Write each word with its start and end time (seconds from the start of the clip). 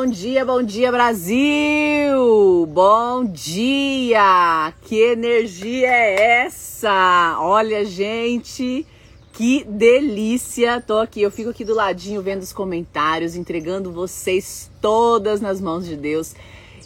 bom 0.00 0.06
dia, 0.06 0.44
bom 0.44 0.62
dia, 0.62 0.92
Brasil! 0.92 2.66
Bom 2.68 3.24
dia! 3.24 4.72
Que 4.82 4.94
energia 4.94 5.88
é 5.88 6.44
essa? 6.44 7.36
Olha, 7.40 7.84
gente, 7.84 8.86
que 9.32 9.64
delícia! 9.64 10.80
Tô 10.80 10.98
aqui, 10.98 11.20
eu 11.20 11.32
fico 11.32 11.50
aqui 11.50 11.64
do 11.64 11.74
ladinho 11.74 12.22
vendo 12.22 12.42
os 12.42 12.52
comentários, 12.52 13.34
entregando 13.34 13.90
vocês 13.90 14.70
todas 14.80 15.40
nas 15.40 15.60
mãos 15.60 15.84
de 15.84 15.96
Deus 15.96 16.32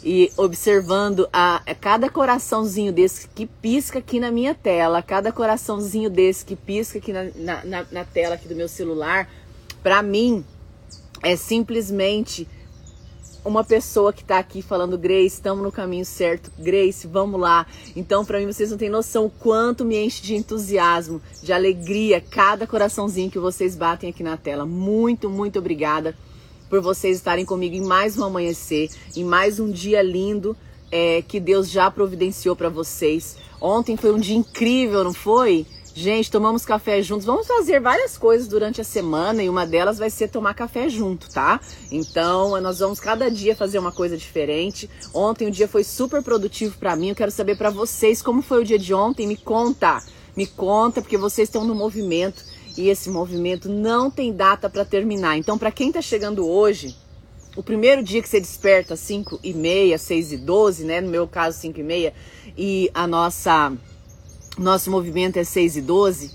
e 0.03 0.31
observando 0.35 1.29
a, 1.31 1.61
a, 1.67 1.75
cada 1.75 2.09
coraçãozinho 2.09 2.91
desse 2.91 3.27
que 3.27 3.45
pisca 3.45 3.99
aqui 3.99 4.19
na 4.19 4.31
minha 4.31 4.55
tela, 4.55 5.03
cada 5.03 5.31
coraçãozinho 5.31 6.09
desse 6.09 6.43
que 6.43 6.55
pisca 6.55 6.97
aqui 6.97 7.13
na, 7.13 7.25
na, 7.35 7.63
na, 7.63 7.85
na 7.91 8.05
tela 8.05 8.33
aqui 8.33 8.47
do 8.47 8.55
meu 8.55 8.67
celular, 8.67 9.29
para 9.83 10.01
mim 10.01 10.43
é 11.21 11.35
simplesmente 11.35 12.47
uma 13.45 13.63
pessoa 13.63 14.13
que 14.13 14.21
está 14.21 14.39
aqui 14.39 14.61
falando, 14.61 14.97
Grace, 14.97 15.35
estamos 15.35 15.63
no 15.63 15.71
caminho 15.71 16.05
certo, 16.05 16.51
Grace, 16.57 17.07
vamos 17.07 17.39
lá. 17.39 17.65
Então, 17.95 18.23
para 18.23 18.39
mim, 18.39 18.45
vocês 18.45 18.71
não 18.71 18.77
têm 18.77 18.89
noção 18.89 19.25
o 19.25 19.29
quanto 19.29 19.83
me 19.83 19.97
enche 19.97 20.21
de 20.21 20.35
entusiasmo, 20.35 21.21
de 21.41 21.51
alegria, 21.51 22.21
cada 22.21 22.65
coraçãozinho 22.65 23.29
que 23.29 23.39
vocês 23.39 23.75
batem 23.75 24.09
aqui 24.09 24.23
na 24.23 24.37
tela. 24.37 24.65
Muito, 24.65 25.29
muito 25.29 25.59
obrigada 25.59 26.15
por 26.69 26.81
vocês 26.81 27.17
estarem 27.17 27.45
comigo 27.45 27.75
em 27.75 27.85
mais 27.85 28.17
um 28.17 28.23
amanhecer, 28.23 28.89
em 29.15 29.23
mais 29.23 29.59
um 29.59 29.69
dia 29.69 30.01
lindo 30.01 30.55
é, 30.91 31.21
que 31.21 31.39
Deus 31.39 31.69
já 31.69 31.89
providenciou 31.91 32.55
para 32.55 32.69
vocês. 32.69 33.35
Ontem 33.59 33.97
foi 33.97 34.11
um 34.11 34.19
dia 34.19 34.35
incrível, 34.35 35.03
não 35.03 35.13
foi? 35.13 35.65
Gente, 35.95 36.31
tomamos 36.31 36.65
café 36.65 37.03
juntos. 37.03 37.23
Vamos 37.23 37.45
fazer 37.45 37.79
várias 37.79 38.17
coisas 38.17 38.47
durante 38.47 38.81
a 38.81 38.83
semana 38.83 39.43
e 39.43 39.49
uma 39.49 39.63
delas 39.63 39.99
vai 39.99 40.09
ser 40.09 40.27
tomar 40.27 40.55
café 40.55 40.89
junto, 40.89 41.29
tá? 41.29 41.61
Então, 41.91 42.59
nós 42.59 42.79
vamos 42.79 42.99
cada 42.99 43.29
dia 43.29 43.55
fazer 43.55 43.77
uma 43.77 43.91
coisa 43.91 44.17
diferente. 44.17 44.89
Ontem 45.13 45.47
o 45.47 45.51
dia 45.51 45.67
foi 45.67 45.83
super 45.83 46.23
produtivo 46.23 46.75
para 46.79 46.95
mim. 46.95 47.09
Eu 47.09 47.15
quero 47.15 47.29
saber 47.29 47.59
para 47.59 47.69
vocês 47.69 48.23
como 48.23 48.41
foi 48.41 48.61
o 48.61 48.65
dia 48.65 48.79
de 48.79 48.91
ontem. 48.91 49.27
Me 49.27 49.37
conta. 49.37 50.03
Me 50.35 50.47
conta 50.47 50.99
porque 50.99 51.15
vocês 51.15 51.47
estão 51.47 51.63
no 51.63 51.75
movimento 51.75 52.43
e 52.75 52.89
esse 52.89 53.11
movimento 53.11 53.69
não 53.69 54.09
tem 54.09 54.33
data 54.33 54.67
para 54.67 54.83
terminar. 54.83 55.37
Então, 55.37 55.59
para 55.59 55.71
quem 55.71 55.89
está 55.89 56.01
chegando 56.01 56.49
hoje, 56.49 56.95
o 57.55 57.61
primeiro 57.61 58.01
dia 58.01 58.19
que 58.19 58.27
você 58.27 58.39
desperta, 58.39 58.95
5 58.95 59.39
e 59.43 59.53
meia, 59.53 59.99
6 59.99 60.31
e 60.31 60.37
12, 60.37 60.85
né? 60.85 61.01
No 61.01 61.09
meu 61.11 61.27
caso, 61.27 61.59
5 61.59 61.79
e 61.79 61.83
meia, 61.83 62.15
e 62.57 62.89
a 62.95 63.05
nossa 63.05 63.71
nosso 64.57 64.91
movimento 64.91 65.37
é 65.37 65.43
6 65.43 65.77
e 65.77 65.81
12, 65.81 66.31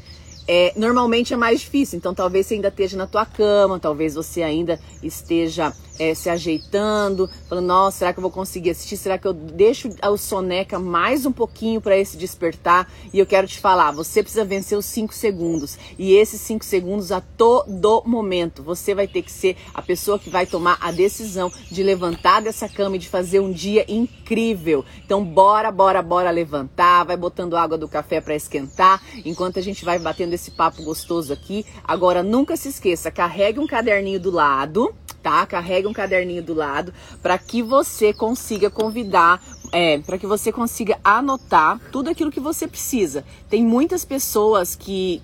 é, 0.46 0.72
normalmente 0.76 1.34
é 1.34 1.36
mais 1.36 1.60
difícil. 1.60 1.98
Então, 1.98 2.14
talvez 2.14 2.46
você 2.46 2.54
ainda 2.54 2.68
esteja 2.68 2.96
na 2.96 3.06
tua 3.06 3.26
cama, 3.26 3.78
talvez 3.78 4.14
você 4.14 4.42
ainda 4.42 4.80
esteja 5.02 5.72
é, 5.98 6.14
se 6.14 6.30
ajeitando, 6.30 7.28
falando, 7.48 7.66
nossa, 7.66 7.98
será 7.98 8.12
que 8.12 8.18
eu 8.18 8.22
vou 8.22 8.30
conseguir 8.30 8.70
assistir? 8.70 8.96
Será 8.96 9.18
que 9.18 9.26
eu 9.26 9.32
deixo 9.32 9.90
o 10.02 10.16
soneca 10.16 10.78
mais 10.78 11.26
um 11.26 11.32
pouquinho 11.32 11.80
para 11.80 11.96
esse 11.96 12.16
despertar? 12.16 12.90
E 13.12 13.18
eu 13.18 13.26
quero 13.26 13.46
te 13.46 13.58
falar, 13.58 13.90
você 13.90 14.22
precisa 14.22 14.44
vencer 14.44 14.78
os 14.78 14.86
5 14.86 15.12
segundos. 15.14 15.78
E 15.98 16.14
esses 16.14 16.40
5 16.42 16.64
segundos 16.64 17.10
a 17.12 17.20
todo 17.20 18.02
momento, 18.06 18.62
você 18.62 18.94
vai 18.94 19.08
ter 19.08 19.22
que 19.22 19.32
ser 19.32 19.56
a 19.74 19.82
pessoa 19.82 20.18
que 20.18 20.30
vai 20.30 20.46
tomar 20.46 20.78
a 20.80 20.90
decisão 20.90 21.52
de 21.70 21.82
levantar 21.82 22.40
dessa 22.40 22.68
cama 22.68 22.96
e 22.96 22.98
de 22.98 23.08
fazer 23.08 23.40
um 23.40 23.52
dia 23.52 23.84
incrível. 23.88 24.84
Então, 25.04 25.24
bora, 25.24 25.70
bora, 25.70 26.02
bora 26.02 26.30
levantar, 26.30 27.04
vai 27.04 27.16
botando 27.16 27.56
água 27.56 27.76
do 27.76 27.88
café 27.88 28.20
para 28.20 28.34
esquentar, 28.34 29.02
enquanto 29.24 29.58
a 29.58 29.62
gente 29.62 29.84
vai 29.84 29.98
batendo 29.98 30.34
esse 30.34 30.50
papo 30.50 30.82
gostoso 30.82 31.32
aqui. 31.32 31.66
Agora, 31.84 32.22
nunca 32.22 32.56
se 32.56 32.68
esqueça, 32.68 33.10
carregue 33.10 33.58
um 33.58 33.66
caderninho 33.66 34.20
do 34.20 34.30
lado 34.30 34.94
tá? 35.28 35.46
Carregue 35.46 35.86
um 35.86 35.92
caderninho 35.92 36.42
do 36.42 36.54
lado 36.54 36.92
para 37.22 37.36
que 37.36 37.62
você 37.62 38.14
consiga 38.14 38.70
convidar 38.70 39.42
é, 39.70 39.98
para 39.98 40.16
que 40.16 40.26
você 40.26 40.50
consiga 40.50 40.98
anotar 41.04 41.78
tudo 41.92 42.08
aquilo 42.08 42.30
que 42.30 42.40
você 42.40 42.66
precisa. 42.66 43.22
Tem 43.50 43.62
muitas 43.62 44.02
pessoas 44.02 44.74
que 44.74 45.22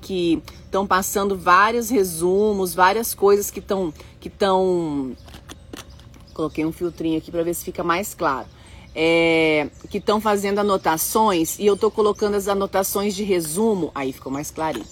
estão 0.67 0.87
passando 0.87 1.35
vários 1.35 1.89
resumos, 1.89 2.75
várias 2.75 3.15
coisas 3.15 3.51
que 3.51 3.61
estão 3.61 3.95
que 4.21 4.29
estão 4.29 5.17
coloquei 6.35 6.67
um 6.67 6.73
filtrinho 6.73 7.17
aqui 7.17 7.31
para 7.31 7.43
ver 7.43 7.55
se 7.55 7.65
fica 7.65 7.83
mais 7.83 8.13
claro. 8.13 8.47
É, 8.95 9.69
que 9.89 9.97
estão 9.97 10.21
fazendo 10.21 10.59
anotações 10.59 11.59
e 11.59 11.65
eu 11.65 11.75
estou 11.75 11.91
colocando 11.91 12.35
as 12.35 12.47
anotações 12.47 13.17
de 13.17 13.25
resumo, 13.25 13.91
aí 13.95 14.13
ficou 14.13 14.31
mais 14.31 14.51
clarinho. 14.51 14.87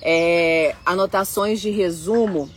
É, 0.00 0.74
anotações 0.86 1.60
de 1.60 1.70
resumo 1.70 2.50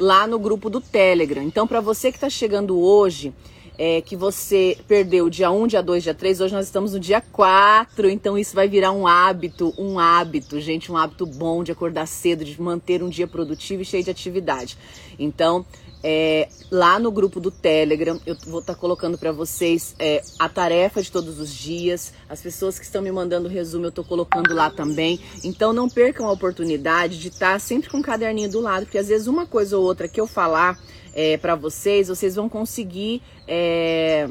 lá 0.00 0.26
no 0.26 0.38
grupo 0.38 0.70
do 0.70 0.80
Telegram. 0.80 1.42
Então, 1.42 1.66
para 1.66 1.80
você 1.80 2.10
que 2.10 2.16
está 2.16 2.30
chegando 2.30 2.80
hoje, 2.80 3.32
é, 3.78 4.00
que 4.00 4.16
você 4.16 4.76
perdeu 4.88 5.30
dia 5.30 5.50
1, 5.50 5.66
dia 5.66 5.82
2, 5.82 6.02
dia 6.02 6.14
3, 6.14 6.40
hoje 6.40 6.54
nós 6.54 6.66
estamos 6.66 6.92
no 6.92 7.00
dia 7.00 7.20
4, 7.20 8.10
então 8.10 8.36
isso 8.36 8.54
vai 8.54 8.66
virar 8.66 8.92
um 8.92 9.06
hábito, 9.06 9.72
um 9.78 9.98
hábito, 9.98 10.60
gente, 10.60 10.90
um 10.90 10.96
hábito 10.96 11.24
bom 11.24 11.62
de 11.62 11.72
acordar 11.72 12.06
cedo, 12.06 12.44
de 12.44 12.60
manter 12.60 13.02
um 13.02 13.08
dia 13.08 13.26
produtivo 13.26 13.82
e 13.82 13.84
cheio 13.84 14.02
de 14.02 14.10
atividade. 14.10 14.76
Então, 15.18 15.64
é, 16.02 16.48
lá 16.70 16.98
no 16.98 17.10
grupo 17.10 17.40
do 17.40 17.50
Telegram, 17.50 18.18
eu 18.26 18.36
vou 18.46 18.60
estar 18.60 18.74
tá 18.74 18.80
colocando 18.80 19.18
para 19.18 19.32
vocês 19.32 19.94
é, 19.98 20.22
a 20.38 20.48
tarefa 20.48 21.02
de 21.02 21.10
todos 21.10 21.38
os 21.38 21.50
dias. 21.52 22.12
As 22.28 22.40
pessoas 22.40 22.78
que 22.78 22.84
estão 22.84 23.02
me 23.02 23.12
mandando 23.12 23.48
resumo, 23.48 23.84
eu 23.84 23.90
estou 23.90 24.04
colocando 24.04 24.54
lá 24.54 24.70
também. 24.70 25.20
Então 25.44 25.72
não 25.72 25.88
percam 25.88 26.26
a 26.26 26.32
oportunidade 26.32 27.18
de 27.18 27.28
estar 27.28 27.52
tá 27.54 27.58
sempre 27.58 27.90
com 27.90 27.98
um 27.98 28.02
caderninho 28.02 28.50
do 28.50 28.60
lado, 28.60 28.86
porque 28.86 28.98
às 28.98 29.08
vezes 29.08 29.26
uma 29.26 29.46
coisa 29.46 29.76
ou 29.76 29.84
outra 29.84 30.08
que 30.08 30.20
eu 30.20 30.26
falar 30.26 30.78
é, 31.14 31.36
para 31.36 31.54
vocês, 31.54 32.08
vocês 32.08 32.34
vão 32.36 32.48
conseguir 32.48 33.22
é, 33.46 34.28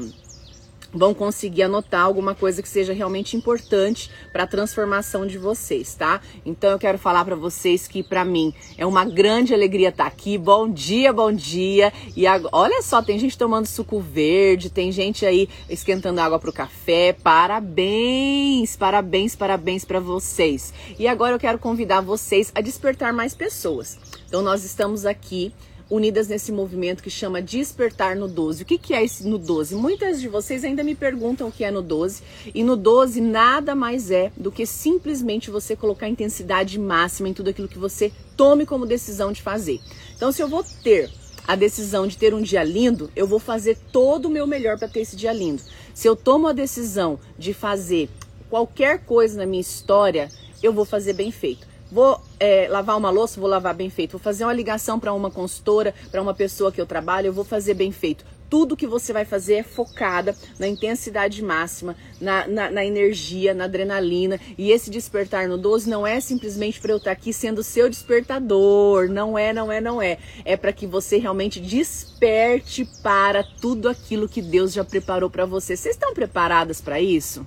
vão 0.92 1.14
conseguir 1.14 1.62
anotar 1.62 2.02
alguma 2.02 2.34
coisa 2.34 2.62
que 2.62 2.68
seja 2.68 2.92
realmente 2.92 3.36
importante 3.36 4.10
para 4.32 4.44
a 4.44 4.46
transformação 4.46 5.26
de 5.26 5.38
vocês, 5.38 5.94
tá? 5.94 6.20
Então 6.44 6.70
eu 6.70 6.78
quero 6.78 6.98
falar 6.98 7.24
para 7.24 7.36
vocês 7.36 7.86
que 7.86 8.02
para 8.02 8.24
mim 8.24 8.52
é 8.76 8.84
uma 8.84 9.04
grande 9.04 9.54
alegria 9.54 9.88
estar 9.90 10.04
tá 10.04 10.08
aqui. 10.08 10.36
Bom 10.36 10.68
dia, 10.68 11.12
bom 11.12 11.32
dia. 11.32 11.92
E 12.16 12.26
agora, 12.26 12.50
olha 12.52 12.82
só, 12.82 13.02
tem 13.02 13.18
gente 13.18 13.38
tomando 13.38 13.66
suco 13.66 14.00
verde, 14.00 14.70
tem 14.70 14.90
gente 14.90 15.24
aí 15.24 15.48
esquentando 15.68 16.20
água 16.20 16.38
pro 16.38 16.52
café. 16.52 17.12
Parabéns, 17.12 18.76
parabéns, 18.76 19.36
parabéns 19.36 19.84
para 19.84 20.00
vocês. 20.00 20.72
E 20.98 21.06
agora 21.06 21.34
eu 21.34 21.38
quero 21.38 21.58
convidar 21.58 22.00
vocês 22.00 22.50
a 22.54 22.60
despertar 22.60 23.12
mais 23.12 23.34
pessoas. 23.34 23.98
Então 24.26 24.42
nós 24.42 24.64
estamos 24.64 25.06
aqui 25.06 25.52
unidas 25.90 26.28
nesse 26.28 26.52
movimento 26.52 27.02
que 27.02 27.10
chama 27.10 27.42
Despertar 27.42 28.14
no 28.14 28.28
12. 28.28 28.62
O 28.62 28.66
que, 28.66 28.78
que 28.78 28.94
é 28.94 29.04
esse 29.04 29.26
no 29.26 29.36
12? 29.36 29.74
Muitas 29.74 30.20
de 30.20 30.28
vocês 30.28 30.64
ainda 30.64 30.84
me 30.84 30.94
perguntam 30.94 31.48
o 31.48 31.52
que 31.52 31.64
é 31.64 31.70
no 31.70 31.82
12, 31.82 32.22
e 32.54 32.62
no 32.62 32.76
12 32.76 33.20
nada 33.20 33.74
mais 33.74 34.10
é 34.10 34.30
do 34.36 34.52
que 34.52 34.64
simplesmente 34.64 35.50
você 35.50 35.74
colocar 35.74 36.08
intensidade 36.08 36.78
máxima 36.78 37.28
em 37.28 37.34
tudo 37.34 37.50
aquilo 37.50 37.68
que 37.68 37.78
você 37.78 38.12
tome 38.36 38.64
como 38.64 38.86
decisão 38.86 39.32
de 39.32 39.42
fazer. 39.42 39.80
Então, 40.14 40.30
se 40.30 40.40
eu 40.40 40.48
vou 40.48 40.64
ter 40.82 41.10
a 41.46 41.56
decisão 41.56 42.06
de 42.06 42.16
ter 42.16 42.32
um 42.32 42.40
dia 42.40 42.62
lindo, 42.62 43.10
eu 43.16 43.26
vou 43.26 43.40
fazer 43.40 43.76
todo 43.90 44.26
o 44.26 44.30
meu 44.30 44.46
melhor 44.46 44.78
para 44.78 44.86
ter 44.88 45.00
esse 45.00 45.16
dia 45.16 45.32
lindo. 45.32 45.60
Se 45.92 46.06
eu 46.06 46.14
tomo 46.14 46.46
a 46.46 46.52
decisão 46.52 47.18
de 47.36 47.52
fazer 47.52 48.08
qualquer 48.48 49.04
coisa 49.04 49.36
na 49.38 49.46
minha 49.46 49.60
história, 49.60 50.28
eu 50.62 50.72
vou 50.72 50.84
fazer 50.84 51.14
bem 51.14 51.32
feito. 51.32 51.69
Vou 51.90 52.20
é, 52.38 52.68
lavar 52.68 52.96
uma 52.96 53.10
louça, 53.10 53.40
vou 53.40 53.48
lavar 53.48 53.74
bem 53.74 53.90
feito. 53.90 54.12
Vou 54.12 54.20
fazer 54.20 54.44
uma 54.44 54.52
ligação 54.52 54.98
para 55.00 55.12
uma 55.12 55.30
consultora, 55.30 55.94
para 56.10 56.22
uma 56.22 56.34
pessoa 56.34 56.70
que 56.70 56.80
eu 56.80 56.86
trabalho, 56.86 57.26
eu 57.26 57.32
vou 57.32 57.44
fazer 57.44 57.74
bem 57.74 57.90
feito. 57.90 58.24
Tudo 58.48 58.76
que 58.76 58.86
você 58.86 59.12
vai 59.12 59.24
fazer 59.24 59.54
é 59.54 59.62
focada 59.62 60.34
na 60.58 60.66
intensidade 60.66 61.40
máxima, 61.42 61.96
na, 62.20 62.48
na, 62.48 62.70
na 62.70 62.84
energia, 62.84 63.54
na 63.54 63.64
adrenalina. 63.64 64.40
E 64.58 64.72
esse 64.72 64.90
despertar 64.90 65.48
no 65.48 65.56
12 65.56 65.88
não 65.88 66.04
é 66.04 66.20
simplesmente 66.20 66.80
para 66.80 66.92
eu 66.92 66.96
estar 66.96 67.10
tá 67.10 67.12
aqui 67.12 67.32
sendo 67.32 67.62
seu 67.62 67.88
despertador. 67.88 69.08
Não 69.08 69.38
é, 69.38 69.52
não 69.52 69.70
é, 69.70 69.80
não 69.80 70.02
é. 70.02 70.18
É 70.44 70.56
para 70.56 70.72
que 70.72 70.84
você 70.84 71.18
realmente 71.18 71.60
desperte 71.60 72.84
para 73.02 73.44
tudo 73.44 73.88
aquilo 73.88 74.28
que 74.28 74.42
Deus 74.42 74.72
já 74.72 74.84
preparou 74.84 75.30
para 75.30 75.46
você. 75.46 75.76
Vocês 75.76 75.94
estão 75.94 76.12
preparadas 76.12 76.80
para 76.80 77.00
isso? 77.00 77.46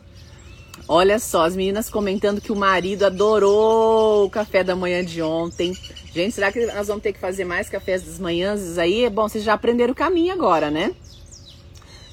Olha 0.88 1.18
só, 1.18 1.45
as 1.45 1.56
meninas 1.56 1.89
comentando 1.89 2.41
que 2.41 2.51
o 2.51 2.56
marido 2.56 3.06
adorou 3.06 4.25
o 4.25 4.30
café 4.30 4.63
da 4.63 4.75
manhã 4.75 5.03
de 5.03 5.21
ontem. 5.21 5.74
Gente, 6.13 6.33
será 6.33 6.51
que 6.51 6.65
nós 6.65 6.88
vamos 6.88 7.01
ter 7.01 7.13
que 7.13 7.19
fazer 7.19 7.45
mais 7.45 7.69
cafés 7.69 8.03
das 8.03 8.19
manhãs 8.19 8.77
aí? 8.77 9.09
Bom, 9.09 9.27
vocês 9.27 9.44
já 9.44 9.53
aprenderam 9.53 9.94
o 9.94 9.95
caminho 9.95 10.33
agora, 10.33 10.69
né? 10.69 10.94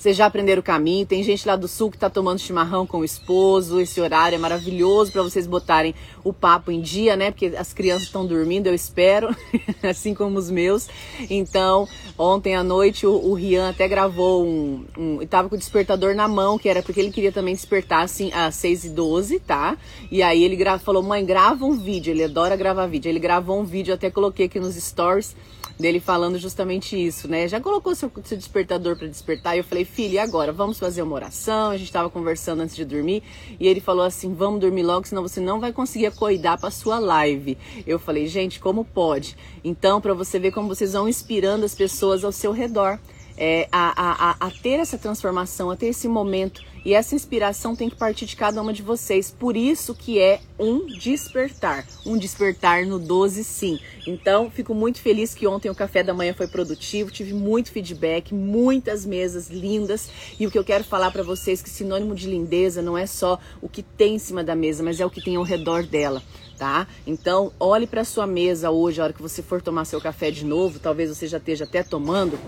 Vocês 0.01 0.17
já 0.17 0.25
aprenderam 0.25 0.61
o 0.61 0.63
caminho. 0.63 1.05
Tem 1.05 1.23
gente 1.23 1.47
lá 1.47 1.57
do 1.57 1.69
sul 1.69 1.91
que 1.91 1.99
está 1.99 2.09
tomando 2.09 2.39
chimarrão 2.39 2.87
com 2.87 3.01
o 3.01 3.05
esposo. 3.05 3.79
Esse 3.79 4.01
horário 4.01 4.35
é 4.35 4.39
maravilhoso 4.39 5.13
para 5.13 5.23
vocês 5.23 5.47
botarem 5.47 5.95
o 6.25 6.33
papo 6.33 6.71
em 6.71 6.81
dia, 6.81 7.17
né? 7.17 7.31
Porque 7.31 7.55
as 7.55 7.75
crianças 7.75 8.05
estão 8.05 8.25
dormindo, 8.25 8.67
eu 8.67 8.75
espero, 8.75 9.29
assim 9.85 10.15
como 10.15 10.39
os 10.39 10.51
meus. 10.51 10.89
Então, 11.29 11.87
ontem 12.17 12.57
à 12.57 12.65
noite 12.65 13.07
o, 13.07 13.13
o 13.13 13.35
Rian 13.35 13.69
até 13.69 13.87
gravou 13.87 14.43
um, 14.43 14.87
um. 14.97 15.27
Tava 15.27 15.51
com 15.51 15.55
o 15.55 15.59
despertador 15.59 16.15
na 16.15 16.27
mão, 16.27 16.59
que 16.59 16.71
era 16.71 16.83
porque 16.83 16.99
ele 16.99 17.11
queria 17.11 17.31
também 17.31 17.55
despertar 17.55 18.03
assim 18.03 18.33
às 18.33 18.55
6 18.55 18.85
e 18.85 18.89
12 18.89 19.41
tá? 19.41 19.77
E 20.11 20.23
aí 20.23 20.43
ele 20.43 20.57
falou: 20.79 21.03
mãe, 21.03 21.23
grava 21.27 21.67
um 21.67 21.77
vídeo. 21.77 22.11
Ele 22.11 22.25
adora 22.25 22.57
gravar 22.57 22.87
vídeo. 22.87 23.11
Ele 23.11 23.19
gravou 23.19 23.61
um 23.61 23.65
vídeo, 23.65 23.93
até 23.93 24.11
coloquei 24.11 24.47
aqui 24.47 24.59
nos 24.59 24.77
stories 24.77 25.37
dele 25.81 25.99
falando 25.99 26.39
justamente 26.39 26.97
isso, 26.97 27.27
né? 27.27 27.49
Já 27.49 27.61
colocou 27.61 27.95
seu, 27.95 28.11
seu 28.25 28.37
despertador 28.37 28.97
para 28.97 29.09
despertar? 29.09 29.57
E 29.57 29.59
eu 29.59 29.65
falei, 29.65 29.85
filho, 29.85 30.15
e 30.15 30.19
agora? 30.19 30.53
Vamos 30.53 30.79
fazer 30.79 31.03
uma 31.03 31.15
oração? 31.15 31.71
A 31.71 31.77
gente 31.77 31.87
estava 31.87 32.11
conversando 32.11 32.61
antes 32.61 32.77
de 32.77 32.85
dormir 32.85 33.23
e 33.59 33.67
ele 33.67 33.81
falou 33.81 34.05
assim: 34.05 34.35
vamos 34.35 34.61
dormir 34.61 34.83
logo, 34.83 35.07
senão 35.07 35.23
você 35.23 35.41
não 35.41 35.59
vai 35.59 35.73
conseguir 35.73 36.07
acordar 36.07 36.59
para 36.59 36.71
sua 36.71 36.99
live. 36.99 37.57
Eu 37.87 37.99
falei, 37.99 38.27
gente, 38.27 38.61
como 38.61 38.85
pode? 38.85 39.37
Então, 39.65 40.01
para 40.01 40.15
você 40.15 40.39
ver 40.39 40.53
como 40.53 40.69
vocês 40.69 40.93
vão 40.93 41.09
inspirando 41.09 41.65
as 41.65 41.75
pessoas 41.75 42.25
ao 42.25 42.33
seu 42.33 42.53
redor. 42.53 42.99
É, 43.43 43.67
a, 43.73 44.35
a, 44.37 44.37
a, 44.39 44.51
ter 44.51 44.81
essa 44.81 44.99
transformação, 44.99 45.71
a 45.71 45.77
ter 45.77 45.87
esse 45.87 46.07
momento 46.07 46.63
e 46.85 46.95
essa 46.95 47.15
inspiração 47.15 47.77
tem 47.77 47.91
que 47.91 47.97
partir 47.97 48.27
de 48.27 48.37
cada 48.37 48.61
uma 48.61 48.73
de 48.73 48.83
vocês. 48.83 49.31
Por 49.31 49.57
isso 49.57 49.95
que 49.95 50.19
é 50.19 50.41
um 50.59 50.87
despertar. 50.87 51.87
Um 52.07 52.17
despertar 52.17 52.87
no 52.87 52.99
12 52.99 53.45
sim. 53.45 53.79
Então, 54.07 54.51
fico 54.51 54.75
muito 54.75 55.01
feliz 55.01 55.35
que 55.35 55.47
ontem 55.47 55.71
o 55.71 55.75
café 55.75 56.03
da 56.03 56.15
manhã 56.15 56.33
foi 56.33 56.47
produtivo, 56.47 57.11
tive 57.11 57.35
muito 57.35 57.71
feedback, 57.71 58.35
muitas 58.35 59.05
mesas 59.05 59.49
lindas. 59.49 60.09
E 60.39 60.47
o 60.47 60.51
que 60.51 60.59
eu 60.59 60.65
quero 60.65 60.85
falar 60.85 61.11
para 61.11 61.23
vocês 61.23 61.61
é 61.61 61.63
que 61.63 61.71
sinônimo 61.71 62.15
de 62.15 62.29
lindeza 62.29 62.81
não 62.81 62.97
é 62.97 63.07
só 63.07 63.39
o 63.61 63.69
que 63.69 63.83
tem 63.83 64.15
em 64.15 64.19
cima 64.19 64.43
da 64.43 64.55
mesa, 64.55 64.83
mas 64.83 64.99
é 65.01 65.07
o 65.07 65.11
que 65.11 65.23
tem 65.23 65.37
ao 65.37 65.43
redor 65.43 65.83
dela. 65.83 66.23
Tá? 66.59 66.87
Então, 67.07 67.53
olhe 67.59 67.87
para 67.87 68.05
sua 68.05 68.27
mesa 68.27 68.71
hoje, 68.71 69.01
a 69.01 69.05
hora 69.05 69.13
que 69.15 69.23
você 69.23 69.43
for 69.43 69.63
tomar 69.63 69.87
seu 69.87 69.99
café 69.99 70.31
de 70.31 70.45
novo, 70.45 70.79
talvez 70.79 71.09
você 71.09 71.27
já 71.27 71.39
esteja 71.39 71.65
até 71.65 71.83
tomando. 71.83 72.39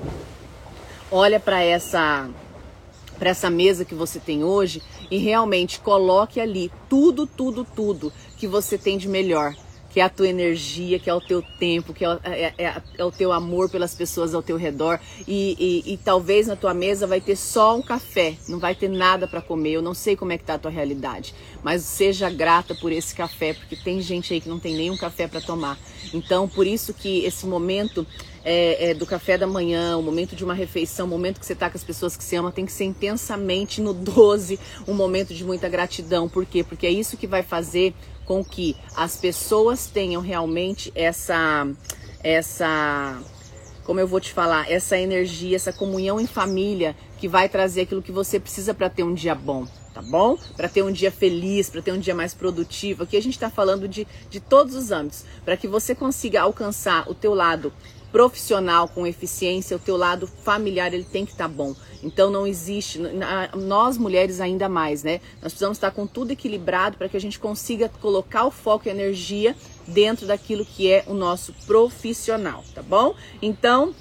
Olha 1.11 1.41
para 1.41 1.63
essa 1.63 2.29
para 3.23 3.31
essa 3.31 3.49
mesa 3.49 3.85
que 3.85 3.95
você 3.95 4.19
tem 4.19 4.43
hoje 4.43 4.83
e 5.09 5.17
realmente 5.17 5.79
coloque 5.79 6.41
ali 6.41 6.73
tudo, 6.89 7.25
tudo, 7.25 7.65
tudo 7.65 8.13
que 8.37 8.49
você 8.49 8.77
tem 8.77 8.99
de 8.99 9.09
melhor, 9.09 9.55
que 9.91 10.01
é 10.01 10.03
a 10.03 10.09
tua 10.09 10.27
energia, 10.27 10.99
que 10.99 11.09
é 11.09 11.15
o 11.15 11.21
teu 11.21 11.41
tempo, 11.41 11.95
que 11.95 12.05
é, 12.05 12.19
é, 12.25 12.55
é, 12.59 12.83
é 12.99 13.05
o 13.05 13.13
teu 13.13 13.31
amor 13.31 13.71
pelas 13.71 13.95
pessoas 13.95 14.35
ao 14.35 14.43
teu 14.43 14.57
redor. 14.57 14.99
E, 15.29 15.55
e, 15.87 15.93
e, 15.93 15.97
talvez 15.99 16.49
na 16.49 16.57
tua 16.57 16.75
mesa 16.75 17.07
vai 17.07 17.21
ter 17.21 17.37
só 17.37 17.77
um 17.77 17.83
café, 17.83 18.35
não 18.49 18.59
vai 18.59 18.75
ter 18.75 18.89
nada 18.89 19.29
para 19.29 19.41
comer. 19.41 19.75
Eu 19.75 19.83
não 19.83 19.95
sei 19.95 20.17
como 20.17 20.33
é 20.33 20.37
que 20.37 20.43
tá 20.43 20.55
a 20.55 20.59
tua 20.59 20.73
realidade, 20.73 21.33
mas 21.63 21.83
seja 21.83 22.29
grata 22.29 22.75
por 22.75 22.91
esse 22.91 23.15
café, 23.15 23.55
porque 23.55 23.77
tem 23.77 24.01
gente 24.01 24.35
aí 24.35 24.41
que 24.41 24.49
não 24.49 24.59
tem 24.59 24.75
nenhum 24.75 24.97
café 24.97 25.29
para 25.29 25.41
tomar. 25.41 25.79
Então, 26.13 26.49
por 26.49 26.67
isso 26.67 26.93
que 26.93 27.25
esse 27.25 27.47
momento 27.47 28.05
é, 28.45 28.91
é, 28.91 28.95
do 28.95 29.07
café 29.07 29.39
da 29.39 29.47
manhã, 29.47 29.97
o 29.97 30.03
momento 30.03 30.35
de 30.35 30.45
uma 30.45 30.55
refeição, 30.55 31.07
o 31.07 31.11
momento 31.11 31.39
que 31.41 31.47
você 31.47 31.53
está 31.53 31.71
com 31.71 31.77
as 31.77 31.85
pessoas 31.85 32.17
que 32.17 32.25
você 32.25 32.37
ama, 32.37 32.51
tem 32.51 32.67
que 32.67 32.73
ser 32.73 32.85
intensamente 32.85 33.81
no 33.81 33.93
12, 33.93 34.59
um 34.87 34.95
momento 34.95 35.33
de 35.33 35.45
muita 35.45 35.69
gratidão. 35.69 36.29
Por 36.29 36.45
quê? 36.45 36.65
Porque 36.65 36.87
é 36.87 36.91
isso 36.91 37.17
que 37.17 37.27
vai 37.27 37.43
fazer 37.43 37.95
com 38.25 38.45
que 38.45 38.77
as 38.97 39.17
pessoas 39.17 39.87
tenham 39.87 40.23
realmente 40.23 40.93
essa 40.95 41.67
essa 42.23 43.21
como 43.85 43.99
eu 43.99 44.07
vou 44.07 44.21
te 44.21 44.33
falar, 44.33 44.71
essa 44.71 44.97
energia, 44.97 45.57
essa 45.57 45.73
comunhão 45.73 46.21
em 46.21 46.27
família 46.27 46.95
que 47.19 47.27
vai 47.27 47.49
trazer 47.49 47.83
aquilo 47.83 48.01
que 48.01 48.13
você 48.13 48.39
precisa 48.39 48.73
para 48.73 48.89
ter 48.89 49.03
um 49.03 49.13
dia 49.13 49.35
bom 49.35 49.67
tá 49.93 50.01
bom? 50.01 50.37
Para 50.57 50.69
ter 50.69 50.83
um 50.83 50.91
dia 50.91 51.11
feliz, 51.11 51.69
para 51.69 51.83
ter 51.83 51.93
um 51.93 51.99
dia 51.99 52.15
mais 52.15 52.35
produtivo. 52.35 53.03
Aqui 53.03 53.17
a 53.17 53.23
gente 53.23 53.35
está 53.35 53.51
falando 53.51 53.87
de, 53.87 54.07
de 54.31 54.41
todos 54.41 54.75
os 54.75 54.91
âmbitos, 54.91 55.25
para 55.45 55.57
que 55.57 55.69
você 55.69 55.95
consiga 55.95 56.43
alcançar 56.43 57.09
o 57.09 57.15
teu 57.15 57.35
lado 57.35 57.73
profissional 58.13 58.87
com 58.87 59.07
eficiência, 59.07 59.77
o 59.77 59.81
teu 59.81 59.97
lado 59.97 60.27
familiar 60.27 60.93
ele 60.93 61.07
tem 61.11 61.25
que 61.25 61.33
estar 61.33 61.49
tá 61.49 61.55
bom. 61.55 61.75
Então 62.03 62.31
não 62.31 62.47
existe, 62.47 63.01
nós 63.57 63.97
mulheres 63.97 64.41
ainda 64.41 64.69
mais, 64.69 65.03
né? 65.03 65.21
Nós 65.41 65.53
precisamos 65.53 65.79
estar 65.79 65.91
com 65.93 66.07
tudo 66.07 66.33
equilibrado 66.33 66.99
para 66.99 67.09
que 67.09 67.17
a 67.17 67.21
gente 67.21 67.39
consiga 67.39 67.89
colocar 68.01 68.45
o 68.45 68.51
foco 68.51 68.87
e 68.87 68.91
a 68.91 68.95
energia 68.95 69.57
dentro 69.87 70.27
daquilo 70.27 70.65
que 70.65 70.91
é 70.91 71.05
o 71.07 71.15
nosso 71.15 71.55
profissional, 71.67 72.63
tá 72.75 72.83
bom? 72.83 73.15
Então, 73.41 73.95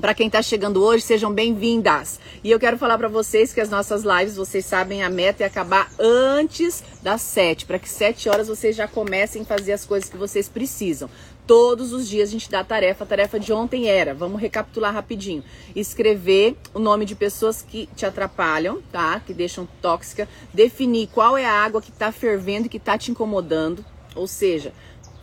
para 0.00 0.12
quem 0.12 0.26
está 0.26 0.42
chegando 0.42 0.82
hoje, 0.82 1.04
sejam 1.04 1.32
bem-vindas. 1.32 2.18
E 2.42 2.50
eu 2.50 2.58
quero 2.58 2.76
falar 2.76 2.98
para 2.98 3.08
vocês 3.08 3.52
que 3.52 3.60
as 3.60 3.70
nossas 3.70 4.02
lives, 4.02 4.34
vocês 4.34 4.66
sabem, 4.66 5.04
a 5.04 5.08
meta 5.08 5.44
é 5.44 5.46
acabar 5.46 5.88
antes 5.98 6.82
das 7.00 7.22
sete, 7.22 7.64
para 7.64 7.78
que 7.78 7.88
sete 7.88 8.28
horas 8.28 8.48
vocês 8.48 8.74
já 8.74 8.88
comecem 8.88 9.42
a 9.42 9.44
fazer 9.44 9.72
as 9.72 9.84
coisas 9.84 10.10
que 10.10 10.16
vocês 10.16 10.48
precisam. 10.48 11.08
Todos 11.46 11.92
os 11.92 12.08
dias 12.08 12.30
a 12.30 12.32
gente 12.32 12.50
dá 12.50 12.64
tarefa. 12.64 13.04
A 13.04 13.06
tarefa 13.06 13.38
de 13.38 13.52
ontem 13.52 13.86
era, 13.86 14.14
vamos 14.14 14.40
recapitular 14.40 14.94
rapidinho. 14.94 15.44
Escrever 15.76 16.56
o 16.72 16.78
nome 16.78 17.04
de 17.04 17.14
pessoas 17.14 17.60
que 17.60 17.86
te 17.94 18.06
atrapalham, 18.06 18.80
tá? 18.90 19.20
Que 19.20 19.34
deixam 19.34 19.68
tóxica. 19.82 20.26
Definir 20.54 21.08
qual 21.08 21.36
é 21.36 21.44
a 21.44 21.52
água 21.52 21.82
que 21.82 21.90
está 21.90 22.10
fervendo 22.10 22.66
e 22.66 22.68
que 22.70 22.78
está 22.78 22.96
te 22.96 23.10
incomodando. 23.10 23.84
Ou 24.16 24.26
seja, 24.26 24.72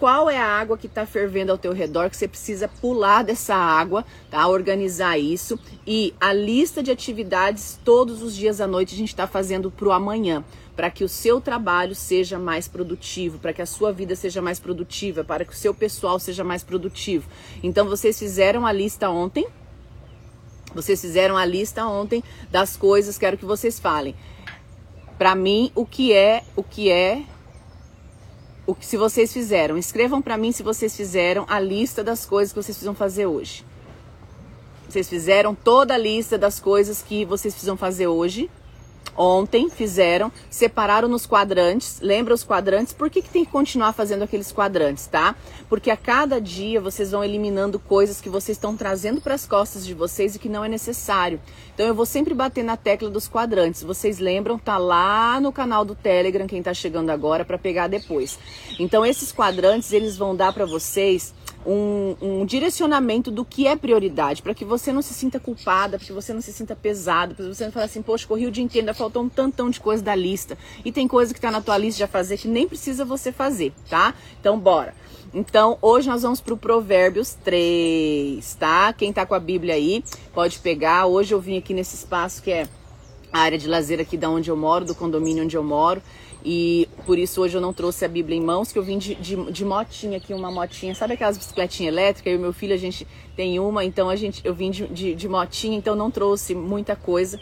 qual 0.01 0.29
é 0.29 0.37
a 0.37 0.45
água 0.45 0.77
que 0.77 0.87
está 0.87 1.05
fervendo 1.05 1.51
ao 1.51 1.57
teu 1.57 1.73
redor, 1.73 2.09
que 2.09 2.17
você 2.17 2.27
precisa 2.27 2.67
pular 2.67 3.23
dessa 3.23 3.55
água, 3.55 4.05
tá? 4.29 4.47
Organizar 4.47 5.17
isso. 5.17 5.59
E 5.87 6.13
a 6.19 6.33
lista 6.33 6.83
de 6.83 6.91
atividades 6.91 7.79
todos 7.83 8.21
os 8.21 8.35
dias 8.35 8.61
à 8.61 8.67
noite 8.67 8.93
a 8.93 8.97
gente 8.97 9.09
está 9.09 9.25
fazendo 9.25 9.71
para 9.71 9.87
o 9.87 9.91
amanhã 9.91 10.43
para 10.75 10.89
que 10.89 11.03
o 11.03 11.09
seu 11.09 11.41
trabalho 11.41 11.93
seja 11.93 12.39
mais 12.39 12.67
produtivo, 12.67 13.37
para 13.39 13.53
que 13.53 13.61
a 13.61 13.65
sua 13.65 13.91
vida 13.91 14.15
seja 14.15 14.41
mais 14.41 14.59
produtiva, 14.59 15.23
para 15.23 15.45
que 15.45 15.53
o 15.53 15.55
seu 15.55 15.73
pessoal 15.73 16.19
seja 16.19 16.43
mais 16.43 16.63
produtivo. 16.63 17.29
Então 17.61 17.85
vocês 17.87 18.17
fizeram 18.17 18.65
a 18.65 18.71
lista 18.71 19.09
ontem. 19.09 19.45
Vocês 20.73 21.01
fizeram 21.01 21.35
a 21.35 21.45
lista 21.45 21.85
ontem 21.85 22.23
das 22.49 22.77
coisas, 22.77 23.17
quero 23.17 23.37
que 23.37 23.45
vocês 23.45 23.79
falem. 23.79 24.15
Para 25.17 25.35
mim, 25.35 25.71
o 25.75 25.85
que 25.85 26.13
é, 26.13 26.43
o 26.55 26.63
que 26.63 26.89
é 26.89 27.23
o 28.65 28.73
que 28.73 28.85
se 28.85 28.95
vocês 28.95 29.33
fizeram. 29.33 29.77
Escrevam 29.77 30.21
para 30.21 30.37
mim 30.37 30.51
se 30.51 30.63
vocês 30.63 30.95
fizeram 30.95 31.45
a 31.49 31.59
lista 31.59 32.03
das 32.03 32.25
coisas 32.25 32.53
que 32.53 32.61
vocês 32.61 32.77
precisam 32.77 32.95
fazer 32.95 33.25
hoje. 33.25 33.65
Vocês 34.87 35.09
fizeram 35.09 35.53
toda 35.53 35.93
a 35.93 35.97
lista 35.97 36.37
das 36.37 36.59
coisas 36.59 37.01
que 37.01 37.25
vocês 37.25 37.53
precisam 37.53 37.75
fazer 37.75 38.07
hoje 38.07 38.49
ontem 39.17 39.69
fizeram, 39.69 40.31
separaram 40.49 41.07
nos 41.07 41.25
quadrantes. 41.25 41.99
Lembra 42.01 42.33
os 42.33 42.43
quadrantes? 42.43 42.93
Por 42.93 43.09
que, 43.09 43.21
que 43.21 43.29
tem 43.29 43.45
que 43.45 43.51
continuar 43.51 43.93
fazendo 43.93 44.23
aqueles 44.23 44.51
quadrantes, 44.51 45.07
tá? 45.07 45.35
Porque 45.69 45.91
a 45.91 45.97
cada 45.97 46.39
dia 46.39 46.81
vocês 46.81 47.11
vão 47.11 47.23
eliminando 47.23 47.79
coisas 47.79 48.21
que 48.21 48.29
vocês 48.29 48.57
estão 48.57 48.75
trazendo 48.75 49.21
para 49.21 49.35
as 49.35 49.45
costas 49.45 49.85
de 49.85 49.93
vocês 49.93 50.35
e 50.35 50.39
que 50.39 50.49
não 50.49 50.63
é 50.63 50.69
necessário. 50.69 51.39
Então 51.73 51.85
eu 51.85 51.95
vou 51.95 52.05
sempre 52.05 52.33
bater 52.33 52.63
na 52.63 52.77
tecla 52.77 53.09
dos 53.09 53.27
quadrantes. 53.27 53.83
Vocês 53.83 54.19
lembram? 54.19 54.57
Tá 54.57 54.77
lá 54.77 55.39
no 55.39 55.51
canal 55.51 55.83
do 55.83 55.95
Telegram 55.95 56.47
quem 56.47 56.61
tá 56.61 56.73
chegando 56.73 57.09
agora 57.09 57.45
para 57.45 57.57
pegar 57.57 57.87
depois. 57.87 58.37
Então 58.79 59.05
esses 59.05 59.31
quadrantes 59.31 59.91
eles 59.93 60.17
vão 60.17 60.35
dar 60.35 60.53
para 60.53 60.65
vocês 60.65 61.33
um, 61.65 62.15
um, 62.21 62.45
direcionamento 62.45 63.29
do 63.29 63.45
que 63.45 63.67
é 63.67 63.75
prioridade, 63.75 64.41
para 64.41 64.53
que 64.53 64.65
você 64.65 64.91
não 64.91 65.01
se 65.01 65.13
sinta 65.13 65.39
culpada, 65.39 65.97
para 65.97 66.07
que 66.07 66.13
você 66.13 66.33
não 66.33 66.41
se 66.41 66.51
sinta 66.51 66.75
pesado, 66.75 67.35
para 67.35 67.45
você 67.45 67.65
não 67.65 67.71
falar 67.71 67.85
assim, 67.85 68.01
poxa, 68.01 68.27
corri 68.27 68.47
o 68.47 68.51
dia 68.51 68.63
inteiro, 68.63 68.87
ainda 68.87 68.93
faltou 68.93 69.23
um 69.23 69.29
tantão 69.29 69.69
de 69.69 69.79
coisa 69.79 70.03
da 70.03 70.15
lista. 70.15 70.57
E 70.83 70.91
tem 70.91 71.07
coisa 71.07 71.33
que 71.33 71.37
está 71.37 71.51
na 71.51 71.61
tua 71.61 71.77
lista 71.77 72.05
de 72.05 72.11
fazer 72.11 72.37
que 72.37 72.47
nem 72.47 72.67
precisa 72.67 73.05
você 73.05 73.31
fazer, 73.31 73.73
tá? 73.89 74.13
Então, 74.39 74.59
bora. 74.59 74.93
Então, 75.33 75.77
hoje 75.81 76.09
nós 76.09 76.23
vamos 76.23 76.41
para 76.41 76.53
o 76.53 76.57
Provérbios 76.57 77.35
3, 77.43 78.55
tá? 78.55 78.91
Quem 78.91 79.13
tá 79.13 79.25
com 79.25 79.33
a 79.33 79.39
Bíblia 79.39 79.75
aí, 79.75 80.03
pode 80.33 80.59
pegar. 80.59 81.05
Hoje 81.05 81.33
eu 81.33 81.39
vim 81.39 81.57
aqui 81.57 81.73
nesse 81.73 81.95
espaço 81.95 82.41
que 82.41 82.51
é 82.51 82.67
a 83.31 83.39
área 83.39 83.57
de 83.57 83.67
lazer 83.67 83.99
aqui 83.99 84.17
da 84.17 84.29
onde 84.29 84.49
eu 84.49 84.57
moro, 84.57 84.85
do 84.85 84.95
condomínio 84.95 85.43
onde 85.43 85.55
eu 85.55 85.63
moro. 85.63 86.01
E 86.43 86.89
por 87.05 87.19
isso 87.19 87.41
hoje 87.41 87.55
eu 87.55 87.61
não 87.61 87.71
trouxe 87.71 88.03
a 88.03 88.07
Bíblia 88.07 88.37
em 88.37 88.41
mãos, 88.41 88.71
que 88.71 88.79
eu 88.79 88.83
vim 88.83 88.97
de, 88.97 89.13
de, 89.15 89.51
de 89.51 89.63
motinha 89.63 90.17
aqui, 90.17 90.33
uma 90.33 90.51
motinha, 90.51 90.95
sabe 90.95 91.13
aquelas 91.13 91.37
bicicletinhas 91.37 91.93
elétricas? 91.93 92.33
Eu 92.33 92.39
e 92.39 92.41
meu 92.41 92.51
filho, 92.51 92.73
a 92.73 92.77
gente 92.77 93.07
tem 93.35 93.59
uma, 93.59 93.85
então 93.85 94.09
a 94.09 94.15
gente, 94.15 94.41
eu 94.43 94.53
vim 94.53 94.71
de, 94.71 94.87
de, 94.87 95.13
de 95.13 95.29
motinha, 95.29 95.77
então 95.77 95.95
não 95.95 96.09
trouxe 96.09 96.55
muita 96.55 96.95
coisa, 96.95 97.39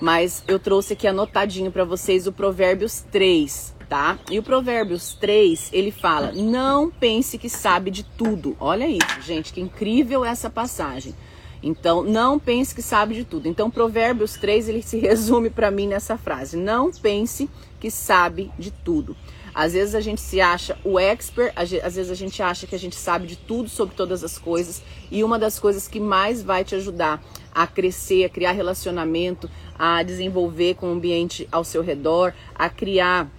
mas 0.00 0.44
eu 0.46 0.58
trouxe 0.58 0.92
aqui 0.92 1.06
anotadinho 1.06 1.72
para 1.72 1.84
vocês 1.84 2.26
o 2.26 2.32
Provérbios 2.32 3.00
3, 3.10 3.74
tá? 3.88 4.18
E 4.30 4.38
o 4.38 4.42
Provérbios 4.42 5.14
3, 5.14 5.70
ele 5.72 5.90
fala: 5.90 6.32
Não 6.32 6.90
pense 6.90 7.38
que 7.38 7.48
sabe 7.48 7.90
de 7.90 8.02
tudo. 8.04 8.54
Olha 8.60 8.86
isso, 8.86 9.22
gente, 9.22 9.52
que 9.52 9.60
incrível 9.60 10.24
essa 10.24 10.50
passagem. 10.50 11.14
Então, 11.62 12.02
não 12.02 12.38
pense 12.38 12.74
que 12.74 12.82
sabe 12.82 13.14
de 13.14 13.24
tudo. 13.24 13.46
Então, 13.46 13.70
Provérbios 13.70 14.34
3, 14.34 14.68
ele 14.68 14.82
se 14.82 14.98
resume 14.98 15.48
para 15.48 15.70
mim 15.70 15.86
nessa 15.86 16.16
frase: 16.18 16.56
Não 16.56 16.90
pense 16.90 17.48
que 17.78 17.90
sabe 17.90 18.50
de 18.58 18.70
tudo. 18.70 19.16
Às 19.54 19.74
vezes 19.74 19.94
a 19.94 20.00
gente 20.00 20.20
se 20.20 20.40
acha 20.40 20.78
o 20.82 20.98
expert, 20.98 21.52
às 21.56 21.70
vezes 21.70 22.10
a 22.10 22.14
gente 22.14 22.42
acha 22.42 22.66
que 22.66 22.74
a 22.74 22.78
gente 22.78 22.96
sabe 22.96 23.26
de 23.26 23.36
tudo 23.36 23.68
sobre 23.68 23.94
todas 23.94 24.24
as 24.24 24.38
coisas, 24.38 24.82
e 25.10 25.22
uma 25.22 25.38
das 25.38 25.58
coisas 25.58 25.86
que 25.86 26.00
mais 26.00 26.42
vai 26.42 26.64
te 26.64 26.74
ajudar 26.74 27.22
a 27.54 27.66
crescer, 27.66 28.24
a 28.24 28.30
criar 28.30 28.52
relacionamento, 28.52 29.50
a 29.78 30.02
desenvolver 30.02 30.74
com 30.76 30.88
o 30.88 30.92
ambiente 30.92 31.46
ao 31.52 31.64
seu 31.64 31.82
redor, 31.82 32.32
a 32.54 32.70
criar 32.70 33.30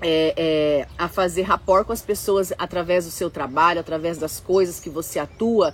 é, 0.00 0.34
é, 0.36 0.88
a 0.98 1.06
fazer 1.06 1.42
rapport 1.42 1.86
com 1.86 1.92
as 1.92 2.02
pessoas 2.02 2.52
através 2.58 3.04
do 3.04 3.10
seu 3.10 3.30
trabalho, 3.30 3.78
através 3.78 4.18
das 4.18 4.40
coisas 4.40 4.80
que 4.80 4.90
você 4.90 5.18
atua, 5.18 5.72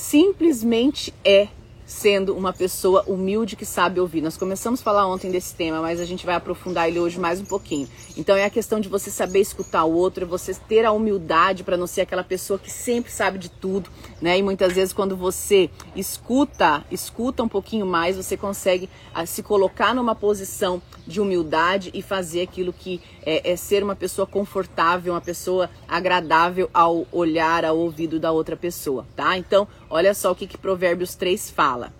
simplesmente 0.00 1.12
é 1.22 1.48
sendo 1.84 2.36
uma 2.36 2.52
pessoa 2.52 3.04
humilde 3.06 3.56
que 3.56 3.66
sabe 3.66 4.00
ouvir. 4.00 4.22
Nós 4.22 4.36
começamos 4.36 4.80
a 4.80 4.82
falar 4.82 5.06
ontem 5.06 5.30
desse 5.30 5.54
tema, 5.54 5.82
mas 5.82 6.00
a 6.00 6.04
gente 6.04 6.24
vai 6.24 6.36
aprofundar 6.36 6.88
ele 6.88 6.98
hoje 6.98 7.18
mais 7.18 7.40
um 7.40 7.44
pouquinho. 7.44 7.88
Então 8.16 8.36
é 8.36 8.44
a 8.44 8.50
questão 8.50 8.80
de 8.80 8.88
você 8.88 9.10
saber 9.10 9.40
escutar 9.40 9.84
o 9.84 9.92
outro, 9.92 10.24
é 10.24 10.26
você 10.26 10.54
ter 10.54 10.86
a 10.86 10.92
humildade 10.92 11.64
para 11.64 11.76
não 11.76 11.86
ser 11.86 12.02
aquela 12.02 12.24
pessoa 12.24 12.58
que 12.58 12.70
sempre 12.70 13.10
sabe 13.12 13.38
de 13.38 13.50
tudo, 13.50 13.90
né? 14.22 14.38
E 14.38 14.42
muitas 14.42 14.72
vezes 14.72 14.94
quando 14.94 15.16
você 15.16 15.68
escuta, 15.94 16.84
escuta 16.90 17.42
um 17.42 17.48
pouquinho 17.48 17.84
mais, 17.84 18.16
você 18.16 18.36
consegue 18.36 18.88
ah, 19.12 19.26
se 19.26 19.42
colocar 19.42 19.94
numa 19.94 20.14
posição 20.14 20.80
de 21.06 21.20
humildade 21.20 21.90
e 21.94 22.02
fazer 22.02 22.42
aquilo 22.42 22.72
que 22.72 23.00
é, 23.24 23.52
é 23.52 23.56
ser 23.56 23.82
uma 23.82 23.96
pessoa 23.96 24.26
confortável, 24.26 25.12
uma 25.12 25.20
pessoa 25.20 25.70
agradável 25.88 26.70
ao 26.72 27.06
olhar, 27.12 27.64
ao 27.64 27.78
ouvido 27.78 28.18
da 28.18 28.32
outra 28.32 28.56
pessoa, 28.56 29.06
tá? 29.14 29.36
Então, 29.36 29.66
olha 29.88 30.14
só 30.14 30.32
o 30.32 30.34
que, 30.34 30.46
que 30.46 30.58
Provérbios 30.58 31.14
3 31.14 31.50
fala. 31.50 31.99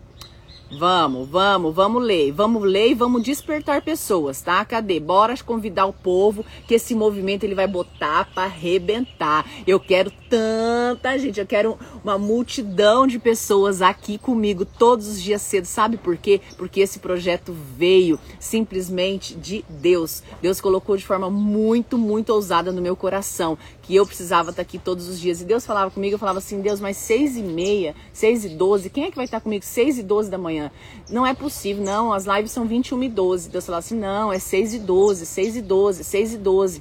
Vamos, 0.72 1.28
vamos, 1.28 1.74
vamos 1.74 2.02
ler. 2.02 2.30
Vamos 2.30 2.62
ler 2.62 2.90
e 2.90 2.94
vamos 2.94 3.24
despertar 3.24 3.82
pessoas, 3.82 4.40
tá? 4.40 4.64
Cadê? 4.64 5.00
Bora 5.00 5.34
convidar 5.44 5.86
o 5.86 5.92
povo 5.92 6.44
que 6.66 6.74
esse 6.74 6.94
movimento 6.94 7.42
ele 7.42 7.56
vai 7.56 7.66
botar 7.66 8.28
para 8.32 8.44
arrebentar. 8.44 9.44
Eu 9.66 9.80
quero 9.80 10.12
tanta 10.28 11.18
gente, 11.18 11.40
eu 11.40 11.46
quero 11.46 11.76
uma 12.04 12.16
multidão 12.16 13.04
de 13.04 13.18
pessoas 13.18 13.82
aqui 13.82 14.16
comigo 14.16 14.64
todos 14.64 15.08
os 15.08 15.20
dias 15.20 15.42
cedo. 15.42 15.64
Sabe 15.64 15.96
por 15.96 16.16
quê? 16.16 16.40
Porque 16.56 16.80
esse 16.80 17.00
projeto 17.00 17.52
veio 17.76 18.18
simplesmente 18.38 19.34
de 19.34 19.64
Deus. 19.68 20.22
Deus 20.40 20.60
colocou 20.60 20.96
de 20.96 21.04
forma 21.04 21.28
muito, 21.28 21.98
muito 21.98 22.30
ousada 22.30 22.70
no 22.70 22.80
meu 22.80 22.94
coração 22.94 23.58
que 23.90 23.96
eu 23.96 24.06
precisava 24.06 24.50
estar 24.50 24.62
aqui 24.62 24.78
todos 24.78 25.08
os 25.08 25.18
dias. 25.18 25.40
E 25.40 25.44
Deus 25.44 25.66
falava 25.66 25.90
comigo, 25.90 26.14
eu 26.14 26.18
falava 26.18 26.38
assim, 26.38 26.60
Deus, 26.60 26.78
mas 26.78 26.96
seis 26.96 27.36
e 27.36 27.42
meia, 27.42 27.92
seis 28.12 28.44
e 28.44 28.50
doze, 28.50 28.88
quem 28.88 29.02
é 29.02 29.10
que 29.10 29.16
vai 29.16 29.24
estar 29.24 29.40
comigo 29.40 29.64
seis 29.64 29.98
e 29.98 30.02
doze 30.04 30.30
da 30.30 30.38
manhã? 30.38 30.70
Não 31.10 31.26
é 31.26 31.34
possível, 31.34 31.82
não, 31.82 32.12
as 32.12 32.24
lives 32.24 32.52
são 32.52 32.66
21 32.66 33.02
e 33.02 33.08
12. 33.08 33.48
Deus 33.48 33.66
falava 33.66 33.84
assim, 33.84 33.96
não, 33.96 34.32
é 34.32 34.38
seis 34.38 34.72
e 34.74 34.78
doze, 34.78 35.26
seis 35.26 35.56
e 35.56 35.60
doze, 35.60 36.04
seis 36.04 36.32
e 36.32 36.38
doze. 36.38 36.80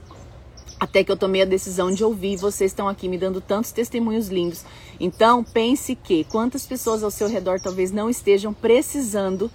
Até 0.79 1.03
que 1.03 1.11
eu 1.11 1.17
tomei 1.17 1.41
a 1.41 1.45
decisão 1.45 1.91
de 1.91 2.03
ouvir, 2.03 2.37
vocês 2.37 2.69
estão 2.69 2.87
aqui 2.87 3.09
me 3.09 3.17
dando 3.17 3.41
tantos 3.41 3.71
testemunhos 3.71 4.27
lindos. 4.27 4.63
Então, 4.99 5.43
pense 5.43 5.95
que 5.95 6.25
quantas 6.25 6.67
pessoas 6.67 7.03
ao 7.03 7.09
seu 7.09 7.27
redor 7.27 7.59
talvez 7.59 7.91
não 7.91 8.07
estejam 8.07 8.53
precisando 8.53 9.49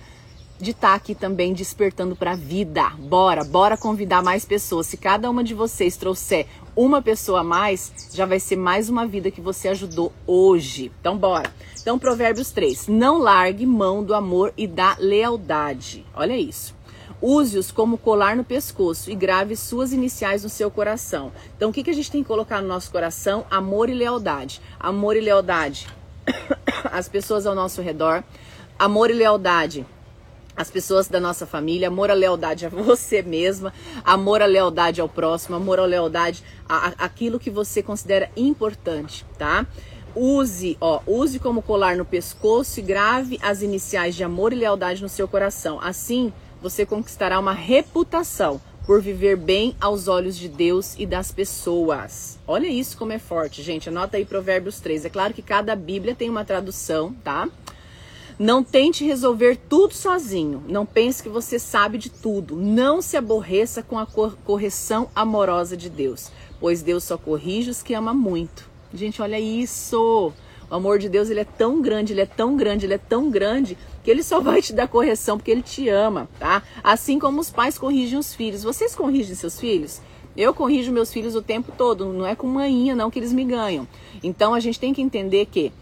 de 0.59 0.71
estar 0.73 0.89
tá 0.89 0.95
aqui 0.95 1.15
também 1.15 1.53
despertando 1.53 2.17
para 2.17 2.33
a 2.33 2.37
vida. 2.37 2.91
Bora, 2.99 3.45
bora 3.45 3.77
convidar 3.77 4.23
mais 4.23 4.45
pessoas. 4.45 4.87
Se 4.87 4.97
cada 4.97 5.31
uma 5.31 5.43
de 5.43 5.55
vocês 5.55 5.97
trouxer 5.97 6.47
uma 6.77 7.01
pessoa 7.01 7.41
a 7.41 7.45
mais, 7.45 7.93
já 8.13 8.27
vai 8.27 8.41
ser 8.41 8.57
mais 8.57 8.89
uma 8.89 9.07
vida 9.07 9.31
que 9.31 9.41
você 9.41 9.69
ajudou 9.69 10.13
hoje. 10.27 10.91
Então, 11.01 11.17
bora. 11.17 11.53
Então, 11.81 11.99
Provérbios 11.99 12.51
3. 12.51 12.89
Não 12.89 13.19
largue 13.19 13.67
mão 13.67 14.03
do 14.03 14.15
amor 14.15 14.53
e 14.57 14.67
da 14.67 14.97
lealdade. 14.99 16.05
Olha 16.15 16.37
isso. 16.37 16.75
Use-os 17.21 17.71
como 17.71 17.97
colar 17.97 18.37
no 18.37 18.45
pescoço 18.45 19.11
e 19.11 19.15
grave 19.15 19.57
suas 19.57 19.93
iniciais 19.93 20.43
no 20.43 20.49
seu 20.49 20.71
coração. 20.71 21.33
Então, 21.57 21.71
o 21.71 21.73
que, 21.73 21.83
que 21.83 21.91
a 21.91 21.95
gente 21.95 22.11
tem 22.11 22.23
que 22.23 22.29
colocar 22.29 22.61
no 22.61 22.69
nosso 22.69 22.91
coração? 22.91 23.47
Amor 23.51 23.89
e 23.89 23.95
lealdade. 23.95 24.61
Amor 24.79 25.17
e 25.17 25.21
lealdade. 25.21 25.87
As 26.91 27.09
pessoas 27.09 27.47
ao 27.47 27.55
nosso 27.55 27.81
redor. 27.81 28.23
Amor 28.79 29.11
e 29.11 29.15
lealdade 29.15 29.87
as 30.57 30.71
pessoas 30.71 31.09
da 31.09 31.19
nossa 31.19 31.47
família, 31.47 31.89
amor 31.89 32.11
à 32.11 32.15
lealdade 32.15 32.67
a 32.67 32.69
você 32.69 33.23
mesma, 33.23 33.73
amor 34.05 34.43
à 34.43 34.47
lealdade 34.47 35.01
ao 35.01 35.09
próximo, 35.09 35.57
amor 35.57 35.79
à 35.79 35.85
lealdade 35.85 36.43
a, 36.69 36.93
aquilo 36.99 37.39
que 37.39 37.51
você 37.51 37.83
considera 37.83 38.31
importante, 38.37 39.25
tá? 39.39 39.67
Use, 40.17 40.77
ó, 40.81 41.01
use 41.07 41.41
como 41.41 41.61
colar 41.61 41.97
no 41.97 42.05
pescoço 42.05 42.79
e 42.79 42.83
grave 42.83 43.39
as 43.43 43.63
iniciais 43.63 44.15
de 44.15 44.23
amor 44.23 44.53
e 44.53 44.57
lealdade 44.57 45.03
no 45.03 45.09
seu 45.09 45.27
coração. 45.27 45.81
Assim, 45.81 46.33
você 46.63 46.87
conquistará 46.87 47.39
uma 47.39 47.53
reputação 47.53 48.61
por 48.87 49.01
viver 49.01 49.37
bem 49.37 49.75
aos 49.81 50.09
olhos 50.09 50.37
de 50.37 50.49
Deus 50.49 50.95
e 50.99 51.07
das 51.07 51.33
pessoas. 51.33 52.39
Olha 52.47 52.67
isso 52.67 52.97
como 52.97 53.13
é 53.13 53.19
forte, 53.19 53.63
gente. 53.63 53.89
Anota 53.89 54.17
aí 54.17 54.25
Provérbios 54.25 54.79
3. 54.79 55.07
É 55.07 55.09
claro 55.09 55.33
que 55.35 55.43
cada 55.43 55.75
Bíblia 55.75 56.15
tem 56.15 56.29
uma 56.29 56.45
tradução, 56.45 57.13
tá? 57.25 57.49
Não 58.39 58.65
tente 58.65 59.05
resolver 59.05 59.57
tudo 59.69 59.95
sozinho. 59.95 60.63
Não 60.67 60.85
pense 60.85 61.23
que 61.23 61.29
você 61.29 61.59
sabe 61.59 61.99
de 61.99 62.11
tudo. 62.11 62.57
Não 62.57 63.01
se 63.01 63.17
aborreça 63.17 63.83
com 63.83 63.99
a 63.99 64.07
correção 64.45 65.09
amorosa 65.15 65.77
de 65.77 65.89
Deus, 65.89 66.31
pois 66.59 66.83
Deus 66.83 67.05
só 67.05 67.17
corrige 67.17 67.71
os 67.71 67.83
que 67.83 67.95
ama 67.95 68.13
muito. 68.13 68.69
Gente, 68.93 69.23
olha 69.23 69.39
isso. 69.39 70.33
O 70.69 70.75
amor 70.75 70.99
de 70.99 71.09
Deus, 71.09 71.31
ele 71.31 71.41
é 71.41 71.45
tão 71.45 71.81
grande, 71.81 72.13
ele 72.13 72.23
é 72.23 72.27
tão 72.27 72.57
grande, 72.57 72.87
ele 72.87 72.95
é 72.95 72.99
tão 72.99 73.31
grande 73.31 73.79
que 74.03 74.11
ele 74.11 74.23
só 74.23 74.41
vai 74.41 74.61
te 74.61 74.73
dar 74.73 74.89
correção 74.89 75.39
porque 75.39 75.51
ele 75.51 75.63
te 75.63 75.89
ama, 75.89 76.29
tá? 76.39 76.63
Assim 76.83 77.19
como 77.19 77.41
os 77.41 77.51
pais 77.51 77.79
corrigem 77.79 78.19
os 78.19 78.35
filhos. 78.35 78.65
Vocês 78.65 78.95
corrigem 78.95 79.35
seus 79.35 79.61
filhos? 79.61 80.01
Eu 80.37 80.53
corrijo 80.53 80.91
meus 80.91 81.13
filhos 81.13 81.37
o 81.37 81.43
tempo 81.43 81.71
todo, 81.77 82.13
não 82.13 82.27
é 82.27 82.35
com 82.35 82.49
manhinha 82.49 82.97
não 82.97 83.09
que 83.09 83.21
eles 83.21 83.33
me 83.33 83.45
ganham. 83.45 83.87
Então 84.23 84.53
a 84.53 84.59
gente 84.59 84.81
tem 84.81 84.93
que 84.93 85.01
entender 85.01 85.47
que 85.47 85.73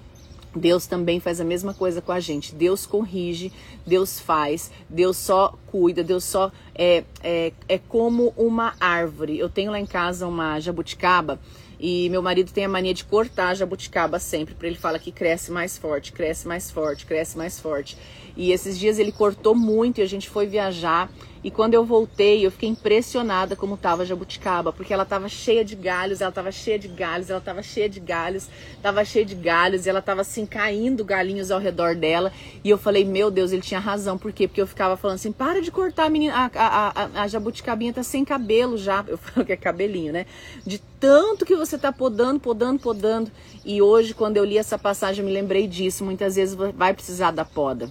Deus 0.54 0.86
também 0.86 1.18
faz 1.18 1.40
a 1.40 1.44
mesma 1.44 1.72
coisa 1.72 2.00
com 2.02 2.12
a 2.12 2.20
gente. 2.20 2.54
Deus 2.54 2.86
corrige, 2.86 3.52
Deus 3.86 4.20
faz, 4.20 4.70
Deus 4.88 5.16
só 5.16 5.56
cuida, 5.66 6.04
Deus 6.04 6.24
só 6.24 6.52
é, 6.74 7.04
é, 7.22 7.52
é 7.68 7.78
como 7.78 8.32
uma 8.36 8.74
árvore. 8.78 9.38
Eu 9.38 9.48
tenho 9.48 9.70
lá 9.70 9.80
em 9.80 9.86
casa 9.86 10.26
uma 10.26 10.60
jabuticaba 10.60 11.40
e 11.82 12.08
meu 12.10 12.22
marido 12.22 12.52
tem 12.52 12.64
a 12.64 12.68
mania 12.68 12.94
de 12.94 13.04
cortar 13.04 13.48
a 13.48 13.54
jabuticaba 13.54 14.20
sempre, 14.20 14.54
para 14.54 14.68
ele 14.68 14.76
fala 14.76 15.00
que 15.00 15.10
cresce 15.10 15.50
mais 15.50 15.76
forte, 15.76 16.12
cresce 16.12 16.46
mais 16.46 16.70
forte, 16.70 17.04
cresce 17.04 17.36
mais 17.36 17.58
forte. 17.58 17.96
E 18.36 18.52
esses 18.52 18.78
dias 18.78 18.98
ele 18.98 19.12
cortou 19.12 19.54
muito 19.54 19.98
e 19.98 20.02
a 20.02 20.06
gente 20.06 20.28
foi 20.28 20.46
viajar 20.46 21.10
e 21.44 21.50
quando 21.50 21.74
eu 21.74 21.84
voltei, 21.84 22.46
eu 22.46 22.52
fiquei 22.52 22.68
impressionada 22.68 23.56
como 23.56 23.74
estava 23.74 24.02
a 24.02 24.04
jabuticaba, 24.04 24.72
porque 24.72 24.94
ela 24.94 25.02
estava 25.02 25.28
cheia 25.28 25.64
de 25.64 25.74
galhos, 25.74 26.20
ela 26.20 26.28
estava 26.28 26.52
cheia 26.52 26.78
de 26.78 26.86
galhos, 26.86 27.30
ela 27.30 27.40
estava 27.40 27.62
cheia 27.62 27.88
de 27.88 27.98
galhos, 27.98 28.48
estava 28.76 29.04
cheia 29.04 29.24
de 29.24 29.34
galhos, 29.34 29.84
e 29.84 29.88
ela 29.88 29.98
estava 29.98 30.20
assim 30.20 30.46
caindo 30.46 31.04
galinhos 31.04 31.50
ao 31.50 31.58
redor 31.58 31.96
dela. 31.96 32.32
E 32.62 32.70
eu 32.70 32.78
falei, 32.78 33.04
meu 33.04 33.28
Deus, 33.28 33.50
ele 33.50 33.60
tinha 33.60 33.80
razão. 33.80 34.16
Por 34.16 34.32
quê? 34.32 34.46
Porque 34.46 34.60
eu 34.60 34.66
ficava 34.68 34.96
falando 34.96 35.16
assim, 35.16 35.32
para 35.32 35.60
de 35.60 35.72
cortar 35.72 36.04
a 36.04 36.10
menina, 36.10 36.32
a, 36.32 36.50
a, 36.54 36.88
a, 36.88 37.22
a 37.22 37.26
jabuticabinha 37.28 37.92
tá 37.92 38.04
sem 38.04 38.24
cabelo 38.24 38.78
já. 38.78 39.04
Eu 39.08 39.18
falo 39.18 39.44
que 39.44 39.52
é 39.52 39.56
cabelinho, 39.56 40.12
né? 40.12 40.26
De 40.64 40.78
tanto 41.00 41.44
que 41.44 41.56
você 41.56 41.76
tá 41.76 41.90
podando, 41.90 42.38
podando, 42.38 42.78
podando. 42.78 43.32
E 43.64 43.82
hoje, 43.82 44.14
quando 44.14 44.36
eu 44.36 44.44
li 44.44 44.56
essa 44.58 44.78
passagem, 44.78 45.24
eu 45.24 45.26
me 45.26 45.34
lembrei 45.34 45.66
disso. 45.66 46.04
Muitas 46.04 46.36
vezes 46.36 46.54
vai 46.54 46.94
precisar 46.94 47.32
da 47.32 47.44
poda. 47.44 47.90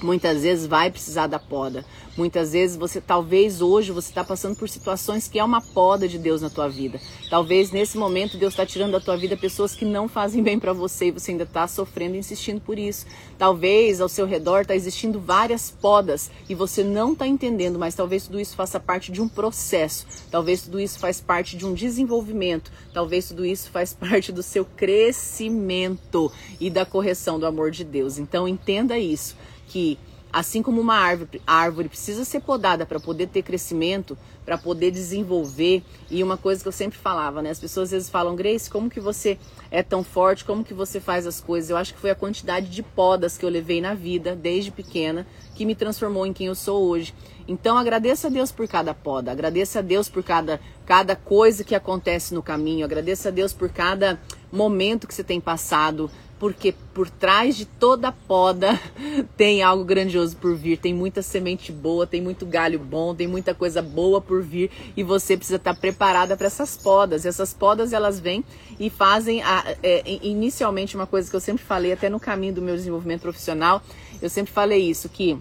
Muitas 0.00 0.42
vezes 0.42 0.64
vai 0.64 0.92
precisar 0.92 1.26
da 1.26 1.40
poda. 1.40 1.84
Muitas 2.16 2.52
vezes 2.52 2.76
você, 2.76 3.00
talvez 3.00 3.60
hoje, 3.60 3.90
você 3.90 4.10
está 4.10 4.22
passando 4.22 4.56
por 4.56 4.68
situações 4.68 5.26
que 5.26 5.40
é 5.40 5.44
uma 5.44 5.60
poda 5.60 6.06
de 6.06 6.18
Deus 6.18 6.40
na 6.40 6.48
tua 6.48 6.68
vida. 6.68 7.00
Talvez 7.28 7.72
nesse 7.72 7.98
momento 7.98 8.36
Deus 8.36 8.52
está 8.52 8.64
tirando 8.64 8.92
da 8.92 9.00
tua 9.00 9.16
vida 9.16 9.36
pessoas 9.36 9.74
que 9.74 9.84
não 9.84 10.08
fazem 10.08 10.40
bem 10.40 10.58
para 10.58 10.72
você 10.72 11.06
e 11.06 11.10
você 11.10 11.32
ainda 11.32 11.42
está 11.42 11.66
sofrendo 11.66 12.14
e 12.14 12.18
insistindo 12.18 12.60
por 12.60 12.78
isso. 12.78 13.06
Talvez 13.36 14.00
ao 14.00 14.08
seu 14.08 14.24
redor 14.24 14.60
está 14.60 14.74
existindo 14.74 15.18
várias 15.18 15.70
podas 15.70 16.30
e 16.48 16.54
você 16.54 16.84
não 16.84 17.12
está 17.12 17.26
entendendo, 17.26 17.76
mas 17.76 17.96
talvez 17.96 18.24
tudo 18.24 18.38
isso 18.38 18.54
faça 18.54 18.78
parte 18.78 19.10
de 19.10 19.20
um 19.20 19.28
processo. 19.28 20.06
Talvez 20.30 20.62
tudo 20.62 20.78
isso 20.78 21.00
faz 21.00 21.20
parte 21.20 21.56
de 21.56 21.66
um 21.66 21.74
desenvolvimento. 21.74 22.70
Talvez 22.94 23.26
tudo 23.26 23.44
isso 23.44 23.68
faz 23.70 23.92
parte 23.98 24.30
do 24.30 24.44
seu 24.44 24.64
crescimento 24.64 26.30
e 26.60 26.70
da 26.70 26.84
correção 26.84 27.38
do 27.38 27.46
amor 27.46 27.72
de 27.72 27.82
Deus. 27.82 28.16
Então 28.16 28.46
entenda 28.46 28.96
isso 28.96 29.36
que 29.68 29.98
assim 30.32 30.62
como 30.62 30.80
uma 30.80 30.94
árvore, 30.94 31.40
árvore 31.46 31.88
precisa 31.88 32.24
ser 32.24 32.40
podada 32.40 32.84
para 32.84 33.00
poder 33.00 33.28
ter 33.28 33.42
crescimento, 33.42 34.16
para 34.44 34.58
poder 34.58 34.90
desenvolver. 34.90 35.82
E 36.10 36.22
uma 36.22 36.36
coisa 36.36 36.62
que 36.62 36.68
eu 36.68 36.72
sempre 36.72 36.98
falava, 36.98 37.42
né? 37.42 37.50
As 37.50 37.58
pessoas 37.58 37.88
às 37.88 37.90
vezes 37.92 38.10
falam, 38.10 38.36
Grace, 38.36 38.70
como 38.70 38.90
que 38.90 39.00
você 39.00 39.38
é 39.70 39.82
tão 39.82 40.04
forte? 40.04 40.44
Como 40.44 40.64
que 40.64 40.74
você 40.74 41.00
faz 41.00 41.26
as 41.26 41.40
coisas? 41.40 41.70
Eu 41.70 41.76
acho 41.76 41.94
que 41.94 42.00
foi 42.00 42.10
a 42.10 42.14
quantidade 42.14 42.68
de 42.68 42.82
podas 42.82 43.38
que 43.38 43.44
eu 43.44 43.48
levei 43.48 43.80
na 43.80 43.94
vida 43.94 44.36
desde 44.36 44.70
pequena 44.70 45.26
que 45.54 45.64
me 45.64 45.74
transformou 45.74 46.26
em 46.26 46.32
quem 46.32 46.46
eu 46.46 46.54
sou 46.54 46.86
hoje. 46.86 47.14
Então 47.46 47.78
agradeça 47.78 48.28
a 48.28 48.30
Deus 48.30 48.52
por 48.52 48.68
cada 48.68 48.92
poda, 48.92 49.32
agradeça 49.32 49.78
a 49.78 49.82
Deus 49.82 50.08
por 50.08 50.22
cada 50.22 50.60
cada 50.84 51.16
coisa 51.16 51.64
que 51.64 51.74
acontece 51.74 52.34
no 52.34 52.42
caminho, 52.42 52.84
agradeça 52.84 53.28
a 53.28 53.32
Deus 53.32 53.52
por 53.52 53.68
cada 53.68 54.18
momento 54.50 55.06
que 55.06 55.14
você 55.14 55.24
tem 55.24 55.40
passado 55.40 56.10
porque 56.38 56.74
por 56.94 57.10
trás 57.10 57.56
de 57.56 57.64
toda 57.64 58.12
poda 58.12 58.78
tem 59.36 59.62
algo 59.62 59.84
grandioso 59.84 60.36
por 60.36 60.54
vir, 60.54 60.78
tem 60.78 60.94
muita 60.94 61.22
semente 61.22 61.72
boa, 61.72 62.06
tem 62.06 62.20
muito 62.20 62.46
galho 62.46 62.78
bom, 62.78 63.14
tem 63.14 63.26
muita 63.26 63.54
coisa 63.54 63.82
boa 63.82 64.20
por 64.20 64.42
vir 64.42 64.70
e 64.96 65.02
você 65.02 65.36
precisa 65.36 65.56
estar 65.56 65.74
preparada 65.74 66.36
para 66.36 66.46
essas 66.46 66.76
podas. 66.76 67.24
E 67.24 67.28
essas 67.28 67.52
podas 67.52 67.92
elas 67.92 68.20
vêm 68.20 68.44
e 68.78 68.88
fazem 68.88 69.42
a, 69.42 69.76
é, 69.82 70.02
inicialmente 70.22 70.96
uma 70.96 71.06
coisa 71.06 71.28
que 71.28 71.36
eu 71.36 71.40
sempre 71.40 71.64
falei 71.64 71.92
até 71.92 72.08
no 72.08 72.20
caminho 72.20 72.54
do 72.54 72.62
meu 72.62 72.76
desenvolvimento 72.76 73.22
profissional, 73.22 73.82
eu 74.20 74.28
sempre 74.28 74.52
falei 74.52 74.82
isso 74.82 75.08
que 75.08 75.38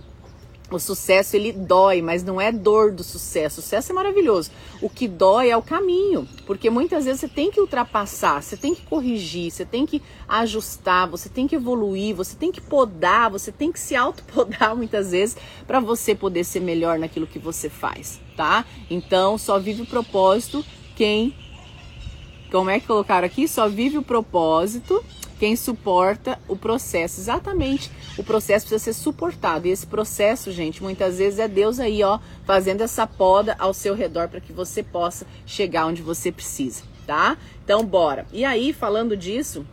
o 0.69 0.79
sucesso 0.79 1.35
ele 1.35 1.51
dói, 1.51 2.01
mas 2.01 2.23
não 2.23 2.41
é 2.41 2.51
dor 2.51 2.91
do 2.91 3.03
sucesso. 3.03 3.59
O 3.59 3.63
sucesso 3.63 3.91
é 3.91 3.95
maravilhoso. 3.95 4.51
O 4.81 4.89
que 4.89 5.07
dói 5.07 5.49
é 5.49 5.57
o 5.57 5.61
caminho, 5.61 6.27
porque 6.45 6.69
muitas 6.69 7.05
vezes 7.05 7.21
você 7.21 7.27
tem 7.27 7.49
que 7.49 7.59
ultrapassar, 7.61 8.43
você 8.43 8.57
tem 8.57 8.75
que 8.75 8.81
corrigir, 8.81 9.49
você 9.49 9.65
tem 9.65 9.85
que 9.85 10.01
ajustar, 10.27 11.07
você 11.07 11.29
tem 11.29 11.47
que 11.47 11.55
evoluir, 11.55 12.15
você 12.15 12.35
tem 12.35 12.51
que 12.51 12.59
podar, 12.59 13.29
você 13.29 13.51
tem 13.51 13.71
que 13.71 13.79
se 13.79 13.95
autopodar 13.95 14.75
muitas 14.77 15.11
vezes 15.11 15.37
para 15.65 15.79
você 15.79 16.13
poder 16.13 16.43
ser 16.43 16.59
melhor 16.59 16.99
naquilo 16.99 17.27
que 17.27 17.39
você 17.39 17.69
faz, 17.69 18.19
tá? 18.35 18.65
Então, 18.89 19.37
só 19.37 19.57
vive 19.57 19.83
o 19.83 19.85
propósito 19.85 20.65
quem 20.95 21.33
como 22.51 22.69
é 22.69 22.79
que 22.79 22.87
colocaram 22.87 23.25
aqui? 23.25 23.47
Só 23.47 23.67
vive 23.67 23.97
o 23.97 24.03
propósito 24.03 25.03
quem 25.39 25.55
suporta 25.55 26.39
o 26.47 26.55
processo. 26.55 27.19
Exatamente. 27.19 27.91
O 28.17 28.23
processo 28.23 28.67
precisa 28.67 28.83
ser 28.83 28.93
suportado. 28.93 29.67
E 29.67 29.71
esse 29.71 29.85
processo, 29.85 30.51
gente, 30.51 30.81
muitas 30.81 31.17
vezes 31.17 31.39
é 31.39 31.47
Deus 31.47 31.79
aí, 31.79 32.03
ó, 32.03 32.19
fazendo 32.45 32.81
essa 32.81 33.05
poda 33.05 33.55
ao 33.59 33.73
seu 33.73 33.93
redor 33.93 34.27
para 34.27 34.41
que 34.41 34.51
você 34.51 34.81
possa 34.81 35.25
chegar 35.45 35.85
onde 35.85 36.01
você 36.01 36.31
precisa, 36.31 36.83
tá? 37.05 37.37
Então, 37.63 37.85
bora. 37.85 38.25
E 38.31 38.43
aí, 38.43 38.73
falando 38.73 39.15
disso, 39.15 39.65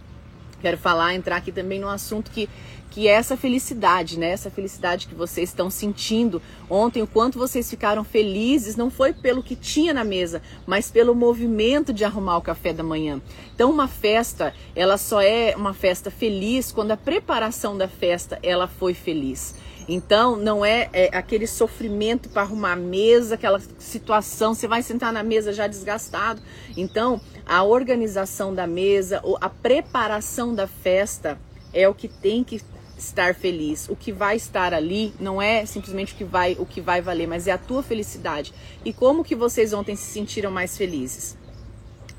quero 0.61 0.79
falar, 0.79 1.15
entrar 1.15 1.37
aqui 1.37 1.53
também 1.53 1.81
num 1.81 1.89
assunto 1.89 2.31
que 2.31 2.49
que 2.95 3.09
é 3.09 3.11
essa 3.11 3.37
felicidade, 3.37 4.17
né? 4.17 4.31
Essa 4.31 4.49
felicidade 4.49 5.09
que 5.09 5.17
vocês 5.17 5.49
estão 5.49 5.69
sentindo 5.69 6.41
ontem, 6.71 7.03
o 7.03 7.09
quanto 7.09 7.37
vocês 7.37 7.69
ficaram 7.69 8.05
felizes, 8.05 8.77
não 8.77 8.89
foi 8.89 9.13
pelo 9.13 9.43
que 9.43 9.57
tinha 9.57 9.93
na 9.93 10.05
mesa, 10.05 10.41
mas 10.65 10.93
pelo 10.93 11.13
movimento 11.13 11.93
de 11.93 12.05
arrumar 12.05 12.37
o 12.37 12.41
café 12.41 12.73
da 12.73 12.85
manhã. 12.85 13.21
Então, 13.53 13.69
uma 13.69 13.89
festa, 13.89 14.55
ela 14.77 14.97
só 14.97 15.21
é 15.21 15.57
uma 15.57 15.75
festa 15.75 16.09
feliz 16.09 16.71
quando 16.71 16.93
a 16.93 16.97
preparação 16.97 17.77
da 17.77 17.89
festa 17.89 18.39
ela 18.45 18.69
foi 18.69 18.95
feliz. 18.95 19.57
Então, 19.89 20.37
não 20.37 20.65
é, 20.65 20.89
é 20.93 21.17
aquele 21.17 21.49
sofrimento 21.49 22.29
para 22.29 22.43
arrumar 22.43 22.75
a 22.75 22.77
mesa, 22.77 23.35
aquela 23.35 23.61
situação, 23.77 24.55
você 24.55 24.69
vai 24.69 24.85
sentar 24.85 25.13
na 25.13 25.25
mesa 25.25 25.53
já 25.53 25.67
desgastado. 25.67 26.41
Então, 26.77 27.21
a 27.45 27.65
organização 27.65 28.55
da 28.55 28.69
mesa, 28.69 29.21
a 29.41 29.49
preparação 29.49 30.55
da 30.55 30.69
festa 30.69 31.37
é 31.73 31.89
o 31.89 31.93
que 31.93 32.07
tem 32.07 32.45
que 32.45 32.63
estar 32.97 33.35
feliz. 33.35 33.89
O 33.89 33.97
que 33.97 34.13
vai 34.13 34.37
estar 34.37 34.73
ali 34.73 35.13
não 35.19 35.41
é 35.41 35.67
simplesmente 35.67 36.13
o 36.15 36.17
que 36.17 36.25
vai, 36.25 36.57
o 36.59 36.67
que 36.67 36.81
vai 36.81 37.01
valer, 37.01 37.27
mas 37.27 37.47
é 37.47 37.53
a 37.53 37.59
tua 37.59 37.83
felicidade. 37.83 38.53
E 38.85 38.93
como 38.93 39.25
que 39.25 39.35
vocês 39.35 39.73
ontem 39.73 39.97
se 39.97 40.11
sentiram 40.11 40.51
mais 40.51 40.77
felizes? 40.77 41.37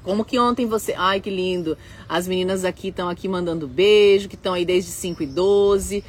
Como 0.05 0.23
que 0.23 0.37
ontem 0.37 0.67
você. 0.67 0.93
Ai, 0.95 1.19
que 1.19 1.31
lindo! 1.31 1.75
As 2.07 2.27
meninas 2.27 2.63
aqui 2.63 2.89
estão 2.89 3.09
aqui 3.09 3.27
mandando 3.27 3.67
beijo, 3.67 4.29
que 4.29 4.35
estão 4.35 4.53
aí 4.53 4.63
desde 4.63 4.91
5 4.91 5.23
e 5.23 5.25
12. 5.25 6.03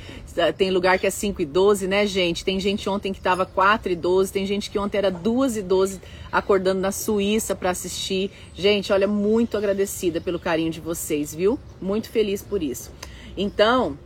Tem 0.59 0.71
lugar 0.71 0.99
que 0.99 1.07
é 1.07 1.11
5 1.11 1.41
e 1.41 1.47
12, 1.47 1.87
né, 1.87 2.07
gente? 2.07 2.45
Tem 2.45 2.61
gente 2.61 2.87
ontem 2.91 3.11
que 3.11 3.19
estava 3.19 3.47
4 3.47 3.91
e 3.91 3.97
12. 3.97 4.31
Tem 4.31 4.45
gente 4.45 4.71
que 4.71 4.79
ontem 4.79 4.99
era 4.99 5.11
2 5.11 5.57
e 5.57 5.63
12 5.63 5.99
acordando 6.31 6.79
na 6.79 6.93
Suíça 6.93 7.55
para 7.55 7.71
assistir. 7.71 8.31
Gente, 8.55 8.93
olha, 8.93 9.09
muito 9.09 9.57
agradecida 9.57 10.21
pelo 10.21 10.39
carinho 10.39 10.71
de 10.71 10.81
vocês, 10.81 11.35
viu? 11.35 11.59
Muito 11.81 12.11
feliz 12.11 12.43
por 12.43 12.63
isso. 12.63 12.93
Então, 13.35 13.99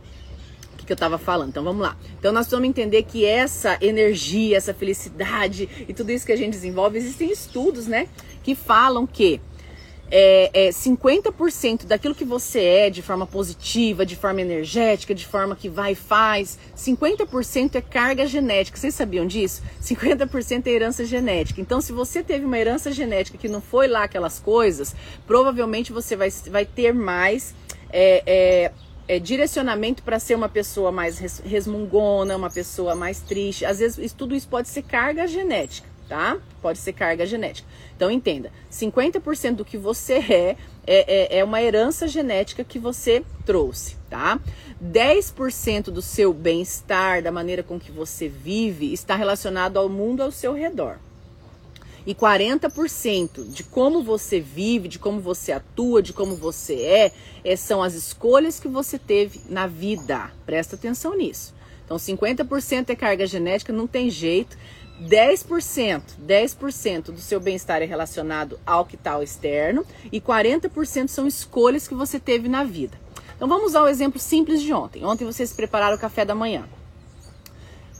que 0.91 0.93
eu 0.93 0.95
estava 0.95 1.17
falando. 1.17 1.49
Então 1.49 1.63
vamos 1.63 1.81
lá. 1.81 1.95
Então 2.19 2.33
nós 2.33 2.45
precisamos 2.45 2.67
entender 2.67 3.03
que 3.03 3.25
essa 3.25 3.77
energia, 3.81 4.57
essa 4.57 4.73
felicidade 4.73 5.69
e 5.87 5.93
tudo 5.93 6.11
isso 6.11 6.25
que 6.25 6.33
a 6.33 6.37
gente 6.37 6.51
desenvolve, 6.51 6.97
existem 6.97 7.31
estudos, 7.31 7.87
né, 7.87 8.07
que 8.43 8.53
falam 8.53 9.07
que 9.07 9.39
é, 10.13 10.67
é 10.67 10.69
50% 10.69 11.85
daquilo 11.85 12.13
que 12.13 12.25
você 12.25 12.61
é 12.61 12.89
de 12.89 13.01
forma 13.01 13.25
positiva, 13.25 14.05
de 14.05 14.17
forma 14.17 14.41
energética, 14.41 15.15
de 15.15 15.25
forma 15.25 15.55
que 15.55 15.69
vai 15.69 15.93
e 15.93 15.95
faz, 15.95 16.59
50% 16.75 17.75
é 17.75 17.81
carga 17.81 18.27
genética. 18.27 18.77
Vocês 18.77 18.93
sabiam 18.93 19.25
disso? 19.25 19.63
50% 19.81 20.67
é 20.67 20.69
herança 20.71 21.05
genética. 21.05 21.61
Então, 21.61 21.79
se 21.79 21.93
você 21.93 22.21
teve 22.21 22.43
uma 22.43 22.59
herança 22.59 22.91
genética 22.91 23.37
que 23.37 23.47
não 23.47 23.61
foi 23.61 23.87
lá 23.87 24.03
aquelas 24.03 24.37
coisas, 24.37 24.93
provavelmente 25.25 25.93
você 25.93 26.17
vai, 26.17 26.29
vai 26.49 26.65
ter 26.65 26.93
mais. 26.93 27.55
É, 27.93 28.23
é, 28.25 28.71
é, 29.11 29.19
direcionamento 29.19 30.03
para 30.03 30.19
ser 30.19 30.35
uma 30.35 30.47
pessoa 30.47 30.89
mais 30.89 31.19
resmungona, 31.43 32.37
uma 32.37 32.49
pessoa 32.49 32.95
mais 32.95 33.19
triste. 33.19 33.65
Às 33.65 33.79
vezes, 33.79 34.13
tudo 34.13 34.33
isso 34.33 34.47
pode 34.47 34.69
ser 34.69 34.83
carga 34.83 35.27
genética, 35.27 35.85
tá? 36.07 36.37
Pode 36.61 36.79
ser 36.79 36.93
carga 36.93 37.25
genética. 37.25 37.67
Então, 37.93 38.09
entenda: 38.09 38.53
50% 38.71 39.55
do 39.55 39.65
que 39.65 39.77
você 39.77 40.13
é, 40.13 40.55
é, 40.87 41.35
é, 41.35 41.39
é 41.39 41.43
uma 41.43 41.61
herança 41.61 42.07
genética 42.07 42.63
que 42.63 42.79
você 42.79 43.21
trouxe, 43.45 43.97
tá? 44.09 44.39
10% 44.81 45.91
do 45.91 46.01
seu 46.01 46.33
bem-estar, 46.33 47.21
da 47.21 47.33
maneira 47.33 47.63
com 47.63 47.77
que 47.77 47.91
você 47.91 48.29
vive, 48.29 48.93
está 48.93 49.17
relacionado 49.17 49.75
ao 49.75 49.89
mundo 49.89 50.23
ao 50.23 50.31
seu 50.31 50.53
redor 50.53 50.99
e 52.05 52.15
40% 52.15 53.47
de 53.49 53.63
como 53.63 54.01
você 54.03 54.39
vive, 54.39 54.87
de 54.87 54.99
como 54.99 55.19
você 55.19 55.51
atua, 55.51 56.01
de 56.01 56.13
como 56.13 56.35
você 56.35 56.75
é, 56.75 57.11
é, 57.43 57.55
são 57.55 57.81
as 57.81 57.93
escolhas 57.93 58.59
que 58.59 58.67
você 58.67 58.97
teve 58.97 59.41
na 59.49 59.67
vida. 59.67 60.31
Presta 60.45 60.75
atenção 60.75 61.15
nisso. 61.15 61.53
Então, 61.85 61.97
50% 61.97 62.89
é 62.89 62.95
carga 62.95 63.25
genética, 63.25 63.73
não 63.73 63.87
tem 63.87 64.09
jeito. 64.09 64.57
10%, 65.01 66.01
10% 66.25 67.03
do 67.05 67.19
seu 67.19 67.39
bem-estar 67.39 67.81
é 67.81 67.85
relacionado 67.85 68.59
ao 68.65 68.85
que 68.85 68.95
está 68.95 69.21
externo 69.23 69.83
e 70.11 70.21
40% 70.21 71.07
são 71.07 71.25
escolhas 71.25 71.87
que 71.87 71.95
você 71.95 72.19
teve 72.19 72.47
na 72.47 72.63
vida. 72.63 72.99
Então 73.35 73.49
vamos 73.49 73.69
usar 73.69 73.81
o 73.81 73.87
exemplo 73.87 74.19
simples 74.19 74.61
de 74.61 74.71
ontem. 74.71 75.03
Ontem 75.03 75.25
vocês 75.25 75.51
prepararam 75.51 75.95
o 75.97 75.99
café 75.99 76.23
da 76.23 76.35
manhã. 76.35 76.65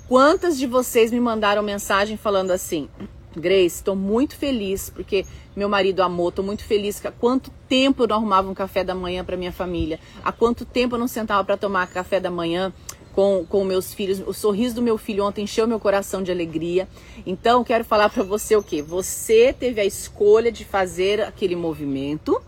Quantas 0.07 0.55
de 0.55 0.67
vocês 0.67 1.11
me 1.11 1.19
mandaram 1.19 1.63
mensagem 1.63 2.15
falando 2.15 2.51
assim: 2.51 2.87
Grace, 3.35 3.77
estou 3.77 3.95
muito 3.95 4.35
feliz 4.35 4.89
porque 4.89 5.25
meu 5.55 5.69
marido 5.69 6.01
amou, 6.01 6.29
estou 6.29 6.43
muito 6.43 6.63
feliz. 6.63 7.03
Há 7.05 7.11
quanto 7.11 7.49
tempo 7.67 8.03
eu 8.03 8.07
não 8.07 8.17
arrumava 8.17 8.49
um 8.49 8.53
café 8.53 8.83
da 8.83 8.93
manhã 8.93 9.23
para 9.23 9.37
minha 9.37 9.51
família? 9.51 9.99
Há 10.23 10.31
quanto 10.31 10.65
tempo 10.65 10.95
eu 10.95 10.99
não 10.99 11.07
sentava 11.07 11.43
para 11.43 11.55
tomar 11.55 11.87
café 11.87 12.19
da 12.19 12.29
manhã 12.29 12.73
com, 13.13 13.45
com 13.47 13.63
meus 13.63 13.93
filhos? 13.93 14.21
O 14.25 14.33
sorriso 14.33 14.75
do 14.75 14.81
meu 14.81 14.97
filho 14.97 15.25
ontem 15.25 15.43
encheu 15.43 15.65
meu 15.65 15.79
coração 15.79 16.21
de 16.21 16.31
alegria. 16.31 16.87
Então, 17.25 17.63
quero 17.63 17.85
falar 17.85 18.09
para 18.09 18.23
você 18.23 18.55
o 18.55 18.63
que? 18.63 18.81
Você 18.81 19.53
teve 19.53 19.79
a 19.79 19.85
escolha 19.85 20.51
de 20.51 20.65
fazer 20.65 21.21
aquele 21.21 21.55
movimento 21.55 22.41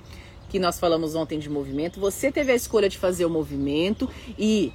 que 0.50 0.60
nós 0.60 0.80
falamos 0.80 1.16
ontem 1.16 1.40
de 1.40 1.50
movimento. 1.50 2.00
Você 2.00 2.32
teve 2.32 2.52
a 2.52 2.56
escolha 2.56 2.90
de 2.90 2.98
fazer 2.98 3.26
o 3.26 3.30
movimento 3.30 4.10
e 4.38 4.72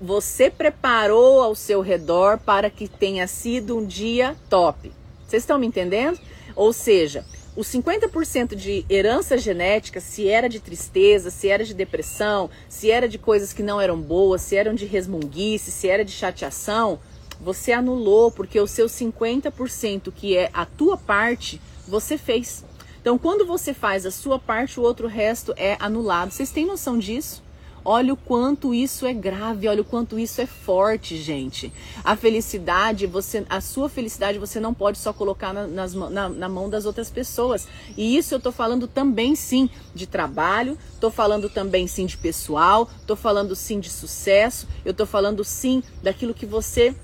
você 0.00 0.50
preparou 0.50 1.42
ao 1.42 1.54
seu 1.54 1.80
redor 1.80 2.38
para 2.38 2.70
que 2.70 2.88
tenha 2.88 3.26
sido 3.26 3.76
um 3.76 3.84
dia 3.84 4.36
top. 4.48 4.90
Vocês 5.28 5.42
estão 5.42 5.58
me 5.58 5.66
entendendo? 5.66 6.18
Ou 6.56 6.72
seja, 6.72 7.22
os 7.54 7.66
50% 7.68 8.54
de 8.54 8.86
herança 8.88 9.36
genética, 9.36 10.00
se 10.00 10.26
era 10.26 10.48
de 10.48 10.58
tristeza, 10.58 11.30
se 11.30 11.48
era 11.48 11.64
de 11.64 11.74
depressão, 11.74 12.48
se 12.66 12.90
era 12.90 13.06
de 13.06 13.18
coisas 13.18 13.52
que 13.52 13.62
não 13.62 13.78
eram 13.78 14.00
boas, 14.00 14.40
se 14.40 14.56
eram 14.56 14.74
de 14.74 14.86
resmunguice, 14.86 15.70
se 15.70 15.86
era 15.86 16.02
de 16.02 16.12
chateação, 16.12 16.98
você 17.38 17.72
anulou 17.72 18.30
porque 18.30 18.58
o 18.58 18.66
seu 18.66 18.86
50% 18.86 20.10
que 20.10 20.34
é 20.34 20.48
a 20.54 20.64
tua 20.64 20.96
parte, 20.96 21.60
você 21.86 22.16
fez. 22.16 22.64
Então, 22.98 23.18
quando 23.18 23.44
você 23.44 23.74
faz 23.74 24.06
a 24.06 24.10
sua 24.10 24.38
parte, 24.38 24.80
o 24.80 24.82
outro 24.82 25.06
resto 25.06 25.52
é 25.56 25.76
anulado. 25.78 26.30
Vocês 26.30 26.50
têm 26.50 26.66
noção 26.66 26.98
disso? 26.98 27.42
Olha 27.90 28.12
o 28.12 28.18
quanto 28.18 28.74
isso 28.74 29.06
é 29.06 29.14
grave, 29.14 29.66
olha 29.66 29.80
o 29.80 29.84
quanto 29.84 30.18
isso 30.18 30.42
é 30.42 30.46
forte, 30.46 31.16
gente. 31.16 31.72
A 32.04 32.14
felicidade, 32.14 33.06
você, 33.06 33.46
a 33.48 33.62
sua 33.62 33.88
felicidade 33.88 34.38
você 34.38 34.60
não 34.60 34.74
pode 34.74 34.98
só 34.98 35.10
colocar 35.10 35.54
na, 35.54 35.66
nas, 35.66 35.94
na, 35.94 36.28
na 36.28 36.48
mão 36.50 36.68
das 36.68 36.84
outras 36.84 37.08
pessoas. 37.08 37.66
E 37.96 38.14
isso 38.14 38.34
eu 38.34 38.40
tô 38.40 38.52
falando 38.52 38.86
também 38.86 39.34
sim 39.34 39.70
de 39.94 40.06
trabalho, 40.06 40.76
tô 41.00 41.10
falando 41.10 41.48
também 41.48 41.86
sim 41.86 42.04
de 42.04 42.18
pessoal, 42.18 42.90
tô 43.06 43.16
falando 43.16 43.56
sim 43.56 43.80
de 43.80 43.88
sucesso, 43.88 44.68
eu 44.84 44.92
tô 44.92 45.06
falando 45.06 45.42
sim 45.42 45.82
daquilo 46.02 46.34
que 46.34 46.44
você 46.44 46.94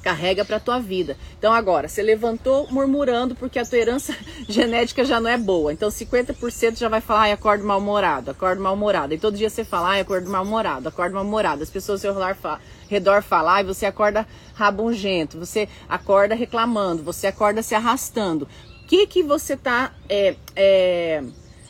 carrega 0.00 0.44
para 0.44 0.58
tua 0.58 0.78
vida. 0.78 1.16
Então 1.38 1.52
agora, 1.52 1.88
você 1.88 2.02
levantou 2.02 2.66
murmurando 2.70 3.34
porque 3.34 3.58
a 3.58 3.64
tua 3.64 3.78
herança 3.78 4.14
genética 4.48 5.04
já 5.04 5.20
não 5.20 5.30
é 5.30 5.38
boa. 5.38 5.72
Então 5.72 5.88
50% 5.88 6.78
já 6.78 6.88
vai 6.88 7.00
falar, 7.00 7.22
ai, 7.22 7.32
acordo 7.32 7.64
mal-humorado, 7.64 8.30
acordo 8.30 8.62
mal-humorado. 8.62 9.14
E 9.14 9.18
todo 9.18 9.36
dia 9.36 9.50
você 9.50 9.64
fala, 9.64 9.90
ai, 9.90 10.00
acordo 10.00 10.28
mal-humorado, 10.28 10.88
acordo 10.88 11.14
mal-humorado. 11.14 11.62
As 11.62 11.70
pessoas 11.70 12.04
ao 12.04 12.14
falam, 12.34 12.58
redor 12.88 13.22
falam, 13.22 13.54
ai, 13.54 13.64
você 13.64 13.86
acorda 13.86 14.26
rabugento, 14.54 15.38
você 15.38 15.68
acorda 15.88 16.34
reclamando, 16.34 17.02
você 17.02 17.26
acorda 17.26 17.62
se 17.62 17.74
arrastando. 17.74 18.48
O 18.82 18.86
que 18.86 19.06
que 19.06 19.22
você 19.22 19.56
tá, 19.56 19.92
é, 20.08 20.34
é, 20.56 21.22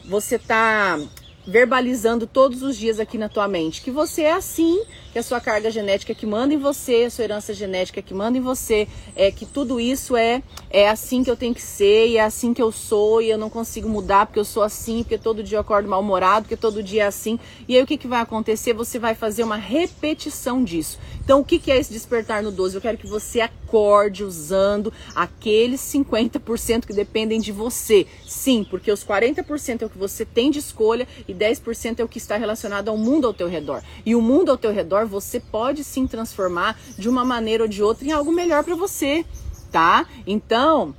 você 0.08 0.38
tá 0.38 0.98
verbalizando 1.46 2.26
todos 2.26 2.62
os 2.62 2.76
dias 2.76 3.00
aqui 3.00 3.18
na 3.18 3.28
tua 3.28 3.48
mente 3.48 3.82
que 3.82 3.90
você 3.90 4.22
é 4.22 4.32
assim, 4.32 4.82
que 5.12 5.18
a 5.18 5.22
sua 5.22 5.40
carga 5.40 5.70
genética 5.70 6.14
que 6.14 6.26
manda 6.26 6.54
em 6.54 6.58
você, 6.58 7.04
a 7.06 7.10
sua 7.10 7.24
herança 7.24 7.52
genética 7.52 8.00
que 8.00 8.14
manda 8.14 8.38
em 8.38 8.40
você, 8.40 8.86
é 9.16 9.30
que 9.30 9.44
tudo 9.44 9.80
isso 9.80 10.16
é 10.16 10.42
é 10.70 10.88
assim 10.88 11.24
que 11.24 11.30
eu 11.30 11.36
tenho 11.36 11.54
que 11.54 11.62
ser, 11.62 12.08
e 12.08 12.16
é 12.16 12.22
assim 12.22 12.54
que 12.54 12.62
eu 12.62 12.70
sou, 12.70 13.20
e 13.20 13.28
eu 13.28 13.36
não 13.36 13.50
consigo 13.50 13.88
mudar 13.88 14.26
porque 14.26 14.38
eu 14.38 14.44
sou 14.44 14.62
assim, 14.62 15.02
porque 15.02 15.18
todo 15.18 15.42
dia 15.42 15.56
eu 15.56 15.60
acordo 15.60 15.88
mal-humorado, 15.88 16.44
porque 16.44 16.56
todo 16.56 16.82
dia 16.82 17.02
é 17.02 17.06
assim. 17.06 17.38
E 17.66 17.76
aí 17.76 17.82
o 17.82 17.86
que, 17.86 17.96
que 17.96 18.06
vai 18.06 18.20
acontecer? 18.20 18.72
Você 18.74 18.98
vai 18.98 19.14
fazer 19.14 19.42
uma 19.42 19.56
repetição 19.56 20.62
disso. 20.62 20.98
Então, 21.22 21.40
o 21.40 21.44
que, 21.44 21.58
que 21.58 21.70
é 21.70 21.76
esse 21.76 21.92
despertar 21.92 22.42
no 22.42 22.50
12? 22.50 22.74
Eu 22.74 22.80
quero 22.80 22.98
que 22.98 23.06
você 23.06 23.40
acorde 23.40 24.24
usando 24.24 24.92
aqueles 25.14 25.80
50% 25.80 26.86
que 26.86 26.92
dependem 26.92 27.40
de 27.40 27.52
você. 27.52 28.06
Sim, 28.26 28.66
porque 28.68 28.90
os 28.90 29.04
40% 29.04 29.82
é 29.82 29.86
o 29.86 29.90
que 29.90 29.98
você 29.98 30.24
tem 30.24 30.50
de 30.50 30.58
escolha 30.58 31.06
e 31.28 31.32
10% 31.32 32.00
é 32.00 32.04
o 32.04 32.08
que 32.08 32.18
está 32.18 32.36
relacionado 32.36 32.88
ao 32.88 32.96
mundo 32.96 33.28
ao 33.28 33.34
teu 33.34 33.48
redor. 33.48 33.82
E 34.04 34.16
o 34.16 34.20
mundo 34.20 34.50
ao 34.50 34.58
teu 34.58 34.72
redor 34.72 34.99
você 35.04 35.40
pode 35.40 35.84
sim 35.84 36.06
transformar 36.06 36.78
de 36.98 37.08
uma 37.08 37.24
maneira 37.24 37.64
ou 37.64 37.68
de 37.68 37.82
outra 37.82 38.06
em 38.06 38.12
algo 38.12 38.32
melhor 38.32 38.64
para 38.64 38.74
você, 38.74 39.24
tá? 39.70 40.06
Então, 40.26 40.94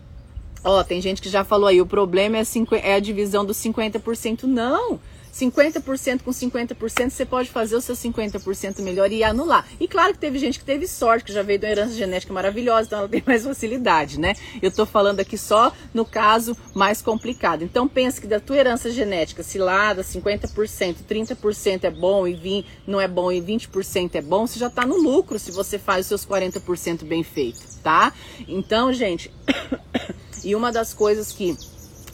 ó, 0.64 0.84
tem 0.84 1.02
gente 1.02 1.22
que 1.22 1.30
já 1.30 1.44
falou 1.44 1.68
aí, 1.68 1.82
o 1.82 1.86
problema 1.86 2.38
é, 2.38 2.44
é 2.84 2.96
a 2.96 3.00
divisão 3.00 3.46
dos 3.46 3.58
50%. 3.58 4.44
Não! 4.44 5.00
50% 5.34 6.22
com 6.24 6.32
50%, 6.32 7.10
você 7.10 7.26
pode 7.26 7.50
fazer 7.50 7.76
o 7.76 7.82
seu 7.82 7.96
50% 7.96 8.82
melhor 8.82 9.12
e 9.12 9.24
anular. 9.24 9.66
E 9.80 9.88
claro 9.88 10.14
que 10.14 10.20
teve 10.20 10.38
gente 10.38 10.60
que 10.60 10.66
teve 10.66 10.88
sorte, 10.88 11.26
que 11.26 11.34
já 11.34 11.42
veio 11.42 11.60
de 11.60 11.66
uma 11.66 11.72
herança 11.72 11.94
genética 11.94 12.34
maravilhosa, 12.34 12.88
então 12.88 13.00
ela 13.00 13.10
tem 13.10 13.24
mais 13.26 13.44
facilidade, 13.44 14.20
né? 14.20 14.34
Eu 14.62 14.72
tô 14.72 14.86
falando 14.86 15.20
aqui 15.20 15.38
só 15.38 15.74
no 15.94 16.06
caso 16.06 16.56
mais 16.74 17.02
complicado. 17.02 17.64
Então 17.64 17.88
pensa 17.88 18.20
que 18.20 18.28
da 18.28 18.40
tua 18.40 18.58
herança 18.58 18.92
genética, 18.92 19.44
se 19.44 19.58
lá 19.58 19.96
50%, 19.96 20.98
30% 21.10 21.84
é 21.84 21.92
bom 21.92 22.28
e 22.28 22.34
20 22.34 22.66
não 22.88 23.00
é 23.00 23.08
bom 23.08 23.32
e 23.32 23.42
20% 23.42 24.16
é 24.16 24.22
bom, 24.22 24.46
você 24.46 24.60
já 24.60 24.70
tá 24.70 24.86
no 24.86 24.98
lucro 24.98 25.40
se 25.40 25.52
você 25.52 25.78
faz 25.78 26.02
os 26.02 26.08
seus 26.08 26.26
40% 26.26 27.06
bem 27.06 27.24
feito, 27.24 27.62
tá? 27.84 28.14
Então, 28.48 28.92
gente, 28.92 29.32
e 30.44 30.56
uma 30.56 30.72
das 30.72 30.94
coisas 30.94 31.32
que 31.32 31.56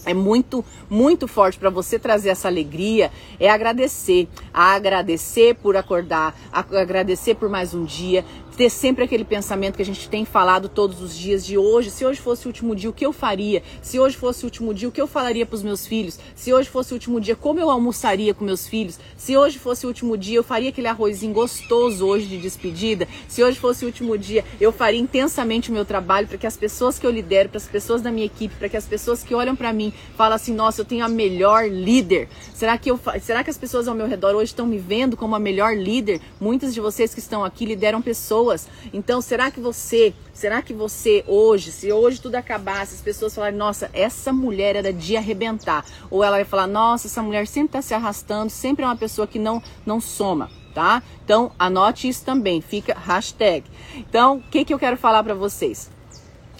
é 0.08 0.14
muito, 0.14 0.64
muito 0.90 1.28
forte 1.28 1.60
para 1.60 1.70
você 1.70 2.00
trazer 2.00 2.30
essa 2.30 2.48
alegria 2.48 3.12
é 3.40 3.50
agradecer. 3.50 4.28
Agradecer 4.54 5.56
por 5.56 5.76
acordar, 5.76 6.34
agradecer 6.52 7.36
por 7.36 7.50
mais 7.50 7.74
um 7.74 7.84
dia, 7.84 8.24
ter 8.58 8.72
sempre 8.72 9.04
aquele 9.04 9.24
pensamento 9.24 9.76
que 9.76 9.84
a 9.84 9.86
gente 9.86 10.10
tem 10.10 10.26
falado 10.26 10.68
todos 10.68 11.00
os 11.00 11.16
dias 11.16 11.46
de 11.46 11.60
hoje. 11.60 11.92
Se 11.92 12.04
hoje 12.04 12.20
fosse 12.20 12.48
o 12.48 12.50
último 12.50 12.76
dia, 12.76 12.90
o 12.90 12.94
que 12.94 13.06
eu 13.06 13.14
faria? 13.14 13.62
Se 13.84 14.00
hoje 14.00 14.18
fosse 14.18 14.44
o 14.44 14.48
último 14.48 14.74
dia, 14.74 14.90
o 14.90 14.92
que 14.92 15.00
eu 15.00 15.06
falaria 15.06 15.46
para 15.46 15.56
os 15.56 15.62
meus 15.62 15.86
filhos? 15.86 16.20
Se 16.36 16.52
hoje 16.52 16.68
fosse 16.68 16.92
o 16.92 16.96
último 16.96 17.22
dia, 17.22 17.36
como 17.36 17.60
eu 17.60 17.70
almoçaria 17.70 18.34
com 18.34 18.44
meus 18.44 18.68
filhos? 18.68 19.00
Se 19.16 19.38
hoje 19.38 19.60
fosse 19.60 19.86
o 19.86 19.90
último 19.90 20.18
dia, 20.18 20.38
eu 20.38 20.44
faria 20.44 20.70
aquele 20.70 20.88
arrozinho 20.88 21.34
gostoso 21.34 22.04
hoje 22.08 22.26
de 22.26 22.40
despedida? 22.40 23.08
Se 23.28 23.44
hoje 23.44 23.60
fosse 23.60 23.86
o 23.86 23.88
último 23.88 24.18
dia, 24.18 24.44
eu 24.60 24.72
faria 24.72 25.00
intensamente 25.00 25.70
o 25.70 25.74
meu 25.74 25.86
trabalho 25.86 26.28
para 26.28 26.40
que 26.40 26.48
as 26.48 26.58
pessoas 26.58 26.98
que 26.98 27.06
eu 27.06 27.12
lidero, 27.12 27.50
para 27.50 27.58
as 27.60 27.68
pessoas 27.68 28.02
da 28.02 28.10
minha 28.10 28.26
equipe, 28.26 28.56
para 28.56 28.68
que 28.68 28.78
as 28.78 28.86
pessoas 28.86 29.22
que 29.22 29.36
olham 29.36 29.56
para 29.56 29.72
mim 29.72 29.94
falem 30.16 30.34
assim: 30.34 30.56
"Nossa, 30.56 30.82
eu 30.82 30.86
tenho 30.86 31.06
a 31.06 31.10
melhor 31.10 31.70
líder". 31.70 32.28
Será 32.56 32.76
que 32.76 32.90
eu 32.90 33.00
será 33.22 33.44
que 33.44 33.52
as 33.52 33.58
pessoas 33.58 33.88
ao 33.88 33.94
meu 33.94 34.08
redor 34.08 34.34
hoje 34.34 34.46
estão 34.46 34.66
me 34.66 34.80
vendo 34.80 35.16
como 35.16 35.36
a 35.36 35.40
melhor 35.40 35.78
líder? 35.78 36.20
Muitas 36.42 36.74
de 36.74 36.82
vocês 36.82 37.14
que 37.14 37.20
estão 37.20 37.46
aqui 37.46 37.64
lideram 37.64 38.02
pessoas 38.02 38.47
pessoas. 38.48 38.68
Então, 38.94 39.22
será 39.22 39.52
que 39.52 39.60
você, 39.60 40.14
será 40.34 40.62
que 40.62 40.74
você 40.74 41.24
hoje, 41.28 41.72
se 41.72 41.92
hoje 41.92 42.22
tudo 42.22 42.36
acabasse, 42.36 42.96
as 42.96 43.02
pessoas 43.02 43.36
falarem, 43.36 43.58
nossa, 43.58 43.90
essa 43.94 44.32
mulher 44.32 44.76
era 44.76 44.94
de 44.94 45.18
arrebentar, 45.18 45.86
ou 46.10 46.24
ela 46.24 46.38
vai 46.38 46.46
falar, 46.46 46.68
nossa, 46.68 47.08
essa 47.08 47.22
mulher 47.22 47.48
sempre 47.48 47.70
está 47.70 47.82
se 47.82 47.94
arrastando, 47.94 48.50
sempre 48.50 48.86
é 48.86 48.88
uma 48.88 48.96
pessoa 48.96 49.28
que 49.28 49.40
não, 49.40 49.62
não 49.86 50.00
soma. 50.00 50.50
Tá? 50.74 51.02
Então, 51.26 51.52
anote 51.58 52.08
isso 52.08 52.24
também, 52.24 52.62
fica 52.62 52.94
hashtag. 52.94 53.66
Então, 53.96 54.38
o 54.38 54.42
que, 54.44 54.64
que 54.64 54.72
eu 54.72 54.78
quero 54.78 54.96
falar 54.96 55.24
para 55.24 55.34
vocês? 55.34 55.90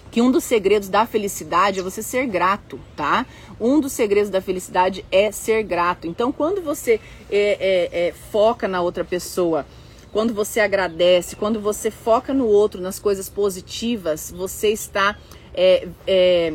que 0.10 0.22
um 0.22 0.32
dos 0.32 0.46
segredos 0.46 0.90
da 0.90 1.06
felicidade 1.06 1.80
é 1.80 1.84
você 1.84 2.02
ser 2.02 2.26
grato, 2.26 2.80
tá? 2.96 3.24
Um 3.60 3.80
dos 3.80 3.92
segredos 3.92 4.32
da 4.32 4.42
felicidade 4.42 5.06
é 5.12 5.32
ser 5.32 5.62
grato. 5.62 6.08
Então, 6.08 6.32
quando 6.32 6.60
você 6.60 7.00
é, 7.30 7.90
é, 7.92 8.08
é, 8.08 8.14
foca 8.32 8.68
na 8.68 8.82
outra 8.82 9.04
pessoa 9.04 9.64
quando 10.12 10.34
você 10.34 10.60
agradece, 10.60 11.36
quando 11.36 11.60
você 11.60 11.92
foca 11.92 12.34
no 12.34 12.46
outro, 12.46 12.82
nas 12.82 13.00
coisas 13.00 13.30
positivas, 13.30 14.34
você 14.36 14.70
está. 14.70 15.18
É, 15.54 15.88
é, 16.06 16.54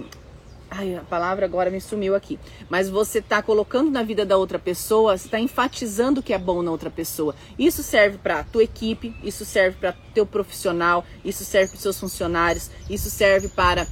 ai, 0.70 0.96
a 0.96 1.00
palavra 1.02 1.44
agora 1.44 1.70
me 1.70 1.80
sumiu 1.80 2.14
aqui. 2.14 2.38
Mas 2.68 2.88
você 2.88 3.18
está 3.18 3.42
colocando 3.42 3.90
na 3.90 4.02
vida 4.02 4.24
da 4.24 4.36
outra 4.36 4.58
pessoa, 4.58 5.14
está 5.14 5.38
enfatizando 5.38 6.20
o 6.20 6.22
que 6.22 6.32
é 6.32 6.38
bom 6.38 6.62
na 6.62 6.70
outra 6.70 6.90
pessoa. 6.90 7.34
Isso 7.58 7.82
serve 7.82 8.18
para 8.18 8.44
tua 8.44 8.64
equipe, 8.64 9.14
isso 9.22 9.44
serve 9.44 9.76
para 9.78 9.94
teu 10.14 10.24
profissional, 10.24 11.04
isso 11.24 11.44
serve 11.44 11.72
para 11.72 11.80
seus 11.80 11.98
funcionários, 11.98 12.70
isso 12.88 13.10
serve 13.10 13.48
para 13.48 13.86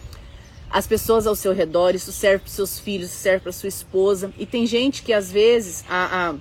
as 0.71 0.87
pessoas 0.87 1.27
ao 1.27 1.35
seu 1.35 1.53
redor, 1.53 1.95
isso 1.95 2.13
serve 2.13 2.45
para 2.45 2.53
seus 2.53 2.79
filhos, 2.79 3.11
isso 3.11 3.19
serve 3.19 3.41
para 3.41 3.53
sua 3.53 3.69
esposa. 3.69 4.33
E 4.39 4.47
tem 4.47 4.67
gente 4.67 5.03
que 5.03 5.13
às 5.13 5.31
vezes 5.31 5.85
a, 5.89 6.31
a 6.31 6.35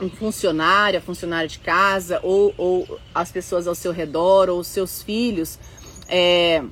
um 0.00 0.10
funcionário, 0.10 0.98
a 0.98 1.02
funcionária 1.02 1.48
de 1.48 1.58
casa, 1.58 2.20
ou, 2.22 2.54
ou 2.56 3.00
as 3.14 3.30
pessoas 3.30 3.66
ao 3.66 3.74
seu 3.74 3.92
redor, 3.92 4.48
ou 4.48 4.62
seus 4.62 5.02
filhos, 5.02 5.58
é, 6.08 6.62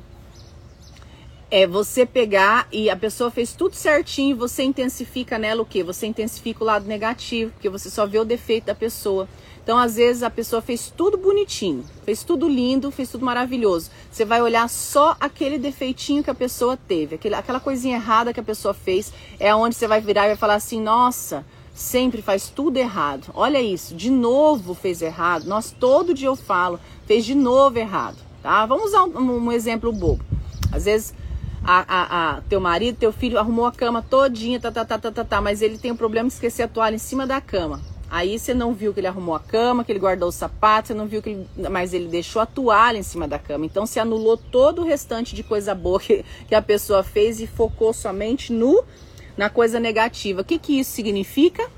é 1.51 1.67
você 1.67 2.05
pegar 2.05 2.67
e 2.73 2.91
a 2.91 2.97
pessoa 2.97 3.31
fez 3.31 3.53
tudo 3.53 3.75
certinho 3.75 4.37
você 4.37 4.63
intensifica 4.63 5.39
nela 5.39 5.63
o 5.63 5.67
que? 5.67 5.83
Você 5.83 6.07
intensifica 6.07 6.63
o 6.63 6.67
lado 6.67 6.87
negativo, 6.87 7.53
porque 7.53 7.69
você 7.69 7.89
só 7.89 8.07
vê 8.07 8.19
o 8.19 8.25
defeito 8.25 8.65
da 8.65 8.75
pessoa. 8.75 9.29
Então, 9.63 9.79
às 9.79 9.97
vezes, 9.97 10.23
a 10.23 10.29
pessoa 10.29 10.61
fez 10.61 10.93
tudo 10.95 11.17
bonitinho, 11.17 11.87
fez 12.05 12.23
tudo 12.23 12.47
lindo, 12.47 12.91
fez 12.91 13.11
tudo 13.11 13.25
maravilhoso. 13.25 13.91
Você 14.11 14.23
vai 14.23 14.43
olhar 14.43 14.69
só 14.69 15.17
aquele 15.19 15.59
defeitinho 15.59 16.23
que 16.23 16.29
a 16.29 16.35
pessoa 16.35 16.77
teve, 16.77 17.15
aquele, 17.15 17.35
aquela 17.35 17.59
coisinha 17.59 17.97
errada 17.97 18.35
que 18.35 18.41
a 18.41 18.43
pessoa 18.43 18.75
fez, 18.75 19.11
é 19.41 19.55
onde 19.55 19.75
você 19.75 19.89
vai 19.89 20.03
virar 20.03 20.25
e 20.25 20.29
vai 20.29 20.37
falar 20.37 20.57
assim: 20.57 20.83
nossa, 20.83 21.47
sempre 21.75 22.23
faz 22.23 22.49
tudo 22.49 22.77
errado. 22.77 23.31
Olha 23.35 23.61
isso, 23.61 23.95
de 23.95 24.11
novo 24.11 24.73
fez 24.73 25.03
errado. 25.03 25.45
Nós 25.47 25.73
todo 25.73 26.15
dia 26.15 26.29
eu 26.29 26.37
falo, 26.37 26.79
fez 27.05 27.25
de 27.25 27.35
novo 27.35 27.79
errado, 27.79 28.17
tá? 28.41 28.65
Vamos 28.65 28.87
usar 28.87 29.05
um, 29.05 29.45
um 29.45 29.53
exemplo 29.53 29.93
bobo. 29.93 30.25
Às 30.73 30.85
vezes 30.85 31.13
a, 31.65 31.85
a, 31.89 32.37
a, 32.37 32.41
teu 32.43 32.61
marido, 32.61 32.97
teu 32.97 33.13
filho 33.13 33.39
arrumou 33.39 33.67
a 33.67 33.73
cama 33.73 34.03
todinha, 34.03 34.61
tá, 34.61 34.71
tá, 34.71 34.85
tá, 34.85 34.99
tá, 34.99 35.11
tá, 35.11 35.25
tá, 35.25 35.41
mas 35.41 35.61
ele 35.61 35.77
tem 35.77 35.91
o 35.91 35.97
problema 35.97 36.29
de 36.29 36.35
esquecer 36.35 36.63
a 36.63 36.69
toalha 36.69 36.95
em 36.95 36.99
cima 36.99 37.27
da 37.27 37.41
cama. 37.41 37.81
Aí 38.11 38.39
você 38.39 38.55
não 38.55 38.73
viu 38.73 38.95
que 38.95 39.01
ele 39.01 39.09
arrumou 39.09 39.35
a 39.35 39.41
cama, 39.41 39.83
que 39.83 39.91
ele 39.91 39.99
guardou 39.99 40.29
os 40.29 40.37
sapatos, 40.37 40.89
você 40.89 40.95
não 40.95 41.07
viu 41.07 41.21
que 41.21 41.31
ele, 41.31 41.49
mas 41.69 41.93
ele 41.93 42.07
deixou 42.07 42.41
a 42.41 42.47
toalha 42.47 42.99
em 42.99 43.03
cima 43.03 43.27
da 43.27 43.41
cama. 43.41 43.67
Então 43.67 43.87
se 43.87 43.99
anulou 43.99 44.37
todo 44.37 44.83
o 44.83 44.85
restante 44.85 45.35
de 45.35 45.43
coisa 45.43 45.75
boa 45.75 45.99
que, 45.99 46.25
que 46.47 46.55
a 46.55 46.63
pessoa 46.63 47.03
fez 47.03 47.41
e 47.41 47.47
focou 47.47 47.93
somente 47.93 48.53
no 48.53 48.85
na 49.37 49.51
coisa 49.51 49.81
negativa. 49.81 50.43
O 50.43 50.45
que, 50.45 50.59
que 50.59 50.81
isso 50.81 50.93
significa? 50.93 51.69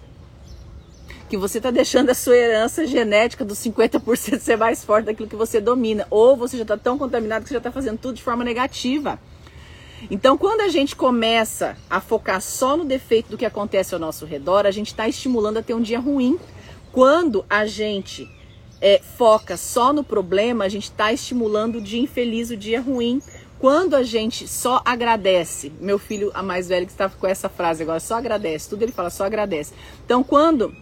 Que 1.28 1.36
você 1.36 1.58
está 1.58 1.70
deixando 1.70 2.10
a 2.10 2.14
sua 2.14 2.36
herança 2.36 2.86
genética 2.86 3.44
dos 3.44 3.58
50% 3.58 4.38
ser 4.38 4.56
mais 4.56 4.84
forte 4.84 5.06
daquilo 5.06 5.28
que 5.28 5.36
você 5.36 5.60
domina. 5.60 6.06
Ou 6.10 6.36
você 6.36 6.56
já 6.56 6.62
está 6.62 6.76
tão 6.76 6.96
contaminado 6.98 7.42
que 7.42 7.48
você 7.48 7.54
já 7.54 7.58
está 7.58 7.72
fazendo 7.72 7.98
tudo 7.98 8.14
de 8.14 8.22
forma 8.22 8.44
negativa. 8.44 9.18
Então, 10.10 10.36
quando 10.36 10.60
a 10.60 10.68
gente 10.68 10.94
começa 10.94 11.76
a 11.88 12.00
focar 12.00 12.40
só 12.40 12.76
no 12.76 12.84
defeito 12.84 13.30
do 13.30 13.38
que 13.38 13.46
acontece 13.46 13.94
ao 13.94 14.00
nosso 14.00 14.26
redor, 14.26 14.66
a 14.66 14.70
gente 14.70 14.88
está 14.88 15.08
estimulando 15.08 15.56
a 15.56 15.62
ter 15.62 15.74
um 15.74 15.80
dia 15.80 15.98
ruim. 15.98 16.38
Quando 16.92 17.44
a 17.48 17.66
gente 17.66 18.28
é, 18.80 19.00
foca 19.00 19.56
só 19.56 19.92
no 19.92 20.04
problema, 20.04 20.64
a 20.64 20.68
gente 20.68 20.84
está 20.84 21.12
estimulando 21.12 21.76
o 21.76 21.80
dia 21.80 22.00
infeliz, 22.00 22.50
o 22.50 22.56
dia 22.56 22.80
ruim. 22.80 23.20
Quando 23.58 23.94
a 23.94 24.02
gente 24.02 24.46
só 24.46 24.82
agradece, 24.84 25.72
meu 25.80 25.98
filho, 25.98 26.30
a 26.34 26.42
mais 26.42 26.68
velha 26.68 26.84
que 26.84 26.92
está 26.92 27.08
com 27.08 27.26
essa 27.26 27.48
frase 27.48 27.82
agora, 27.82 28.00
só 28.00 28.16
agradece, 28.16 28.68
tudo 28.68 28.82
ele 28.82 28.92
fala, 28.92 29.08
só 29.08 29.24
agradece. 29.24 29.72
Então, 30.04 30.22
quando 30.22 30.74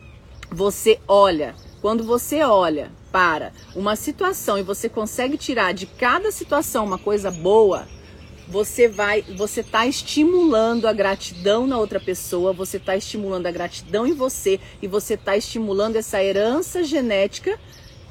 você 0.50 0.98
olha, 1.06 1.54
quando 1.80 2.02
você 2.02 2.42
olha 2.42 2.90
para 3.12 3.52
uma 3.76 3.94
situação 3.94 4.58
e 4.58 4.62
você 4.62 4.88
consegue 4.88 5.36
tirar 5.36 5.72
de 5.72 5.86
cada 5.86 6.32
situação 6.32 6.84
uma 6.84 6.98
coisa 6.98 7.30
boa, 7.30 7.86
você 8.48 8.88
vai, 8.88 9.22
você 9.22 9.60
está 9.60 9.86
estimulando 9.86 10.86
a 10.86 10.92
gratidão 10.92 11.66
na 11.66 11.78
outra 11.78 12.00
pessoa, 12.00 12.52
você 12.52 12.76
está 12.76 12.96
estimulando 12.96 13.46
a 13.46 13.50
gratidão 13.50 14.06
em 14.06 14.12
você 14.12 14.60
e 14.82 14.88
você 14.88 15.14
está 15.14 15.36
estimulando 15.36 15.96
essa 15.96 16.22
herança 16.22 16.82
genética 16.82 17.58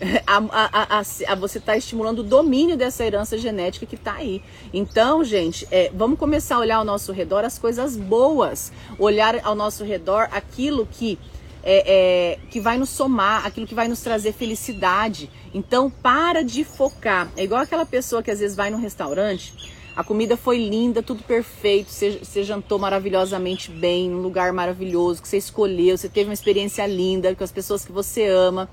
a, 0.28 0.98
a, 0.98 1.00
a, 1.00 1.36
você 1.36 1.58
está 1.58 1.78
estimulando 1.78 2.20
o 2.20 2.24
domínio 2.24 2.76
dessa 2.76 3.06
herança 3.06 3.38
genética 3.38 3.86
que 3.86 3.96
está 3.96 4.16
aí. 4.16 4.42
Então, 4.74 5.24
gente, 5.24 5.68
é, 5.72 5.92
vamos 5.94 6.20
começar 6.20 6.56
a 6.56 6.60
olhar 6.60 6.78
ao 6.78 6.86
nosso 6.86 7.12
redor 7.12 7.46
as 7.46 7.58
coisas 7.58 7.96
boas, 7.96 8.72
olhar 9.00 9.40
ao 9.44 9.56
nosso 9.56 9.84
redor 9.84 10.28
aquilo 10.32 10.88
que 10.92 11.18
é, 11.64 12.34
é, 12.36 12.40
que 12.50 12.60
vai 12.60 12.78
nos 12.78 12.90
somar, 12.90 13.46
aquilo 13.46 13.66
que 13.66 13.76
vai 13.76 13.88
nos 13.88 14.02
trazer 14.02 14.34
felicidade. 14.34 15.30
Então, 15.54 15.90
para 15.90 16.44
de 16.44 16.64
focar. 16.64 17.32
É 17.38 17.44
igual 17.44 17.62
aquela 17.62 17.86
pessoa 17.86 18.22
que 18.22 18.30
às 18.30 18.40
vezes 18.40 18.56
vai 18.56 18.70
num 18.70 18.80
restaurante, 18.80 19.54
A 19.96 20.04
comida 20.04 20.36
foi 20.36 20.58
linda, 20.58 21.04
tudo 21.04 21.24
perfeito, 21.24 21.92
você, 21.92 22.18
você 22.18 22.44
jantou 22.44 22.80
maravilhosamente 22.80 23.70
bem, 23.70 24.10
num 24.10 24.24
lugar 24.24 24.52
maravilhoso 24.52 25.22
que 25.22 25.28
você 25.28 25.38
escolheu, 25.38 25.96
você 25.96 26.10
teve 26.10 26.30
uma 26.30 26.34
experiência 26.34 26.84
linda 26.88 27.36
com 27.36 27.44
as 27.44 27.52
pessoas 27.52 27.86
que 27.86 27.92
você 27.92 28.26
ama. 28.26 28.68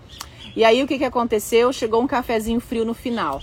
E 0.56 0.64
aí 0.64 0.82
o 0.82 0.86
que, 0.86 0.98
que 0.98 1.04
aconteceu? 1.04 1.72
Chegou 1.72 2.02
um 2.02 2.06
cafezinho 2.06 2.60
frio 2.60 2.84
no 2.84 2.94
final. 2.94 3.40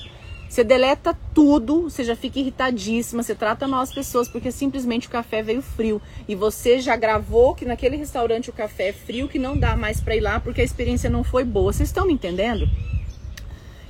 Você 0.50 0.64
deleta 0.64 1.18
tudo, 1.34 1.84
você 1.84 2.04
já 2.04 2.16
fica 2.16 2.40
irritadíssima, 2.40 3.22
você 3.22 3.36
trata 3.36 3.68
mal 3.68 3.82
as 3.82 3.94
pessoas 3.94 4.30
porque 4.30 4.50
simplesmente 4.50 5.08
o 5.08 5.12
café 5.12 5.44
veio 5.44 5.62
frio. 5.62 6.02
E 6.28 6.36
você 6.36 6.80
já 6.80 6.96
gravou 6.96 7.54
que 7.54 7.66
naquele 7.66 7.98
restaurante 7.98 8.50
o 8.50 8.54
café 8.54 8.90
é 8.90 8.94
frio, 8.94 9.28
que 9.28 9.38
não 9.38 9.58
dá 9.58 9.76
mais 9.76 10.00
para 10.00 10.16
ir 10.16 10.22
lá 10.22 10.40
porque 10.40 10.62
a 10.62 10.64
experiência 10.64 11.10
não 11.10 11.24
foi 11.24 11.44
boa. 11.44 11.74
Vocês 11.74 11.90
estão 11.90 12.08
me 12.08 12.14
entendendo? 12.14 12.68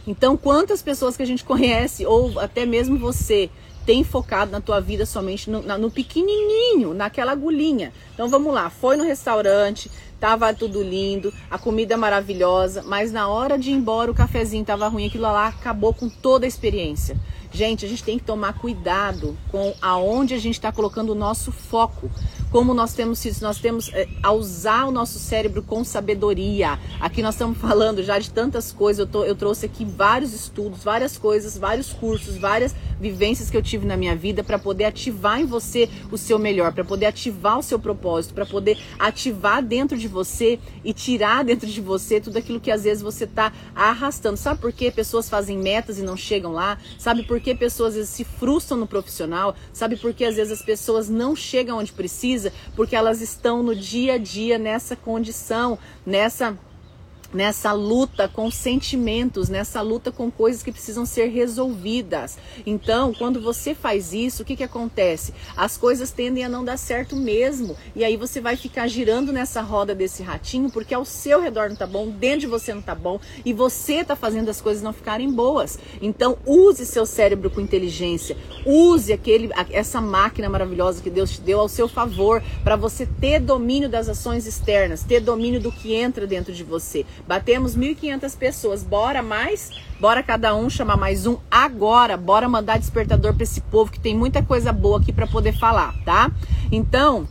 Então, 0.08 0.38
quantas 0.38 0.82
pessoas 0.82 1.18
que 1.18 1.24
a 1.24 1.26
gente 1.26 1.44
conhece, 1.46 2.06
ou 2.06 2.40
até 2.40 2.66
mesmo 2.66 2.98
você, 2.98 3.50
tem 3.88 4.04
focado 4.04 4.52
na 4.52 4.60
tua 4.60 4.82
vida 4.82 5.06
somente 5.06 5.50
no, 5.50 5.62
no 5.62 5.90
pequenininho, 5.90 6.94
naquela 6.94 7.32
agulhinha. 7.32 7.94
Então 8.14 8.28
vamos 8.28 8.54
lá, 8.54 8.70
foi 8.70 8.98
no 8.98 9.06
restaurante, 9.06 9.90
tava 10.20 10.54
tudo 10.54 10.84
lindo, 10.84 11.34
a 11.50 11.58
comida 11.58 11.96
maravilhosa, 11.96 12.84
mas 12.86 13.14
na 13.14 13.30
hora 13.30 13.58
de 13.58 13.70
ir 13.70 13.74
embora 13.76 14.12
o 14.12 14.14
cafezinho 14.14 14.66
tava 14.66 14.90
ruim, 14.90 15.08
aquilo 15.08 15.24
lá 15.24 15.48
acabou 15.48 15.94
com 15.94 16.10
toda 16.10 16.46
a 16.46 16.50
experiência. 16.50 17.18
Gente, 17.50 17.86
a 17.86 17.88
gente 17.88 18.04
tem 18.04 18.20
que 18.20 18.26
tomar 18.26 18.60
cuidado 18.60 19.38
com 19.50 19.74
aonde 19.82 20.34
a 20.34 20.38
gente 20.38 20.56
está 20.56 20.70
colocando 20.70 21.12
o 21.12 21.16
nosso 21.16 21.50
foco 21.50 22.12
como 22.52 22.74
nós 22.74 22.94
temos 22.94 23.26
nós 23.42 23.60
temos 23.60 23.90
é, 23.94 24.08
a 24.24 24.32
usar 24.32 24.86
o 24.86 24.92
nosso 24.92 25.20
cérebro 25.20 25.62
com 25.62 25.84
sabedoria. 25.84 26.80
Aqui 27.00 27.22
nós 27.22 27.36
estamos 27.36 27.58
falando 27.58 28.04
já 28.04 28.18
de 28.20 28.32
tantas 28.32 28.72
coisas. 28.72 29.00
Eu, 29.00 29.08
tô, 29.08 29.24
eu 29.24 29.36
trouxe 29.36 29.66
aqui 29.66 29.84
vários 29.84 30.34
estudos, 30.34 30.84
várias 30.84 31.18
coisas, 31.18 31.58
vários 31.58 31.92
cursos, 31.92 32.38
várias 32.38 32.74
vivências 33.00 33.50
que 33.50 33.58
eu 33.58 33.62
tive 33.62 33.86
na 33.86 33.96
minha 33.96 34.16
vida 34.16 34.44
para 34.44 34.58
poder 34.58 34.86
ativar 34.86 35.40
em 35.40 35.46
você 35.46 35.90
o 36.12 36.18
seu 36.18 36.40
melhor, 36.40 36.74
para 36.74 36.84
poder 36.84 37.06
ativar 37.08 37.60
o 37.60 37.64
seu 37.64 37.78
propósito, 37.78 38.34
para 38.34 38.46
poder 38.46 38.78
ativar 38.98 39.62
dentro 39.62 39.98
de 39.98 40.08
você 40.08 40.58
e 40.84 40.94
tirar 40.94 41.44
dentro 41.44 41.68
de 41.68 41.82
você 41.82 42.20
tudo 42.20 42.38
aquilo 42.38 42.60
que 42.60 42.72
às 42.72 42.84
vezes 42.84 43.04
você 43.04 43.26
está 43.26 43.52
arrastando. 43.76 44.38
Sabe 44.38 44.62
por 44.62 44.72
que 44.72 44.90
pessoas 44.90 45.30
fazem 45.30 45.58
metas 45.58 46.00
e 46.00 46.02
não 46.02 46.18
chegam 46.18 46.54
lá? 46.54 46.78
Sabe 46.98 47.24
por 47.24 47.40
que 47.40 47.54
pessoas 47.54 47.90
às 47.90 47.96
vezes 47.96 48.10
se 48.10 48.24
frustram 48.24 48.78
no 48.78 48.88
profissional? 48.88 49.56
Sabe 49.72 49.96
por 49.98 50.14
que 50.14 50.26
às 50.26 50.36
vezes 50.36 50.54
as 50.54 50.62
pessoas 50.62 51.10
não 51.10 51.36
chegam 51.36 51.78
onde 51.78 51.92
precisam? 51.92 52.37
Porque 52.76 52.96
elas 52.96 53.22
estão 53.22 53.64
no 53.64 53.76
dia 53.76 54.14
a 54.14 54.18
dia 54.18 54.58
nessa 54.58 54.96
condição, 54.96 55.78
nessa 56.06 56.58
nessa 57.38 57.72
luta 57.72 58.28
com 58.28 58.50
sentimentos, 58.50 59.48
nessa 59.48 59.80
luta 59.80 60.12
com 60.12 60.32
coisas 60.32 60.64
que 60.64 60.72
precisam 60.72 61.06
ser 61.06 61.28
resolvidas. 61.28 62.36
Então, 62.66 63.14
quando 63.14 63.40
você 63.40 63.76
faz 63.76 64.12
isso, 64.12 64.42
o 64.42 64.46
que, 64.46 64.56
que 64.56 64.64
acontece? 64.64 65.36
As 65.56 65.78
coisas 65.78 66.10
tendem 66.10 66.44
a 66.44 66.50
não 66.50 66.66
dar 66.66 66.78
certo 66.78 67.16
mesmo. 67.16 67.78
E 67.96 68.04
aí 68.04 68.18
você 68.18 68.42
vai 68.42 68.56
ficar 68.56 68.88
girando 68.88 69.32
nessa 69.32 69.62
roda 69.62 69.94
desse 69.94 70.24
ratinho, 70.24 70.72
porque 70.72 70.96
ao 70.96 71.06
seu 71.06 71.40
redor 71.40 71.70
não 71.70 71.76
tá 71.76 71.86
bom, 71.86 72.10
dentro 72.10 72.40
de 72.40 72.48
você 72.48 72.74
não 72.74 72.82
tá 72.82 72.96
bom, 72.96 73.20
e 73.46 73.54
você 73.54 74.04
tá 74.04 74.16
fazendo 74.16 74.50
as 74.50 74.60
coisas 74.60 74.82
não 74.82 74.92
ficarem 74.92 75.32
boas. 75.32 75.78
Então, 76.02 76.40
use 76.44 76.88
seu 76.88 77.06
cérebro 77.06 77.52
com 77.52 77.62
inteligência. 77.62 78.36
Use 78.66 79.14
aquele, 79.14 79.52
essa 79.70 80.02
máquina 80.02 80.50
maravilhosa 80.50 81.04
que 81.04 81.10
Deus 81.12 81.34
te 81.34 81.42
deu 81.42 81.60
ao 81.60 81.70
seu 81.70 81.88
favor, 81.88 82.42
para 82.64 82.76
você 82.76 83.06
ter 83.06 83.40
domínio 83.40 83.88
das 83.88 84.10
ações 84.10 84.48
externas, 84.48 85.04
ter 85.04 85.20
domínio 85.20 85.60
do 85.60 85.72
que 85.72 85.94
entra 85.94 86.26
dentro 86.26 86.52
de 86.52 86.64
você. 86.64 87.06
Batemos 87.28 87.76
1.500 87.76 88.38
pessoas. 88.38 88.84
Bora 88.84 89.22
mais? 89.22 89.70
Bora 90.00 90.24
cada 90.24 90.56
um 90.56 90.70
chamar 90.70 90.96
mais 90.96 91.28
um 91.28 91.38
agora. 91.52 92.16
Bora 92.16 92.48
mandar 92.48 92.80
despertador 92.80 93.34
para 93.34 93.44
esse 93.44 93.60
povo 93.60 93.92
que 93.92 94.00
tem 94.00 94.16
muita 94.16 94.42
coisa 94.42 94.72
boa 94.72 95.00
aqui 95.00 95.12
para 95.12 95.28
poder 95.28 95.52
falar, 95.52 95.94
tá? 96.06 96.32
Então, 96.72 97.28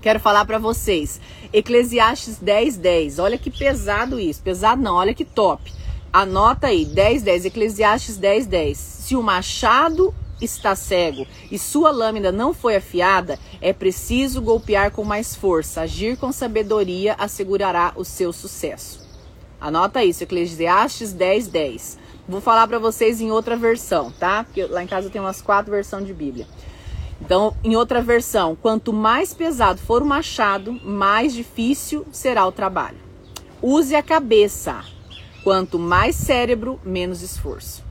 quero 0.00 0.20
falar 0.20 0.44
para 0.44 0.58
vocês. 0.58 1.20
Eclesiastes 1.52 2.38
10, 2.38 2.76
10. 2.76 3.18
Olha 3.18 3.36
que 3.36 3.50
pesado 3.50 4.20
isso. 4.20 4.40
Pesado 4.42 4.80
não, 4.80 4.94
olha 4.94 5.12
que 5.12 5.24
top. 5.24 5.72
Anota 6.12 6.68
aí, 6.68 6.84
10, 6.84 7.22
10. 7.22 7.46
Eclesiastes 7.46 8.16
10, 8.16 8.46
10. 8.46 8.78
Se 8.78 9.16
o 9.16 9.22
machado 9.22 10.14
está 10.40 10.76
cego 10.76 11.26
e 11.50 11.58
sua 11.58 11.90
lâmina 11.90 12.30
não 12.30 12.54
foi 12.54 12.76
afiada, 12.76 13.38
é 13.60 13.72
preciso 13.72 14.40
golpear 14.40 14.92
com 14.92 15.02
mais 15.02 15.34
força. 15.34 15.80
Agir 15.80 16.16
com 16.16 16.30
sabedoria 16.30 17.14
assegurará 17.18 17.92
o 17.96 18.04
seu 18.04 18.32
sucesso. 18.32 19.05
Anota 19.60 20.04
isso, 20.04 20.22
Eclesiastes 20.22 21.12
10, 21.12 21.48
10. 21.48 21.98
Vou 22.28 22.40
falar 22.40 22.66
para 22.66 22.78
vocês 22.78 23.20
em 23.20 23.30
outra 23.30 23.56
versão, 23.56 24.12
tá? 24.12 24.44
Porque 24.44 24.64
lá 24.64 24.82
em 24.82 24.86
casa 24.86 25.08
tem 25.08 25.20
umas 25.20 25.40
quatro 25.40 25.70
versões 25.70 26.06
de 26.06 26.12
Bíblia. 26.12 26.46
Então, 27.20 27.56
em 27.64 27.74
outra 27.76 28.02
versão, 28.02 28.54
quanto 28.54 28.92
mais 28.92 29.32
pesado 29.32 29.80
for 29.80 30.02
o 30.02 30.06
machado, 30.06 30.72
mais 30.84 31.32
difícil 31.32 32.06
será 32.12 32.46
o 32.46 32.52
trabalho. 32.52 32.98
Use 33.62 33.94
a 33.94 34.02
cabeça. 34.02 34.84
Quanto 35.42 35.78
mais 35.78 36.16
cérebro, 36.16 36.80
menos 36.84 37.22
esforço. 37.22 37.82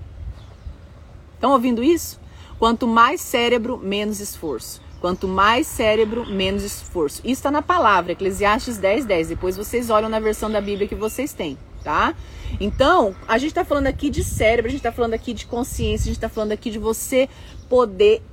Estão 1.33 1.51
ouvindo 1.51 1.83
isso? 1.83 2.19
Quanto 2.59 2.87
mais 2.87 3.21
cérebro, 3.21 3.77
menos 3.77 4.19
esforço. 4.19 4.81
Quanto 5.05 5.27
mais 5.27 5.67
cérebro, 5.67 6.25
menos 6.25 6.63
esforço. 6.63 7.21
Isso 7.21 7.33
está 7.33 7.51
na 7.51 7.61
palavra, 7.61 8.13
Eclesiastes 8.13 8.79
10, 8.79 9.05
10. 9.05 9.27
Depois 9.27 9.55
vocês 9.55 9.91
olham 9.91 10.09
na 10.09 10.19
versão 10.19 10.49
da 10.49 10.59
Bíblia 10.59 10.87
que 10.87 10.95
vocês 10.95 11.31
têm, 11.31 11.59
tá? 11.83 12.15
Então, 12.59 13.15
a 13.27 13.37
gente 13.37 13.49
está 13.49 13.63
falando 13.63 13.85
aqui 13.85 14.09
de 14.09 14.23
cérebro, 14.23 14.67
a 14.67 14.71
gente 14.71 14.79
está 14.79 14.91
falando 14.91 15.13
aqui 15.13 15.31
de 15.31 15.45
consciência, 15.45 16.05
a 16.05 16.07
gente 16.07 16.17
está 16.17 16.27
falando 16.27 16.53
aqui 16.53 16.71
de 16.71 16.79
você 16.79 17.29
poder 17.69 18.23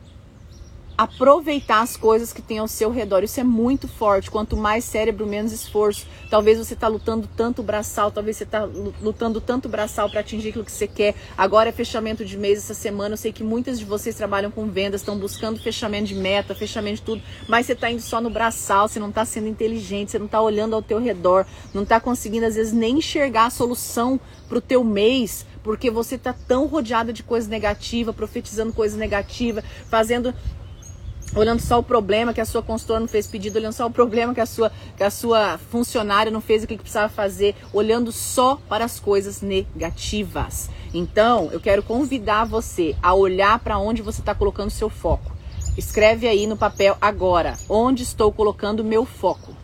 aproveitar 0.97 1.81
as 1.81 1.97
coisas 1.97 2.33
que 2.33 2.43
tem 2.43 2.59
ao 2.59 2.69
seu 2.69 2.91
redor. 2.91 3.25
Isso 3.25 3.41
é 3.41 3.45
muito 3.45 3.89
forte. 3.89 4.31
Quanto 4.31 4.57
mais 4.57 4.85
cérebro, 4.85 5.27
menos 5.27 5.53
esforço. 5.53 6.07
Talvez 6.31 6.59
você 6.59 6.75
está 6.75 6.89
lutando 6.89 7.29
tanto 7.37 7.63
braçal, 7.63 8.11
talvez 8.11 8.37
você 8.37 8.45
está 8.45 8.65
lutando 9.01 9.41
tanto 9.41 9.69
braçal 9.69 10.09
para 10.09 10.21
atingir 10.21 10.51
aquilo 10.51 10.65
que 10.65 10.73
você 10.73 10.87
quer. 10.87 11.15
Agora 11.37 11.69
é 11.69 11.73
fechamento 11.73 12.25
de 12.25 12.37
mês 12.37 12.59
essa 12.59 12.75
semana. 12.75 13.15
Eu 13.15 13.19
sei 13.19 13.33
que 13.33 13.45
muitas 13.45 13.79
de 13.79 13.85
vocês 13.85 14.15
trabalham 14.17 14.51
com 14.51 14.67
vendas, 14.67 15.01
estão 15.01 15.19
buscando 15.19 15.61
fechamento 15.61 16.07
de 16.07 16.15
meta, 16.15 16.55
fechamento 16.55 16.97
de 16.97 17.03
tudo, 17.03 17.23
mas 17.49 17.67
você 17.67 17.73
está 17.73 17.91
indo 17.91 18.03
só 18.03 18.21
no 18.21 18.31
braçal, 18.31 18.89
você 18.89 18.99
não 18.99 19.09
está 19.09 19.25
sendo 19.25 19.49
inteligente, 19.49 20.11
você 20.11 20.19
não 20.19 20.27
está 20.27 20.41
olhando 20.41 20.75
ao 20.75 20.83
teu 20.83 20.99
redor, 20.99 21.47
não 21.75 21.83
está 21.83 22.01
conseguindo 22.01 22.47
às 22.47 22.55
vezes 22.55 22.73
nem 22.73 22.99
enxergar 22.99 23.47
a 23.47 23.51
solução 23.51 24.21
para 24.49 24.59
o 24.59 24.61
teu 24.61 24.85
mês, 24.85 25.47
porque 25.63 25.91
você 25.91 26.17
está 26.17 26.33
tão 26.33 26.67
rodeada 26.67 27.13
de 27.13 27.23
coisas 27.23 27.49
negativas, 27.49 28.15
profetizando 28.15 28.73
coisas 28.73 28.99
negativas, 28.99 29.65
fazendo 29.89 30.35
olhando 31.35 31.61
só 31.61 31.79
o 31.79 31.83
problema 31.83 32.33
que 32.33 32.41
a 32.41 32.45
sua 32.45 32.63
consultora 32.63 33.01
não 33.01 33.09
fez 33.09 33.27
pedido, 33.27 33.59
olhando 33.59 33.73
só 33.73 33.87
o 33.87 33.91
problema 33.91 34.35
que 34.35 34.41
a 34.41 34.47
sua, 34.47 34.71
que 34.97 35.03
a 35.03 35.11
sua 35.11 35.59
funcionária 35.59 36.31
não 36.31 36.41
fez 36.41 36.63
o 36.63 36.67
que 36.67 36.77
precisava 36.77 37.09
fazer, 37.09 37.55
olhando 37.73 38.13
só 38.13 38.59
para 38.69 38.85
as 38.85 39.01
coisas 39.01 39.41
negativas. 39.41 40.69
Então, 40.93 41.49
eu 41.53 41.61
quero 41.61 41.83
convidar 41.83 42.45
você 42.45 42.95
a 43.03 43.15
olhar 43.15 43.59
para 43.61 43.79
onde 43.79 44.03
você 44.03 44.21
está 44.21 44.35
colocando 44.35 44.71
seu 44.71 44.91
foco. 44.91 45.33
Escreve 45.77 46.29
aí 46.29 46.47
no 46.47 46.57
papel 46.57 46.97
agora, 47.01 47.57
onde 47.69 48.03
estou 48.03 48.31
colocando 48.31 48.85
meu 48.85 49.07
foco. 49.07 49.57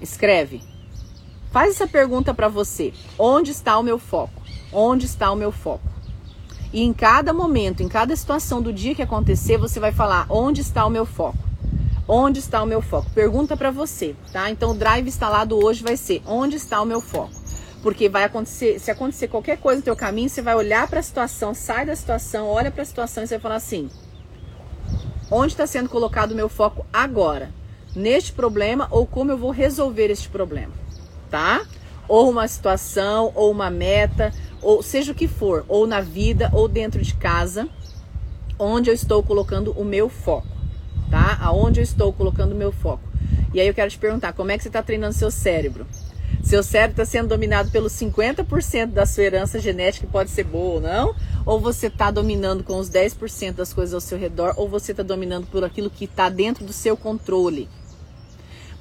Escreve. 0.00 0.60
Faz 1.52 1.70
essa 1.70 1.86
pergunta 1.86 2.34
para 2.34 2.48
você. 2.48 2.92
Onde 3.16 3.52
está 3.52 3.78
o 3.78 3.82
meu 3.82 3.96
foco? 3.96 4.42
Onde 4.72 5.06
está 5.06 5.30
o 5.30 5.36
meu 5.36 5.52
foco? 5.52 5.93
E 6.74 6.82
em 6.82 6.92
cada 6.92 7.32
momento, 7.32 7.84
em 7.84 7.88
cada 7.88 8.16
situação 8.16 8.60
do 8.60 8.72
dia 8.72 8.96
que 8.96 9.02
acontecer, 9.02 9.56
você 9.56 9.78
vai 9.78 9.92
falar: 9.92 10.26
onde 10.28 10.60
está 10.60 10.84
o 10.84 10.90
meu 10.90 11.06
foco? 11.06 11.38
Onde 12.08 12.40
está 12.40 12.60
o 12.60 12.66
meu 12.66 12.82
foco? 12.82 13.08
Pergunta 13.14 13.56
para 13.56 13.70
você, 13.70 14.16
tá? 14.32 14.50
Então 14.50 14.72
o 14.72 14.74
drive 14.74 15.06
instalado 15.06 15.56
hoje 15.56 15.84
vai 15.84 15.96
ser: 15.96 16.20
onde 16.26 16.56
está 16.56 16.82
o 16.82 16.84
meu 16.84 17.00
foco? 17.00 17.32
Porque 17.80 18.08
vai 18.08 18.24
acontecer, 18.24 18.80
se 18.80 18.90
acontecer 18.90 19.28
qualquer 19.28 19.58
coisa 19.58 19.78
no 19.78 19.84
teu 19.84 19.94
caminho, 19.94 20.28
você 20.28 20.42
vai 20.42 20.56
olhar 20.56 20.88
para 20.88 20.98
a 20.98 21.02
situação, 21.02 21.54
sai 21.54 21.86
da 21.86 21.94
situação, 21.94 22.48
olha 22.48 22.72
para 22.72 22.82
a 22.82 22.86
situação 22.86 23.22
e 23.22 23.28
você 23.28 23.34
vai 23.36 23.42
falar 23.42 23.54
assim: 23.54 23.88
onde 25.30 25.52
está 25.52 25.68
sendo 25.68 25.88
colocado 25.88 26.32
o 26.32 26.34
meu 26.36 26.48
foco 26.48 26.84
agora? 26.92 27.52
Neste 27.94 28.32
problema 28.32 28.88
ou 28.90 29.06
como 29.06 29.30
eu 29.30 29.38
vou 29.38 29.52
resolver 29.52 30.10
este 30.10 30.28
problema, 30.28 30.72
tá? 31.30 31.64
Ou 32.08 32.30
uma 32.30 32.46
situação, 32.46 33.32
ou 33.34 33.50
uma 33.50 33.70
meta, 33.70 34.32
ou 34.60 34.82
seja 34.82 35.12
o 35.12 35.14
que 35.14 35.28
for, 35.28 35.64
ou 35.68 35.86
na 35.86 36.00
vida, 36.00 36.50
ou 36.52 36.68
dentro 36.68 37.02
de 37.02 37.14
casa, 37.14 37.68
onde 38.58 38.90
eu 38.90 38.94
estou 38.94 39.22
colocando 39.22 39.72
o 39.72 39.84
meu 39.84 40.08
foco, 40.08 40.48
tá? 41.10 41.38
Aonde 41.40 41.80
eu 41.80 41.84
estou 41.84 42.12
colocando 42.12 42.52
o 42.52 42.56
meu 42.56 42.72
foco. 42.72 43.02
E 43.52 43.60
aí 43.60 43.66
eu 43.68 43.74
quero 43.74 43.90
te 43.90 43.98
perguntar, 43.98 44.32
como 44.32 44.50
é 44.50 44.56
que 44.56 44.62
você 44.62 44.68
está 44.68 44.82
treinando 44.82 45.14
seu 45.14 45.30
cérebro? 45.30 45.86
Seu 46.42 46.62
cérebro 46.62 47.02
está 47.02 47.04
sendo 47.06 47.28
dominado 47.28 47.70
pelos 47.70 47.92
50% 47.94 48.86
da 48.86 49.06
sua 49.06 49.24
herança 49.24 49.58
genética, 49.58 50.06
que 50.06 50.12
pode 50.12 50.30
ser 50.30 50.44
boa 50.44 50.74
ou 50.74 50.80
não? 50.80 51.14
Ou 51.46 51.58
você 51.58 51.86
está 51.86 52.10
dominando 52.10 52.62
com 52.62 52.78
os 52.78 52.90
10% 52.90 53.52
das 53.52 53.72
coisas 53.72 53.94
ao 53.94 54.00
seu 54.00 54.18
redor? 54.18 54.52
Ou 54.56 54.68
você 54.68 54.92
está 54.92 55.02
dominando 55.02 55.46
por 55.46 55.64
aquilo 55.64 55.88
que 55.88 56.04
está 56.04 56.28
dentro 56.28 56.64
do 56.64 56.72
seu 56.72 56.96
controle? 56.96 57.68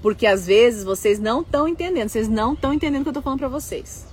Porque 0.03 0.27
às 0.27 0.45
vezes 0.45 0.83
vocês 0.83 1.17
não 1.17 1.41
estão 1.41 1.67
entendendo, 1.67 2.09
vocês 2.09 2.29
não 2.29 2.53
estão 2.53 2.71
entendendo 2.71 3.01
o 3.01 3.03
que 3.05 3.09
eu 3.09 3.11
estou 3.11 3.23
falando 3.23 3.39
para 3.39 3.47
vocês 3.47 4.05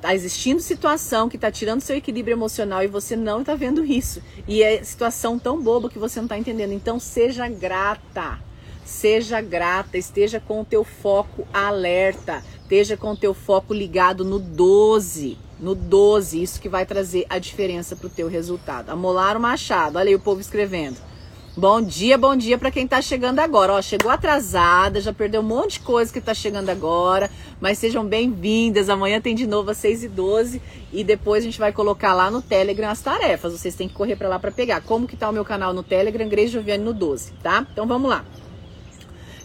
Tá 0.00 0.14
existindo 0.14 0.60
situação 0.60 1.28
que 1.28 1.36
tá 1.36 1.50
tirando 1.50 1.80
seu 1.80 1.96
equilíbrio 1.96 2.34
emocional 2.34 2.80
e 2.84 2.86
você 2.86 3.16
não 3.16 3.42
tá 3.42 3.56
vendo 3.56 3.84
isso. 3.84 4.22
E 4.46 4.62
é 4.62 4.84
situação 4.84 5.36
tão 5.36 5.60
boba 5.60 5.88
que 5.88 5.98
você 5.98 6.20
não 6.20 6.28
tá 6.28 6.38
entendendo. 6.38 6.72
Então 6.72 7.00
seja 7.00 7.48
grata. 7.48 8.38
Seja 8.84 9.40
grata, 9.40 9.98
esteja 9.98 10.38
com 10.38 10.60
o 10.60 10.64
teu 10.64 10.84
foco 10.84 11.44
alerta, 11.52 12.40
esteja 12.62 12.96
com 12.96 13.10
o 13.10 13.16
teu 13.16 13.34
foco 13.34 13.74
ligado 13.74 14.24
no 14.24 14.38
12, 14.38 15.36
no 15.58 15.74
12, 15.74 16.40
isso 16.40 16.60
que 16.60 16.68
vai 16.68 16.86
trazer 16.86 17.26
a 17.28 17.36
diferença 17.40 17.96
para 17.96 18.06
o 18.06 18.10
teu 18.10 18.28
resultado. 18.28 18.90
Amolar 18.90 19.36
o 19.36 19.40
Machado, 19.40 19.98
olha 19.98 20.10
aí 20.10 20.14
o 20.14 20.20
povo 20.20 20.40
escrevendo. 20.40 20.98
Bom 21.58 21.80
dia, 21.80 22.18
bom 22.18 22.36
dia 22.36 22.58
para 22.58 22.70
quem 22.70 22.84
está 22.84 23.00
chegando 23.00 23.38
agora. 23.38 23.72
Ó, 23.72 23.80
chegou 23.80 24.10
atrasada, 24.10 25.00
já 25.00 25.10
perdeu 25.10 25.40
um 25.40 25.44
monte 25.44 25.72
de 25.72 25.80
coisa 25.80 26.12
que 26.12 26.18
está 26.18 26.34
chegando 26.34 26.68
agora, 26.68 27.30
mas 27.58 27.78
sejam 27.78 28.04
bem-vindas. 28.04 28.90
Amanhã 28.90 29.22
tem 29.22 29.34
de 29.34 29.46
novo 29.46 29.70
às 29.70 29.78
6 29.78 30.04
e 30.04 30.08
12 30.08 30.60
e 30.92 31.02
depois 31.02 31.42
a 31.42 31.46
gente 31.46 31.58
vai 31.58 31.72
colocar 31.72 32.12
lá 32.12 32.30
no 32.30 32.42
Telegram 32.42 32.90
as 32.90 33.00
tarefas. 33.00 33.54
Vocês 33.54 33.74
têm 33.74 33.88
que 33.88 33.94
correr 33.94 34.16
para 34.16 34.28
lá 34.28 34.38
para 34.38 34.50
pegar. 34.50 34.82
Como 34.82 35.06
que 35.06 35.16
tá 35.16 35.30
o 35.30 35.32
meu 35.32 35.46
canal 35.46 35.72
no 35.72 35.82
Telegram? 35.82 36.28
Grace 36.28 36.48
Joviane 36.48 36.84
no 36.84 36.92
12, 36.92 37.32
tá? 37.42 37.66
Então 37.72 37.86
vamos 37.86 38.10
lá. 38.10 38.22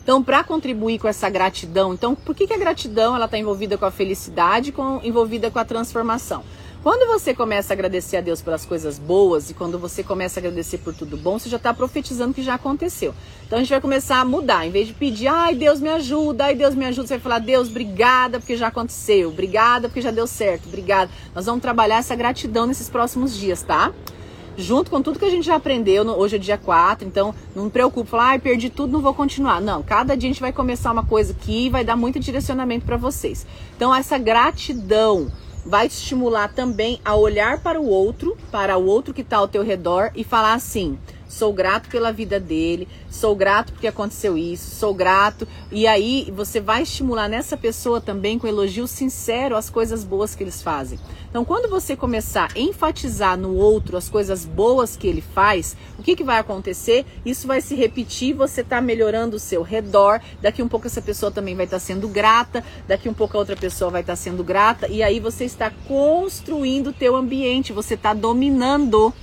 Então, 0.04 0.21
para 0.21 0.43
contribuir 0.43 1.00
com 1.00 1.08
essa 1.08 1.30
gratidão, 1.30 1.93
então, 1.93 2.13
por 2.13 2.36
que, 2.36 2.45
que 2.45 2.54
a 2.54 2.58
gratidão 2.58 3.15
ela 3.15 3.26
está 3.26 3.38
envolvida 3.38 3.78
com 3.78 3.86
a 3.86 3.91
felicidade, 3.91 4.74
com, 4.74 5.00
envolvida 5.02 5.50
com 5.50 5.60
a 5.60 5.63
transformação? 5.63 6.43
Quando 6.84 7.08
você 7.08 7.32
começa 7.32 7.72
a 7.72 7.76
agradecer 7.76 8.17
a 8.17 8.22
Deus 8.22 8.41
pelas 8.41 8.65
coisas 8.65 8.98
boas 8.98 9.52
e 9.52 9.54
quando 9.54 9.78
você 9.78 10.02
começa 10.02 10.39
a 10.39 10.41
agradecer 10.41 10.80
por 10.80 10.96
tudo 10.96 11.15
bom, 11.15 11.38
você 11.38 11.48
já 11.48 11.58
está 11.58 11.72
profetizando 11.72 12.34
que 12.34 12.41
já 12.41 12.56
aconteceu. 12.56 13.13
Então 13.46 13.60
a 13.60 13.62
gente 13.62 13.70
vai 13.70 13.80
começar 13.80 14.20
a 14.20 14.26
mudar. 14.26 14.65
Em 14.65 14.72
vez 14.72 14.88
de 14.88 14.94
pedir, 14.96 15.28
ai 15.28 15.54
Deus 15.54 15.80
me 15.80 15.89
ajuda, 15.89 16.46
ai 16.46 16.56
Deus 16.56 16.74
me 16.74 16.84
ajuda, 16.86 17.08
você 17.08 17.13
vai 17.13 17.22
falar, 17.22 17.38
Deus, 17.38 17.70
obrigada 17.70 18.39
porque 18.39 18.58
já 18.58 18.70
aconteceu, 18.70 19.30
obrigada 19.30 19.89
porque 19.89 20.02
já 20.02 20.10
deu 20.10 20.26
certo, 20.26 20.65
obrigada. 20.65 21.12
Nós 21.36 21.46
vamos 21.46 21.62
trabalhar 21.62 21.98
essa 21.98 22.15
gratidão 22.15 22.65
nesses 22.65 22.89
próximos 22.89 23.38
dias, 23.38 23.62
tá? 23.62 23.94
junto 24.58 24.91
com 24.91 25.02
tudo 25.02 25.17
que 25.17 25.26
a 25.26 25.30
gente 25.30 25.46
já 25.46 25.56
aprendeu, 25.56 26.06
hoje 26.08 26.36
é 26.36 26.39
dia 26.39 26.58
4, 26.58 27.08
então 27.08 27.34
não 27.56 27.65
me 27.65 27.70
preocupe, 27.70 28.10
falar, 28.10 28.36
ah, 28.36 28.39
perdi 28.39 28.70
tudo, 28.70 28.91
não 28.91 29.02
vou 29.02 29.13
continuar. 29.13 29.62
Não, 29.62 29.82
cada 29.82 30.15
dia 30.15 30.30
a 30.30 30.34
gente 30.34 30.41
vai 30.41 30.52
começar 30.52 30.91
uma 30.91 31.06
coisa 31.06 31.32
aqui 31.32 31.67
e 31.67 31.70
vai 31.70 31.84
dar 31.84 31.96
muito 31.96 32.20
direcionamento 32.20 32.86
para 32.86 32.98
vocês. 32.98 33.48
Então 33.76 33.96
essa 33.96 34.17
gratidão 34.17 35.32
vai 35.65 35.88
te 35.88 35.93
estimular 35.93 36.54
também 36.54 37.00
a 37.04 37.15
olhar 37.15 37.60
para 37.60 37.80
o 37.80 37.88
outro, 37.88 38.38
para 38.52 38.78
o 38.78 38.86
outro 38.86 39.13
que 39.13 39.21
está 39.21 39.38
ao 39.38 39.47
teu 39.47 39.63
redor 39.63 40.12
e 40.15 40.24
falar 40.24 40.54
assim: 40.54 40.97
sou 41.32 41.54
grato 41.54 41.89
pela 41.89 42.12
vida 42.12 42.39
dele, 42.39 42.88
sou 43.10 43.34
grato 43.36 43.72
porque 43.72 43.88
aconteceu 43.88 44.38
isso, 44.38 44.76
sou 44.76 44.94
grato. 44.94 45.48
E 45.72 45.88
aí 45.88 46.32
você 46.36 46.60
vai 46.60 46.84
estimular 46.84 47.30
nessa 47.30 47.56
pessoa 47.56 48.02
também 48.02 48.38
com 48.38 48.48
elogio 48.48 48.86
sincero 48.86 49.56
as 49.56 49.70
coisas 49.70 50.04
boas 50.04 50.36
que 50.36 50.44
eles 50.44 50.62
fazem. 50.62 51.00
Então, 51.30 51.46
quando 51.46 51.70
você 51.70 51.96
começar 51.96 52.52
a 52.54 52.60
enfatizar 52.60 53.38
no 53.38 53.56
outro 53.56 53.96
as 53.96 54.10
coisas 54.10 54.44
boas 54.46 54.98
que 54.98 55.08
ele 55.08 55.22
faz, 55.22 55.78
o 55.98 56.04
que, 56.04 56.13
que 56.13 56.26
vai 56.26 56.38
acontecer? 56.38 57.06
Isso 57.26 57.48
vai 57.48 57.62
se 57.62 57.74
repetir, 57.74 58.34
você 58.34 58.60
está 58.60 58.82
melhorando 58.82 59.38
o 59.38 59.39
seu 59.39 59.62
redor. 59.62 60.20
Daqui 60.41 60.62
um 60.62 60.67
pouco 60.67 60.88
essa 60.88 61.02
pessoa 61.02 61.32
também 61.32 61.56
vai 61.56 61.63
estar 61.63 61.78
tá 61.78 61.80
sendo 61.80 62.10
grata, 62.10 62.62
daqui 62.86 63.08
um 63.08 63.13
pouco 63.13 63.38
a 63.38 63.39
outra 63.39 63.56
pessoa 63.56 63.89
vai 63.89 64.02
estar 64.02 64.13
tá 64.13 64.17
sendo 64.17 64.44
grata, 64.44 64.89
e 64.89 65.02
aí 65.02 65.22
você 65.22 65.46
está 65.46 65.72
construindo 65.88 66.88
o 66.88 66.94
teu 66.94 67.15
ambiente, 67.15 67.72
você 67.72 67.94
está 67.94 68.13
dominando 68.13 69.13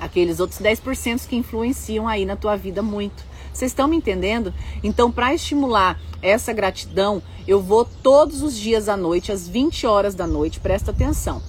aqueles 0.00 0.40
outros 0.40 0.60
10% 0.60 1.26
que 1.26 1.36
influenciam 1.36 2.06
aí 2.08 2.24
na 2.24 2.36
tua 2.36 2.56
vida 2.56 2.82
muito. 2.82 3.24
Vocês 3.52 3.70
estão 3.70 3.86
me 3.86 3.96
entendendo? 3.96 4.52
Então, 4.82 5.12
para 5.12 5.32
estimular 5.32 6.00
essa 6.20 6.52
gratidão, 6.52 7.22
eu 7.46 7.62
vou 7.62 7.84
todos 7.84 8.42
os 8.42 8.56
dias 8.56 8.88
à 8.88 8.96
noite, 8.96 9.30
às 9.30 9.46
20 9.46 9.86
horas 9.86 10.14
da 10.14 10.26
noite, 10.26 10.58
presta 10.58 10.90
atenção. 10.90 11.40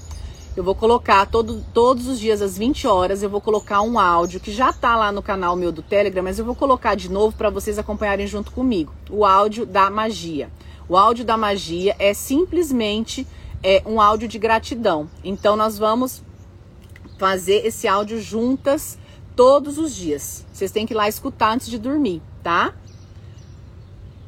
Eu 0.55 0.63
vou 0.63 0.75
colocar 0.75 1.25
todo, 1.25 1.65
todos 1.73 2.07
os 2.07 2.19
dias 2.19 2.41
às 2.41 2.57
20 2.57 2.87
horas, 2.87 3.21
eu 3.21 3.29
vou 3.29 3.41
colocar 3.41 3.81
um 3.81 3.99
áudio 3.99 4.39
que 4.39 4.53
já 4.53 4.71
tá 4.71 4.95
lá 4.95 5.11
no 5.11 5.21
canal 5.21 5.55
meu 5.55 5.71
do 5.71 5.81
Telegram, 5.81 6.23
mas 6.23 6.39
eu 6.39 6.45
vou 6.45 6.55
colocar 6.55 6.95
de 6.95 7.11
novo 7.11 7.35
para 7.35 7.49
vocês 7.49 7.77
acompanharem 7.77 8.25
junto 8.25 8.51
comigo. 8.51 8.93
O 9.09 9.25
áudio 9.25 9.65
da 9.65 9.89
magia. 9.89 10.49
O 10.87 10.95
áudio 10.95 11.25
da 11.25 11.35
magia 11.35 11.95
é 11.99 12.13
simplesmente 12.13 13.27
é, 13.61 13.81
um 13.85 13.99
áudio 13.99 14.27
de 14.27 14.37
gratidão. 14.37 15.09
Então 15.23 15.55
nós 15.57 15.77
vamos 15.77 16.21
fazer 17.17 17.65
esse 17.65 17.87
áudio 17.87 18.21
juntas 18.21 18.97
todos 19.35 19.77
os 19.77 19.95
dias. 19.95 20.45
Vocês 20.51 20.71
têm 20.71 20.85
que 20.85 20.93
ir 20.93 20.97
lá 20.97 21.07
escutar 21.07 21.53
antes 21.53 21.67
de 21.67 21.77
dormir, 21.77 22.21
tá? 22.43 22.73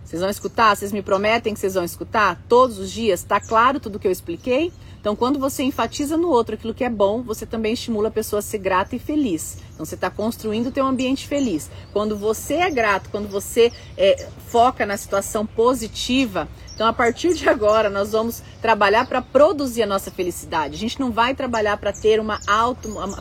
Vocês 0.03 0.21
vão 0.21 0.29
escutar? 0.29 0.75
Vocês 0.75 0.91
me 0.91 1.01
prometem 1.01 1.53
que 1.53 1.59
vocês 1.59 1.73
vão 1.73 1.83
escutar 1.83 2.41
todos 2.47 2.79
os 2.79 2.91
dias? 2.91 3.23
Tá 3.23 3.41
claro 3.41 3.79
tudo 3.79 3.99
que 3.99 4.07
eu 4.07 4.11
expliquei? 4.11 4.71
Então, 4.99 5.15
quando 5.15 5.39
você 5.39 5.63
enfatiza 5.63 6.17
no 6.17 6.29
outro 6.29 6.55
aquilo 6.55 6.73
que 6.73 6.83
é 6.83 6.89
bom, 6.89 7.21
você 7.21 7.45
também 7.45 7.73
estimula 7.73 8.09
a 8.09 8.11
pessoa 8.11 8.39
a 8.39 8.41
ser 8.41 8.57
grata 8.57 8.95
e 8.95 8.99
feliz. 8.99 9.57
Então, 9.73 9.85
você 9.85 9.95
está 9.95 10.09
construindo 10.09 10.67
o 10.67 10.71
teu 10.71 10.85
ambiente 10.85 11.27
feliz. 11.27 11.69
Quando 11.93 12.17
você 12.17 12.55
é 12.55 12.69
grato, 12.69 13.09
quando 13.09 13.27
você 13.27 13.71
é, 13.97 14.27
foca 14.47 14.85
na 14.85 14.97
situação 14.97 15.45
positiva, 15.45 16.47
então, 16.77 16.85
a 16.85 16.93
partir 16.93 17.33
de 17.33 17.49
agora, 17.49 17.89
nós 17.89 18.11
vamos 18.11 18.43
trabalhar 18.61 19.07
para 19.07 19.19
produzir 19.19 19.81
a 19.81 19.87
nossa 19.87 20.11
felicidade. 20.11 20.75
A 20.75 20.77
gente 20.77 20.99
não 20.99 21.11
vai 21.11 21.33
trabalhar 21.33 21.75
para 21.77 21.91
ter 21.91 22.19
uma 22.19 22.39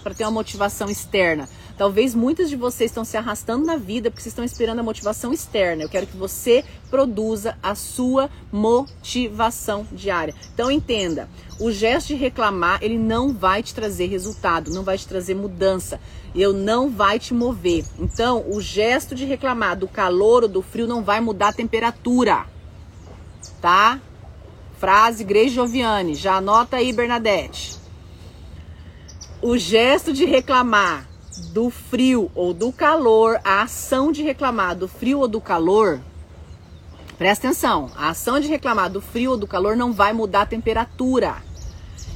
para 0.03 0.13
ter 0.13 0.25
uma 0.25 0.31
motivação 0.31 0.91
externa. 0.91 1.49
Talvez 1.77 2.15
muitas 2.15 2.49
de 2.49 2.57
vocês 2.57 2.91
estão 2.91 3.05
se 3.05 3.17
arrastando 3.17 3.67
na 3.67 3.77
vida 3.77 4.11
porque 4.11 4.23
vocês 4.23 4.33
estão 4.33 4.45
esperando 4.45 4.79
a 4.79 4.83
motivação 4.83 5.33
externa. 5.33 5.83
Eu 5.83 5.89
quero 5.89 6.07
que 6.07 6.17
você 6.17 6.65
produza 6.91 7.59
a 7.63 7.75
sua 7.75 8.31
motivação 8.51 9.87
diária. 9.93 10.35
Então 10.55 10.71
entenda, 10.71 11.29
o 11.61 11.71
gesto 11.71 12.09
de 12.09 12.15
reclamar, 12.15 12.79
ele 12.83 12.99
não 12.99 13.33
vai 13.33 13.63
te 13.63 13.75
trazer 13.75 14.07
resultado, 14.07 14.73
não 14.73 14.83
vai 14.83 14.97
te 14.97 15.07
trazer 15.07 15.35
mudança. 15.35 16.01
Eu 16.35 16.53
não 16.53 16.91
vai 16.91 17.19
te 17.19 17.33
mover. 17.33 17.85
Então, 17.99 18.45
o 18.49 18.61
gesto 18.61 19.15
de 19.15 19.25
reclamar 19.25 19.77
do 19.77 19.89
calor 19.89 20.43
ou 20.43 20.49
do 20.49 20.61
frio 20.61 20.87
não 20.87 21.03
vai 21.03 21.21
mudar 21.21 21.49
a 21.49 21.53
temperatura 21.53 22.47
tá? 23.61 24.01
Frase 24.79 25.25
Grace 25.25 25.51
Joviane, 25.51 26.15
já 26.15 26.37
anota 26.37 26.77
aí, 26.77 26.93
Bernadette. 26.93 27.77
O 29.43 29.57
gesto 29.57 30.13
de 30.13 30.25
reclamar 30.25 31.06
do 31.37 31.71
frio 31.71 32.31
ou 32.35 32.55
do 32.55 32.73
calor, 32.73 33.41
a 33.45 33.63
ação 33.63 34.11
de 34.11 34.23
reclamar 34.23 34.77
do 34.77 34.89
frio 34.89 35.21
ou 35.21 35.29
do 35.29 35.41
calor, 35.41 36.01
presta 37.19 37.49
atenção, 37.49 37.91
a 37.97 38.11
ação 38.11 38.41
de 38.41 38.49
reclamar 38.49 38.91
do 38.91 39.01
frio 39.01 39.33
ou 39.33 39.37
do 39.37 39.47
calor 39.47 39.77
não 39.77 39.93
vai 39.93 40.13
mudar 40.13 40.43
a 40.43 40.47
temperatura. 40.47 41.37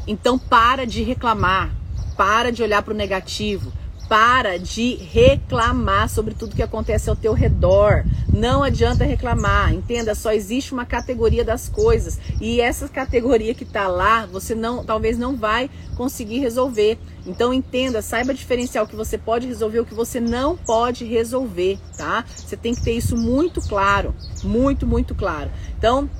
Então 0.06 0.38
para 0.38 0.86
de 0.86 1.02
reclamar, 1.02 1.70
para 2.16 2.50
de 2.50 2.62
olhar 2.62 2.82
para 2.82 2.94
o 2.94 2.96
negativo, 2.96 3.72
para 4.11 4.58
de 4.58 4.96
reclamar 4.96 6.08
sobre 6.08 6.34
tudo 6.34 6.56
que 6.56 6.64
acontece 6.64 7.08
ao 7.08 7.14
teu 7.14 7.32
redor. 7.32 8.04
Não 8.34 8.61
adianta 8.61 9.04
reclamar, 9.04 9.72
entenda, 9.72 10.16
só 10.16 10.32
existe 10.32 10.72
uma 10.72 10.84
categoria 10.84 11.44
das 11.44 11.68
coisas 11.68 12.18
e 12.40 12.61
essa 12.61 12.88
categoria 12.88 13.54
que 13.54 13.62
está 13.62 13.86
lá, 13.86 14.26
você 14.26 14.52
não, 14.52 14.84
talvez 14.84 15.16
não 15.16 15.36
vai 15.36 15.70
conseguir 15.96 16.40
resolver. 16.40 16.98
Então 17.24 17.54
entenda, 17.54 18.02
saiba 18.02 18.34
diferenciar 18.34 18.82
o 18.82 18.88
que 18.88 18.96
você 18.96 19.16
pode 19.16 19.46
resolver, 19.46 19.78
o 19.78 19.86
que 19.86 19.94
você 19.94 20.18
não 20.18 20.56
pode 20.56 21.04
resolver, 21.04 21.78
tá? 21.96 22.24
Você 22.34 22.56
tem 22.56 22.74
que 22.74 22.82
ter 22.82 22.94
isso 22.94 23.16
muito 23.16 23.61
claro, 23.61 24.12
muito, 24.42 24.88
muito 24.88 25.14
claro. 25.14 25.52
Então, 25.78 26.11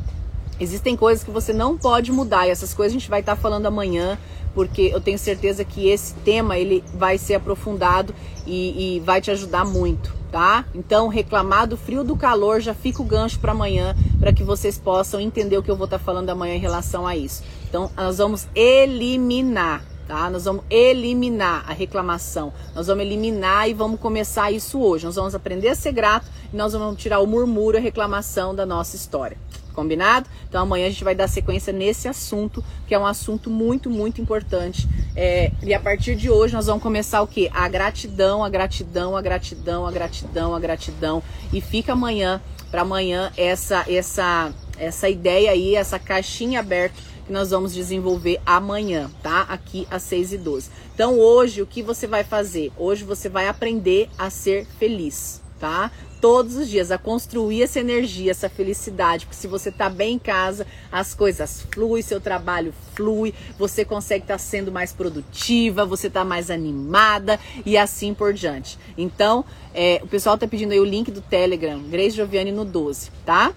existem 0.61 0.97
coisas 0.97 1.25
que 1.25 1.31
você 1.33 1.53
não 1.53 1.77
pode 1.77 2.13
mudar 2.13 2.47
e 2.47 2.51
essas 2.51 2.73
coisas 2.73 2.93
a 2.93 2.99
gente 3.01 3.11
vai 3.11 3.19
estar 3.19 3.35
tá 3.35 3.43
falando 3.43 3.67
amanhã 3.67 4.17
porque 4.55 4.91
eu 4.93 5.01
tenho 5.01 5.19
certeza 5.19 5.65
que 5.65 5.89
esse 5.89 6.15
tema 6.15 6.59
ele 6.59 6.83
vai 6.95 7.19
ser 7.19 7.35
aprofundado 7.35 8.15
e, 8.47 8.97
e 8.97 9.01
vai 9.01 9.21
te 9.21 9.31
ajudar 9.31 9.65
muito, 9.65 10.15
tá? 10.31 10.65
Então, 10.75 11.09
reclamar 11.09 11.67
do 11.67 11.77
frio 11.77 12.03
do 12.03 12.17
calor 12.17 12.61
já 12.61 12.75
fica 12.75 13.03
o 13.03 13.05
gancho 13.05 13.39
para 13.39 13.53
amanhã, 13.53 13.95
para 14.19 14.33
que 14.33 14.43
vocês 14.43 14.79
possam 14.79 15.21
entender 15.21 15.57
o 15.57 15.63
que 15.63 15.71
eu 15.71 15.77
vou 15.77 15.85
estar 15.85 15.99
tá 15.99 16.05
falando 16.05 16.31
amanhã 16.31 16.55
em 16.55 16.61
relação 16.61 17.07
a 17.07 17.17
isso. 17.17 17.43
Então, 17.69 17.91
nós 17.97 18.19
vamos 18.19 18.47
eliminar 18.55 19.85
Tá? 20.11 20.29
Nós 20.29 20.45
vamos 20.45 20.65
eliminar 20.69 21.65
a 21.69 21.73
reclamação. 21.73 22.53
Nós 22.75 22.89
vamos 22.89 23.05
eliminar 23.05 23.71
e 23.71 23.73
vamos 23.73 24.01
começar 24.01 24.51
isso 24.51 24.81
hoje. 24.81 25.07
Nós 25.07 25.15
vamos 25.15 25.37
aprender 25.37 25.69
a 25.69 25.75
ser 25.77 25.93
grato 25.93 26.27
e 26.53 26.57
nós 26.57 26.73
vamos 26.73 27.01
tirar 27.01 27.21
o 27.21 27.29
murmúrio, 27.29 27.79
a 27.79 27.81
reclamação 27.81 28.53
da 28.53 28.67
nossa 28.67 28.97
história. 28.97 29.39
Combinado? 29.81 30.29
Então 30.47 30.61
amanhã 30.61 30.87
a 30.87 30.91
gente 30.91 31.03
vai 31.03 31.15
dar 31.15 31.27
sequência 31.27 31.73
nesse 31.73 32.07
assunto, 32.07 32.63
que 32.87 32.95
é 32.95 32.99
um 32.99 33.07
assunto 33.07 33.49
muito, 33.49 33.89
muito 33.89 34.21
importante. 34.21 34.87
É, 35.17 35.51
e 35.63 35.73
a 35.73 35.81
partir 35.81 36.15
de 36.17 36.29
hoje 36.29 36.53
nós 36.53 36.67
vamos 36.67 36.83
começar 36.83 37.23
o 37.23 37.27
que? 37.27 37.49
A 37.51 37.67
gratidão, 37.67 38.45
a 38.45 38.51
gratidão, 38.51 39.17
a 39.17 39.23
gratidão, 39.23 39.87
a 39.87 39.91
gratidão, 39.91 40.55
a 40.55 40.61
gratidão. 40.61 41.23
E 41.51 41.63
fica 41.63 41.95
amanhã, 41.95 42.43
para 42.71 42.83
amanhã, 42.83 43.33
essa, 43.39 43.87
essa, 43.89 44.53
essa 44.77 45.09
ideia 45.09 45.53
aí, 45.53 45.75
essa 45.75 45.99
caixinha 45.99 46.61
aberta 46.61 46.97
que 47.27 47.33
nós 47.33 47.49
vamos 47.49 47.73
desenvolver 47.73 48.39
amanhã, 48.45 49.11
tá? 49.23 49.47
Aqui 49.49 49.89
às 49.91 50.03
6 50.03 50.35
e 50.35 50.39
12 50.39 50.71
Então 50.95 51.19
hoje 51.19 51.63
o 51.63 51.67
que 51.67 51.83
você 51.83 52.07
vai 52.07 52.23
fazer? 52.23 52.71
Hoje 52.77 53.03
você 53.03 53.31
vai 53.31 53.49
aprender 53.49 54.11
a 54.19 54.29
ser 54.29 54.67
feliz 54.79 55.41
tá? 55.61 55.93
Todos 56.21 56.57
os 56.57 56.69
dias 56.69 56.91
a 56.91 56.99
construir 56.99 57.63
essa 57.63 57.81
energia, 57.81 58.31
essa 58.31 58.51
felicidade, 58.51 59.25
porque 59.25 59.41
se 59.41 59.47
você 59.47 59.73
tá 59.73 59.89
bem 59.89 60.17
em 60.17 60.19
casa, 60.19 60.67
as 60.93 61.15
coisas 61.15 61.65
fluem, 61.73 62.03
seu 62.03 62.21
trabalho 62.21 62.75
flui, 62.95 63.33
você 63.59 63.87
consegue 63.87 64.25
estar 64.25 64.35
tá 64.35 64.39
sendo 64.39 64.71
mais 64.71 64.93
produtiva, 64.93 65.87
você 65.87 66.11
tá 66.11 66.23
mais 66.23 66.51
animada 66.51 67.41
e 67.65 67.79
assim 67.79 68.13
por 68.13 68.35
diante. 68.35 68.79
Então, 68.99 69.47
é, 69.73 69.99
o 70.03 70.07
pessoal 70.07 70.37
tá 70.37 70.47
pedindo 70.47 70.73
aí 70.73 70.81
o 70.81 70.85
link 70.85 71.11
do 71.11 71.23
Telegram, 71.23 71.81
Grace 71.85 72.15
Joviane 72.15 72.53
no 72.53 72.67
12, 72.67 73.11
tá? 73.25 73.55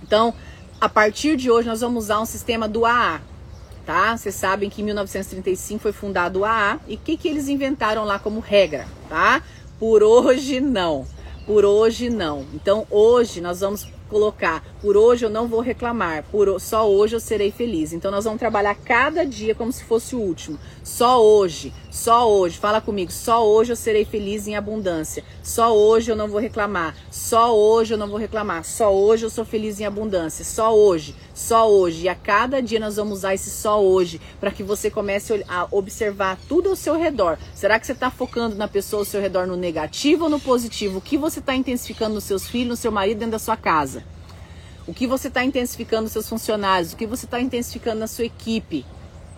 Então, 0.00 0.32
a 0.80 0.88
partir 0.88 1.36
de 1.36 1.50
hoje 1.50 1.66
nós 1.66 1.80
vamos 1.80 2.04
usar 2.04 2.20
um 2.20 2.26
sistema 2.26 2.68
do 2.68 2.86
AA, 2.86 3.20
tá? 3.84 4.16
Vocês 4.16 4.36
sabem 4.36 4.70
que 4.70 4.82
em 4.82 4.84
1935 4.84 5.82
foi 5.82 5.92
fundado 5.92 6.40
o 6.40 6.44
AA 6.44 6.78
e 6.86 6.94
o 6.94 6.98
que, 6.98 7.16
que 7.16 7.26
eles 7.26 7.48
inventaram 7.48 8.04
lá 8.04 8.20
como 8.20 8.38
regra, 8.38 8.86
tá? 9.08 9.42
Por 9.80 10.04
hoje 10.04 10.60
não. 10.60 11.04
Por 11.48 11.64
hoje 11.64 12.10
não. 12.10 12.44
Então 12.52 12.86
hoje 12.90 13.40
nós 13.40 13.60
vamos 13.60 13.88
colocar 14.06 14.62
por 14.82 14.98
hoje 14.98 15.24
eu 15.24 15.30
não 15.30 15.48
vou 15.48 15.60
reclamar, 15.60 16.24
por 16.30 16.60
só 16.60 16.86
hoje 16.86 17.16
eu 17.16 17.20
serei 17.20 17.50
feliz. 17.50 17.94
Então 17.94 18.10
nós 18.10 18.24
vamos 18.24 18.38
trabalhar 18.38 18.74
cada 18.74 19.24
dia 19.24 19.54
como 19.54 19.72
se 19.72 19.82
fosse 19.82 20.14
o 20.14 20.20
último. 20.20 20.58
Só 20.84 21.24
hoje, 21.24 21.72
só 21.98 22.30
hoje, 22.30 22.56
fala 22.56 22.80
comigo, 22.80 23.10
só 23.10 23.44
hoje 23.44 23.72
eu 23.72 23.76
serei 23.76 24.04
feliz 24.04 24.46
em 24.46 24.54
abundância. 24.54 25.24
Só 25.42 25.76
hoje 25.76 26.12
eu 26.12 26.14
não 26.14 26.28
vou 26.28 26.40
reclamar. 26.40 26.94
Só 27.10 27.52
hoje 27.52 27.92
eu 27.92 27.98
não 27.98 28.06
vou 28.06 28.16
reclamar. 28.16 28.64
Só 28.64 28.94
hoje 28.94 29.26
eu 29.26 29.30
sou 29.30 29.44
feliz 29.44 29.80
em 29.80 29.84
abundância. 29.84 30.44
Só 30.44 30.72
hoje, 30.72 31.12
só 31.34 31.68
hoje. 31.68 32.02
E 32.02 32.08
a 32.08 32.14
cada 32.14 32.62
dia 32.62 32.78
nós 32.78 32.94
vamos 32.94 33.18
usar 33.18 33.34
esse 33.34 33.50
só 33.50 33.82
hoje 33.82 34.20
para 34.38 34.52
que 34.52 34.62
você 34.62 34.88
comece 34.88 35.44
a 35.48 35.66
observar 35.72 36.38
tudo 36.48 36.68
ao 36.68 36.76
seu 36.76 36.96
redor. 36.96 37.36
Será 37.52 37.80
que 37.80 37.86
você 37.86 37.92
está 37.92 38.12
focando 38.12 38.54
na 38.54 38.68
pessoa 38.68 39.00
ao 39.00 39.04
seu 39.04 39.20
redor 39.20 39.48
no 39.48 39.56
negativo 39.56 40.24
ou 40.24 40.30
no 40.30 40.38
positivo? 40.38 40.98
O 40.98 41.02
que 41.02 41.18
você 41.18 41.40
está 41.40 41.56
intensificando 41.56 42.14
nos 42.14 42.24
seus 42.24 42.46
filhos, 42.46 42.68
no 42.68 42.76
seu 42.76 42.92
marido, 42.92 43.18
dentro 43.18 43.32
da 43.32 43.40
sua 43.40 43.56
casa? 43.56 44.04
O 44.86 44.94
que 44.94 45.04
você 45.04 45.26
está 45.26 45.42
intensificando 45.42 46.04
nos 46.04 46.12
seus 46.12 46.28
funcionários? 46.28 46.92
O 46.92 46.96
que 46.96 47.06
você 47.06 47.24
está 47.24 47.40
intensificando 47.40 47.98
na 47.98 48.06
sua 48.06 48.24
equipe? 48.24 48.86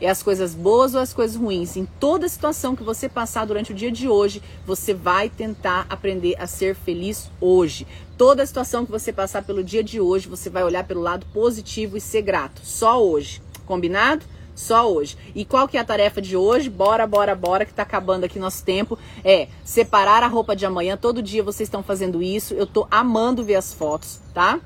É 0.01 0.09
as 0.09 0.23
coisas 0.23 0.55
boas 0.55 0.95
ou 0.95 1.01
as 1.01 1.13
coisas 1.13 1.37
ruins? 1.37 1.77
Em 1.77 1.85
toda 1.85 2.29
situação 2.29 2.75
que 2.75 2.83
você 2.83 3.09
passar 3.09 3.45
durante 3.45 3.73
o 3.73 3.75
dia 3.75 3.93
de 3.93 4.09
hoje, 4.09 4.43
você 4.67 4.95
vai 4.95 5.29
tentar 5.29 5.87
aprender 5.91 6.37
a 6.39 6.47
ser 6.47 6.75
feliz 6.75 7.31
hoje. 7.41 7.87
Toda 8.17 8.47
situação 8.47 8.87
que 8.87 8.91
você 8.91 9.13
passar 9.13 9.43
pelo 9.45 9.63
dia 9.63 9.85
de 9.85 10.01
hoje, 10.01 10.29
você 10.29 10.49
vai 10.49 10.65
olhar 10.65 10.85
pelo 10.85 11.01
lado 11.01 11.27
positivo 11.33 11.97
e 11.97 12.01
ser 12.01 12.23
grato. 12.23 12.63
Só 12.65 13.03
hoje. 13.05 13.43
Combinado? 13.67 14.25
Só 14.55 14.91
hoje. 14.91 15.17
E 15.35 15.45
qual 15.45 15.69
que 15.69 15.77
é 15.77 15.81
a 15.81 15.85
tarefa 15.85 16.21
de 16.21 16.37
hoje? 16.37 16.71
Bora, 16.71 17.07
bora, 17.07 17.35
bora, 17.35 17.65
que 17.65 17.73
tá 17.73 17.83
acabando 17.83 18.25
aqui 18.25 18.39
nosso 18.39 18.65
tempo. 18.65 18.99
É 19.23 19.49
separar 19.65 20.23
a 20.23 20.29
roupa 20.29 20.57
de 20.57 20.65
amanhã. 20.65 20.97
Todo 20.97 21.23
dia 21.23 21.43
vocês 21.43 21.67
estão 21.67 21.83
fazendo 21.83 22.23
isso. 22.23 22.55
Eu 22.55 22.67
tô 22.67 22.87
amando 22.91 23.45
ver 23.45 23.57
as 23.57 23.75
fotos, 23.75 24.21
tá? 24.33 24.61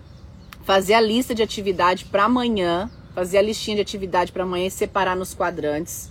fazer 0.65 0.95
a 0.95 1.01
lista 1.01 1.35
de 1.35 1.43
atividade 1.43 2.07
para 2.07 2.25
amanhã, 2.25 2.91
fazer 3.15 3.39
a 3.39 3.43
listinha 3.43 3.77
de 3.77 3.83
atividade 3.83 4.33
para 4.33 4.43
amanhã 4.43 4.67
e 4.67 4.71
separar 4.71 5.17
nos 5.17 5.33
quadrantes. 5.33 6.11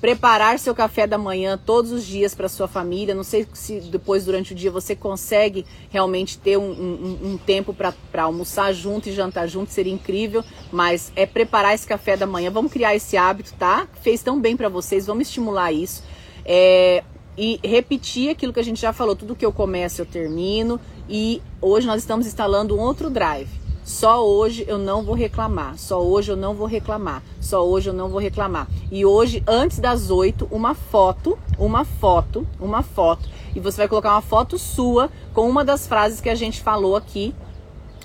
Preparar 0.00 0.58
seu 0.58 0.74
café 0.74 1.06
da 1.06 1.16
manhã 1.16 1.58
todos 1.58 1.90
os 1.90 2.04
dias 2.04 2.34
para 2.34 2.46
sua 2.46 2.68
família. 2.68 3.14
Não 3.14 3.24
sei 3.24 3.48
se 3.54 3.80
depois, 3.80 4.26
durante 4.26 4.52
o 4.52 4.54
dia, 4.54 4.70
você 4.70 4.94
consegue 4.94 5.64
realmente 5.88 6.36
ter 6.36 6.58
um, 6.58 6.70
um, 6.70 7.18
um 7.32 7.38
tempo 7.38 7.72
para 7.72 8.22
almoçar 8.22 8.74
junto 8.74 9.08
e 9.08 9.12
jantar 9.12 9.48
junto, 9.48 9.72
seria 9.72 9.92
incrível. 9.92 10.44
Mas 10.70 11.10
é 11.16 11.24
preparar 11.24 11.74
esse 11.74 11.86
café 11.86 12.18
da 12.18 12.26
manhã. 12.26 12.50
Vamos 12.50 12.70
criar 12.70 12.94
esse 12.94 13.16
hábito, 13.16 13.54
tá? 13.54 13.88
Fez 14.02 14.22
tão 14.22 14.38
bem 14.38 14.58
para 14.58 14.68
vocês, 14.68 15.06
vamos 15.06 15.26
estimular 15.26 15.72
isso. 15.72 16.02
É, 16.44 17.02
e 17.38 17.58
repetir 17.64 18.28
aquilo 18.28 18.52
que 18.52 18.60
a 18.60 18.64
gente 18.64 18.82
já 18.82 18.92
falou: 18.92 19.16
tudo 19.16 19.34
que 19.34 19.46
eu 19.46 19.52
começo, 19.52 20.02
eu 20.02 20.06
termino. 20.06 20.78
E 21.08 21.40
hoje 21.62 21.86
nós 21.86 22.02
estamos 22.02 22.26
instalando 22.26 22.76
um 22.76 22.80
outro 22.80 23.08
drive 23.08 23.63
só 23.84 24.26
hoje 24.26 24.64
eu 24.66 24.78
não 24.78 25.02
vou 25.02 25.14
reclamar. 25.14 25.76
Só 25.76 26.02
hoje 26.02 26.32
eu 26.32 26.36
não 26.36 26.54
vou 26.54 26.66
reclamar. 26.66 27.22
Só 27.38 27.64
hoje 27.64 27.90
eu 27.90 27.94
não 27.94 28.08
vou 28.08 28.18
reclamar. 28.18 28.66
E 28.90 29.04
hoje, 29.04 29.42
antes 29.46 29.78
das 29.78 30.10
oito, 30.10 30.48
uma 30.50 30.74
foto, 30.74 31.38
uma 31.58 31.84
foto, 31.84 32.46
uma 32.58 32.82
foto. 32.82 33.28
E 33.54 33.60
você 33.60 33.76
vai 33.76 33.88
colocar 33.88 34.12
uma 34.12 34.22
foto 34.22 34.58
sua 34.58 35.10
com 35.34 35.48
uma 35.48 35.62
das 35.62 35.86
frases 35.86 36.20
que 36.20 36.30
a 36.30 36.34
gente 36.34 36.62
falou 36.62 36.96
aqui 36.96 37.34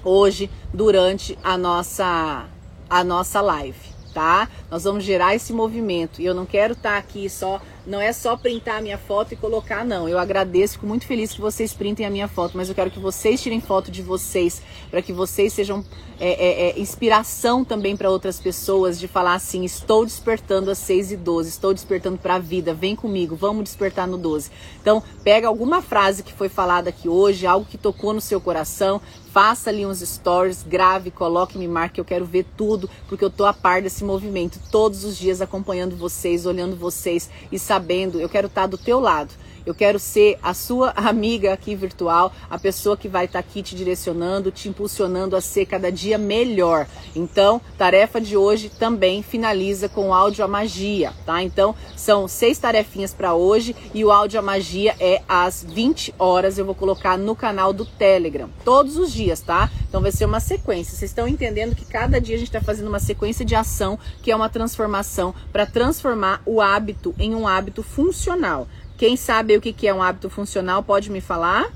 hoje 0.03 0.49
durante 0.73 1.37
a 1.43 1.57
nossa 1.57 2.45
a 2.89 3.03
nossa 3.03 3.39
live, 3.39 3.77
tá? 4.13 4.49
Nós 4.69 4.83
vamos 4.83 5.03
gerar 5.03 5.35
esse 5.35 5.53
movimento. 5.53 6.21
E 6.21 6.25
eu 6.25 6.33
não 6.33 6.45
quero 6.45 6.73
estar 6.73 6.91
tá 6.91 6.97
aqui 6.97 7.29
só 7.29 7.61
não 7.89 7.99
é 7.99 8.13
só 8.13 8.37
printar 8.37 8.77
a 8.77 8.81
minha 8.81 8.99
foto 8.99 9.33
e 9.33 9.35
colocar, 9.35 9.83
não. 9.83 10.07
Eu 10.07 10.19
agradeço, 10.19 10.73
fico 10.73 10.85
muito 10.85 11.07
feliz 11.07 11.33
que 11.33 11.41
vocês 11.41 11.73
printem 11.73 12.05
a 12.05 12.09
minha 12.09 12.27
foto, 12.27 12.55
mas 12.55 12.69
eu 12.69 12.75
quero 12.75 12.91
que 12.91 12.99
vocês 12.99 13.41
tirem 13.41 13.59
foto 13.59 13.89
de 13.89 14.03
vocês, 14.03 14.61
para 14.91 15.01
que 15.01 15.11
vocês 15.11 15.51
sejam 15.51 15.83
é, 16.19 16.29
é, 16.29 16.69
é, 16.69 16.79
inspiração 16.79 17.65
também 17.65 17.97
para 17.97 18.11
outras 18.11 18.39
pessoas, 18.39 18.99
de 18.99 19.07
falar 19.07 19.33
assim: 19.33 19.65
estou 19.65 20.05
despertando 20.05 20.69
às 20.69 20.77
6 20.77 21.13
e 21.13 21.17
12, 21.17 21.49
estou 21.49 21.73
despertando 21.73 22.19
para 22.19 22.35
a 22.35 22.39
vida, 22.39 22.75
vem 22.75 22.95
comigo, 22.95 23.35
vamos 23.35 23.63
despertar 23.63 24.07
no 24.07 24.19
12. 24.19 24.51
Então, 24.79 25.01
pega 25.23 25.47
alguma 25.47 25.81
frase 25.81 26.21
que 26.21 26.31
foi 26.31 26.47
falada 26.47 26.89
aqui 26.89 27.09
hoje, 27.09 27.47
algo 27.47 27.65
que 27.65 27.77
tocou 27.77 28.13
no 28.13 28.21
seu 28.21 28.39
coração, 28.39 29.01
faça 29.31 29.69
ali 29.69 29.85
uns 29.85 29.99
stories, 29.99 30.63
grave, 30.63 31.11
coloque, 31.11 31.57
me 31.57 31.67
marque, 31.67 31.99
eu 31.99 32.05
quero 32.05 32.25
ver 32.25 32.45
tudo, 32.57 32.89
porque 33.07 33.23
eu 33.23 33.29
tô 33.29 33.45
a 33.45 33.53
par 33.53 33.81
desse 33.81 34.03
movimento 34.03 34.59
todos 34.71 35.03
os 35.03 35.17
dias 35.17 35.41
acompanhando 35.41 35.95
vocês, 35.95 36.45
olhando 36.45 36.75
vocês 36.75 37.29
e 37.51 37.59
sabendo 37.59 38.19
eu 38.19 38.29
quero 38.29 38.47
estar 38.47 38.67
do 38.67 38.77
teu 38.77 38.99
lado. 38.99 39.33
Eu 39.65 39.73
quero 39.73 39.99
ser 39.99 40.37
a 40.41 40.53
sua 40.53 40.91
amiga 40.95 41.53
aqui 41.53 41.75
virtual, 41.75 42.33
a 42.49 42.57
pessoa 42.57 42.97
que 42.97 43.07
vai 43.07 43.25
estar 43.25 43.39
aqui 43.39 43.61
te 43.61 43.75
direcionando, 43.75 44.51
te 44.51 44.69
impulsionando 44.69 45.35
a 45.35 45.41
ser 45.41 45.65
cada 45.65 45.91
dia 45.91 46.17
melhor. 46.17 46.87
Então, 47.15 47.61
tarefa 47.77 48.19
de 48.19 48.35
hoje 48.35 48.69
também 48.69 49.21
finaliza 49.21 49.89
com 49.89 50.09
o 50.09 50.13
áudio 50.13 50.43
a 50.43 50.47
magia, 50.47 51.13
tá? 51.25 51.41
Então, 51.43 51.75
são 51.95 52.27
seis 52.27 52.57
tarefinhas 52.57 53.13
para 53.13 53.33
hoje 53.33 53.75
e 53.93 54.03
o 54.03 54.11
áudio 54.11 54.39
a 54.39 54.43
magia 54.43 54.95
é 54.99 55.21
às 55.27 55.63
20 55.63 56.15
horas. 56.17 56.57
Eu 56.57 56.65
vou 56.65 56.75
colocar 56.75 57.17
no 57.17 57.35
canal 57.35 57.73
do 57.73 57.85
Telegram, 57.85 58.49
todos 58.63 58.97
os 58.97 59.11
dias, 59.11 59.41
tá? 59.41 59.69
Então, 59.87 60.01
vai 60.01 60.11
ser 60.11 60.25
uma 60.25 60.39
sequência. 60.39 60.95
Vocês 60.95 61.11
estão 61.11 61.27
entendendo 61.27 61.75
que 61.75 61.85
cada 61.85 62.19
dia 62.19 62.35
a 62.35 62.39
gente 62.39 62.49
está 62.49 62.61
fazendo 62.61 62.87
uma 62.87 62.99
sequência 62.99 63.43
de 63.43 63.55
ação 63.55 63.97
que 64.21 64.31
é 64.31 64.35
uma 64.35 64.49
transformação 64.49 65.33
para 65.51 65.65
transformar 65.65 66.41
o 66.45 66.61
hábito 66.61 67.15
em 67.17 67.33
um 67.33 67.47
hábito 67.47 67.81
funcional. 67.81 68.67
Quem 68.99 69.15
sabe 69.15 69.55
o 69.55 69.61
que 69.61 69.87
é 69.87 69.93
um 69.93 70.03
hábito 70.03 70.29
funcional 70.29 70.83
pode 70.83 71.09
me 71.09 71.21
falar? 71.21 71.71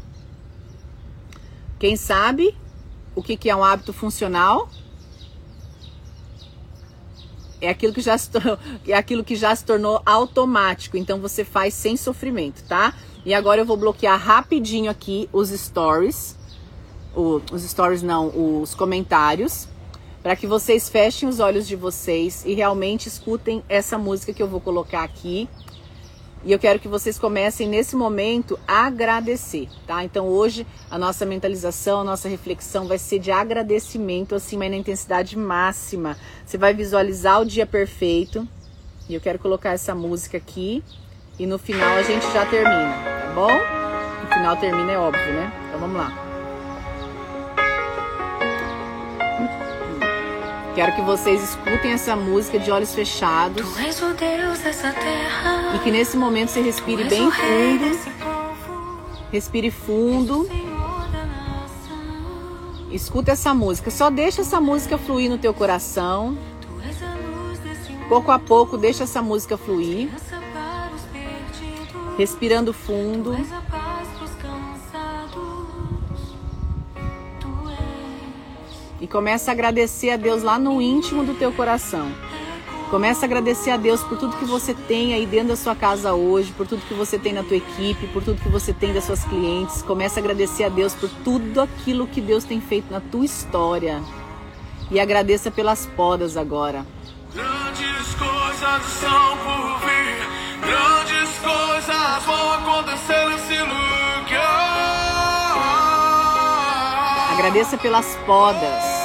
Quem 1.80 1.96
sabe 1.96 2.54
o 3.16 3.24
que 3.24 3.50
é 3.50 3.56
um 3.56 3.64
hábito 3.64 3.94
funcional? 3.94 4.68
É 7.62 7.70
aquilo 7.70 7.94
que 7.94 8.02
já 8.02 8.18
se 8.18 8.30
tornou, 8.30 8.60
é 8.86 8.94
aquilo 8.94 9.24
que 9.24 9.38
já 9.38 9.56
se 9.56 9.64
tornou 9.64 10.02
automático. 10.06 10.98
Então 10.98 11.22
você 11.22 11.46
faz 11.46 11.74
sem 11.74 11.96
sofrimento, 11.96 12.62
tá? 12.66 12.94
E 13.26 13.34
agora 13.34 13.62
eu 13.62 13.66
vou 13.66 13.78
bloquear 13.78 14.20
rapidinho 14.20 14.92
aqui 14.92 15.30
os 15.32 15.48
stories, 15.48 16.38
o, 17.16 17.42
os 17.54 17.62
stories 17.62 18.04
não, 18.04 18.62
os 18.62 18.76
comentários, 18.76 19.66
para 20.22 20.36
que 20.36 20.46
vocês 20.46 20.90
fechem 20.90 21.30
os 21.30 21.40
olhos 21.40 21.66
de 21.66 21.78
vocês 21.78 22.44
e 22.46 22.54
realmente 22.54 23.08
escutem 23.08 23.64
essa 23.70 23.98
música 23.98 24.34
que 24.34 24.44
eu 24.44 24.48
vou 24.50 24.60
colocar 24.60 25.04
aqui 25.04 25.48
e 26.46 26.52
eu 26.52 26.60
quero 26.60 26.80
que 26.80 26.88
vocês 26.88 27.18
comecem 27.18 27.68
nesse 27.68 27.96
momento 27.96 28.60
a 28.68 28.86
agradecer, 28.86 29.70
tá? 29.88 30.04
Então 30.04 30.28
hoje 30.28 30.68
a 30.92 30.98
nossa 30.98 31.26
mentalização, 31.26 32.02
a 32.02 32.04
nossa 32.04 32.28
reflexão 32.28 32.88
vai 32.88 32.98
ser 32.98 33.20
de 33.20 33.32
agradecimento, 33.32 34.36
assim, 34.36 34.58
mas 34.58 34.70
na 34.70 34.78
intensidade 34.78 35.38
máxima. 35.38 36.18
Você 36.46 36.58
vai 36.58 36.74
visualizar 36.74 37.42
o 37.42 37.46
dia 37.46 37.66
perfeito. 37.66 38.48
E 39.08 39.14
eu 39.14 39.22
quero 39.22 39.40
colocar 39.40 39.72
essa 39.72 39.96
música 39.96 40.38
aqui. 40.38 40.84
E 41.40 41.46
no 41.46 41.58
final 41.58 41.96
a 41.96 42.04
gente 42.04 42.26
já 42.32 42.46
termina, 42.46 42.94
tá 42.94 43.32
bom? 43.34 43.52
No 44.22 44.28
final 44.28 44.58
termina, 44.58 44.92
é 44.92 44.98
óbvio, 44.98 45.34
né? 45.34 45.52
Então 45.68 45.80
vamos 45.80 45.98
lá. 45.98 46.33
Quero 50.76 50.96
que 50.96 51.02
vocês 51.02 51.44
escutem 51.44 51.92
essa 51.92 52.16
música 52.16 52.58
de 52.58 52.72
olhos 52.72 52.96
fechados. 52.96 53.64
E 55.76 55.80
que 55.84 55.92
nesse 55.92 56.18
momento 56.18 56.50
você 56.50 56.62
respire 56.62 57.04
bem 57.04 57.30
fundo. 57.30 58.00
Respire 59.32 59.70
fundo. 59.70 60.50
Escuta 62.92 63.32
essa 63.34 63.54
música. 63.54 63.92
Só 63.92 64.10
deixa 64.10 64.42
essa 64.42 64.60
música 64.60 64.98
fluir 64.98 65.30
no 65.30 65.38
teu 65.38 65.54
coração. 65.54 66.36
Pouco 68.10 68.32
a 68.32 68.40
pouco, 68.40 68.76
deixa 68.76 69.04
essa 69.04 69.22
música 69.22 69.58
fluir. 69.58 70.10
Respirando 72.18 72.74
fundo. 72.74 73.36
Começa 79.14 79.52
a 79.52 79.54
agradecer 79.54 80.10
a 80.10 80.18
Deus 80.18 80.42
lá 80.42 80.58
no 80.58 80.82
íntimo 80.82 81.24
do 81.24 81.36
teu 81.36 81.54
coração. 81.54 82.12
Começa 82.90 83.24
a 83.24 83.28
agradecer 83.28 83.70
a 83.70 83.78
Deus 83.78 84.02
por 84.02 84.18
tudo 84.18 84.36
que 84.38 84.46
você 84.46 84.74
tem 84.74 85.14
aí 85.14 85.28
dentro 85.28 85.50
da 85.50 85.56
sua 85.56 85.76
casa 85.76 86.14
hoje, 86.14 86.52
por 86.52 86.66
tudo 86.66 86.82
que 86.88 86.96
você 86.96 87.20
tem 87.20 87.32
na 87.32 87.44
tua 87.44 87.58
equipe, 87.58 88.08
por 88.08 88.24
tudo 88.24 88.42
que 88.42 88.50
você 88.50 88.74
tem 88.74 88.92
das 88.92 89.04
suas 89.04 89.24
clientes. 89.24 89.84
Começa 89.84 90.20
a 90.20 90.22
agradecer 90.22 90.64
a 90.64 90.70
Deus 90.70 90.96
por 90.96 91.10
tudo 91.24 91.62
aquilo 91.62 92.08
que 92.08 92.20
Deus 92.20 92.44
tem 92.44 92.60
feito 92.60 92.92
na 92.92 93.00
tua 93.00 93.24
história. 93.24 94.02
E 94.90 95.00
agradeça 95.00 95.52
pelas 95.52 95.86
podas 95.86 96.36
agora. 96.36 96.84
Grandes 97.36 98.16
coisas 98.16 98.84
são 99.00 99.38
por 99.38 99.80
vir, 99.86 100.28
grandes 100.60 101.38
coisas 101.38 102.24
vão 102.26 102.54
acontecer 102.54 103.30
nesse 103.30 103.60
lugar. 103.62 104.74
Agradeça 107.34 107.78
pelas 107.78 108.16
podas. 108.26 109.03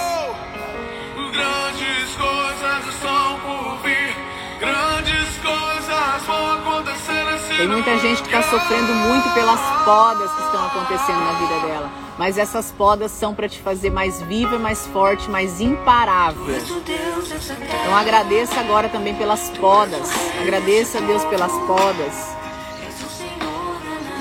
Tem 7.59 7.67
muita 7.67 7.99
gente 7.99 8.23
que 8.23 8.29
está 8.29 8.41
sofrendo 8.41 8.95
muito 8.95 9.35
pelas 9.35 9.59
podas 9.85 10.31
que 10.33 10.43
estão 10.43 10.65
acontecendo 10.65 11.19
na 11.19 11.33
vida 11.33 11.67
dela. 11.67 11.91
Mas 12.17 12.39
essas 12.39 12.71
podas 12.71 13.11
são 13.11 13.35
para 13.35 13.49
te 13.49 13.59
fazer 13.59 13.91
mais 13.91 14.23
viva, 14.23 14.61
mais 14.61 14.87
forte, 14.87 15.29
mais 15.29 15.61
imparável. 15.61 16.57
Então 16.57 17.97
agradeça 17.97 18.61
agora 18.61 18.89
também 18.89 19.13
pelas 19.17 19.51
podas. 19.59 20.09
Agradeça 20.41 20.99
a 20.99 21.01
Deus 21.01 21.25
pelas 21.25 21.51
podas. 21.67 22.37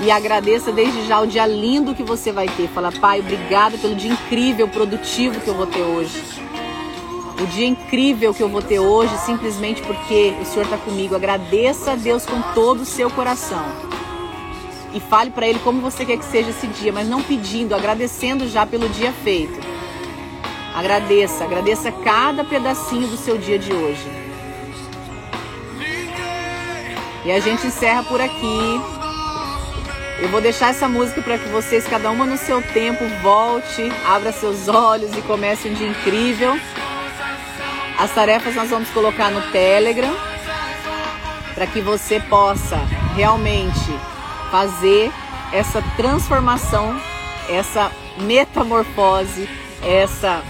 E 0.02 0.10
agradeça 0.10 0.72
desde 0.72 1.06
já 1.06 1.20
o 1.20 1.26
dia 1.26 1.46
lindo 1.46 1.94
que 1.94 2.02
você 2.02 2.32
vai 2.32 2.48
ter. 2.48 2.66
Fala, 2.66 2.90
Pai, 2.90 3.20
obrigado 3.20 3.78
pelo 3.78 3.94
dia 3.94 4.10
incrível, 4.10 4.66
produtivo 4.66 5.40
que 5.40 5.46
eu 5.46 5.54
vou 5.54 5.66
ter 5.68 5.82
hoje. 5.82 6.47
O 7.40 7.46
dia 7.46 7.66
incrível 7.66 8.34
que 8.34 8.42
eu 8.42 8.48
vou 8.48 8.60
ter 8.60 8.80
hoje, 8.80 9.16
simplesmente 9.18 9.80
porque 9.82 10.34
o 10.40 10.44
Senhor 10.44 10.64
está 10.64 10.76
comigo. 10.76 11.14
Agradeça 11.14 11.92
a 11.92 11.94
Deus 11.94 12.26
com 12.26 12.42
todo 12.52 12.80
o 12.80 12.86
seu 12.86 13.08
coração. 13.10 13.64
E 14.92 14.98
fale 14.98 15.30
para 15.30 15.46
Ele 15.46 15.60
como 15.60 15.80
você 15.80 16.04
quer 16.04 16.18
que 16.18 16.24
seja 16.24 16.50
esse 16.50 16.66
dia, 16.66 16.92
mas 16.92 17.06
não 17.06 17.22
pedindo, 17.22 17.74
agradecendo 17.74 18.48
já 18.48 18.66
pelo 18.66 18.88
dia 18.88 19.12
feito. 19.12 19.56
Agradeça, 20.74 21.44
agradeça 21.44 21.92
cada 21.92 22.42
pedacinho 22.42 23.06
do 23.06 23.16
seu 23.16 23.38
dia 23.38 23.58
de 23.58 23.72
hoje. 23.72 24.28
E 27.24 27.30
a 27.30 27.38
gente 27.38 27.66
encerra 27.66 28.02
por 28.02 28.20
aqui. 28.20 28.80
Eu 30.20 30.28
vou 30.30 30.40
deixar 30.40 30.70
essa 30.70 30.88
música 30.88 31.22
para 31.22 31.38
que 31.38 31.48
vocês, 31.50 31.86
cada 31.86 32.10
uma 32.10 32.26
no 32.26 32.36
seu 32.36 32.60
tempo, 32.60 33.04
volte, 33.22 33.92
abra 34.04 34.32
seus 34.32 34.66
olhos 34.66 35.16
e 35.16 35.22
comece 35.22 35.68
um 35.68 35.74
dia 35.74 35.86
incrível. 35.86 36.58
As 37.98 38.12
tarefas 38.12 38.54
nós 38.54 38.70
vamos 38.70 38.88
colocar 38.90 39.28
no 39.28 39.42
Telegram 39.50 40.14
para 41.52 41.66
que 41.66 41.80
você 41.80 42.20
possa 42.20 42.76
realmente 43.16 43.90
fazer 44.52 45.10
essa 45.52 45.82
transformação, 45.96 46.96
essa 47.48 47.90
metamorfose, 48.18 49.48
essa 49.82 50.44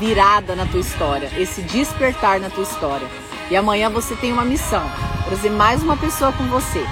virada 0.00 0.56
na 0.56 0.66
tua 0.66 0.80
história, 0.80 1.30
esse 1.38 1.62
despertar 1.62 2.40
na 2.40 2.50
tua 2.50 2.64
história. 2.64 3.06
E 3.48 3.56
amanhã 3.56 3.88
você 3.88 4.16
tem 4.16 4.32
uma 4.32 4.44
missão, 4.44 4.82
trazer 5.26 5.50
mais 5.50 5.80
uma 5.80 5.96
pessoa 5.96 6.32
com 6.32 6.44
você, 6.48 6.84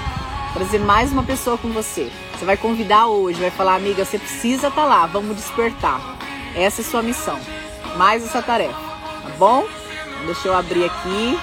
trazer 0.53 0.79
mais 0.79 1.11
uma 1.11 1.23
pessoa 1.23 1.57
com 1.57 1.67
você. 1.69 2.09
Você 2.33 2.45
vai 2.45 2.55
convidar 2.55 3.07
hoje, 3.07 3.41
vai 3.41 3.51
falar, 3.51 3.75
amiga, 3.75 4.05
você 4.05 4.17
precisa 4.17 4.69
estar 4.69 4.83
tá 4.83 4.87
lá, 4.87 5.05
vamos 5.07 5.35
despertar. 5.35 5.99
Essa 6.55 6.79
é 6.79 6.83
sua 6.85 7.03
missão, 7.03 7.37
mais 7.97 8.23
essa 8.23 8.41
tarefa, 8.41 8.86
bom? 9.37 9.65
Deixa 10.25 10.47
eu 10.47 10.55
abrir 10.55 10.85
aqui. 10.85 11.39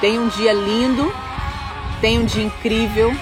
Tenha 0.00 0.20
um 0.20 0.28
dia 0.28 0.52
lindo, 0.52 1.12
tenha 2.00 2.20
um 2.20 2.24
dia 2.24 2.42
incrível, 2.42 3.12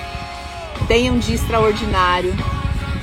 tenha 0.89 1.13
um 1.13 1.19
dia 1.19 1.35
extraordinário, 1.35 2.35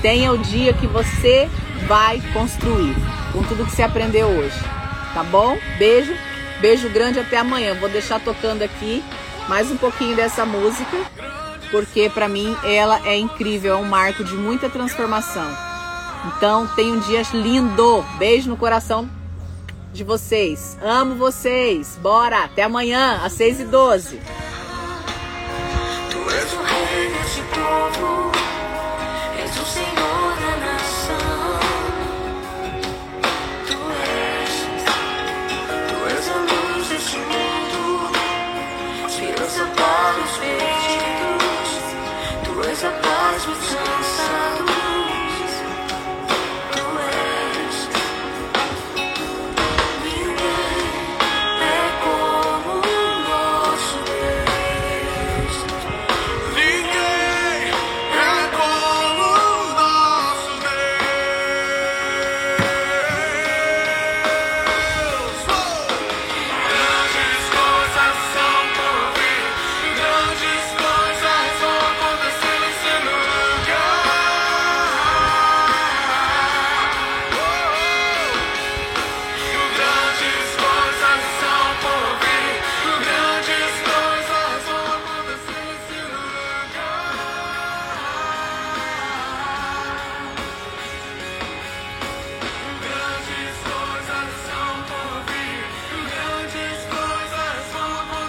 tenha 0.01 0.31
o 0.31 0.37
dia 0.37 0.73
que 0.73 0.87
você 0.87 1.47
vai 1.87 2.19
construir 2.33 2.95
com 3.31 3.43
tudo 3.43 3.65
que 3.65 3.71
você 3.71 3.83
aprendeu 3.83 4.27
hoje, 4.27 4.59
tá 5.13 5.23
bom? 5.23 5.55
Beijo, 5.77 6.11
beijo 6.59 6.89
grande 6.89 7.19
até 7.19 7.37
amanhã. 7.37 7.75
Vou 7.75 7.87
deixar 7.87 8.19
tocando 8.19 8.63
aqui 8.63 9.03
mais 9.47 9.69
um 9.69 9.77
pouquinho 9.77 10.15
dessa 10.15 10.43
música, 10.43 10.97
porque 11.69 12.09
para 12.09 12.27
mim 12.27 12.57
ela 12.63 12.99
é 13.05 13.15
incrível, 13.15 13.75
é 13.75 13.77
um 13.77 13.85
marco 13.85 14.23
de 14.23 14.33
muita 14.33 14.69
transformação. 14.69 15.47
Então, 16.25 16.67
tenha 16.75 16.93
um 16.93 16.99
dia 16.99 17.21
lindo. 17.31 18.03
Beijo 18.17 18.49
no 18.49 18.57
coração 18.57 19.07
de 19.97 20.03
vocês. 20.03 20.77
Amo 20.81 21.15
vocês. 21.15 21.97
Bora, 22.01 22.43
até 22.43 22.63
amanhã, 22.63 23.19
às 23.23 23.33
6 23.33 23.57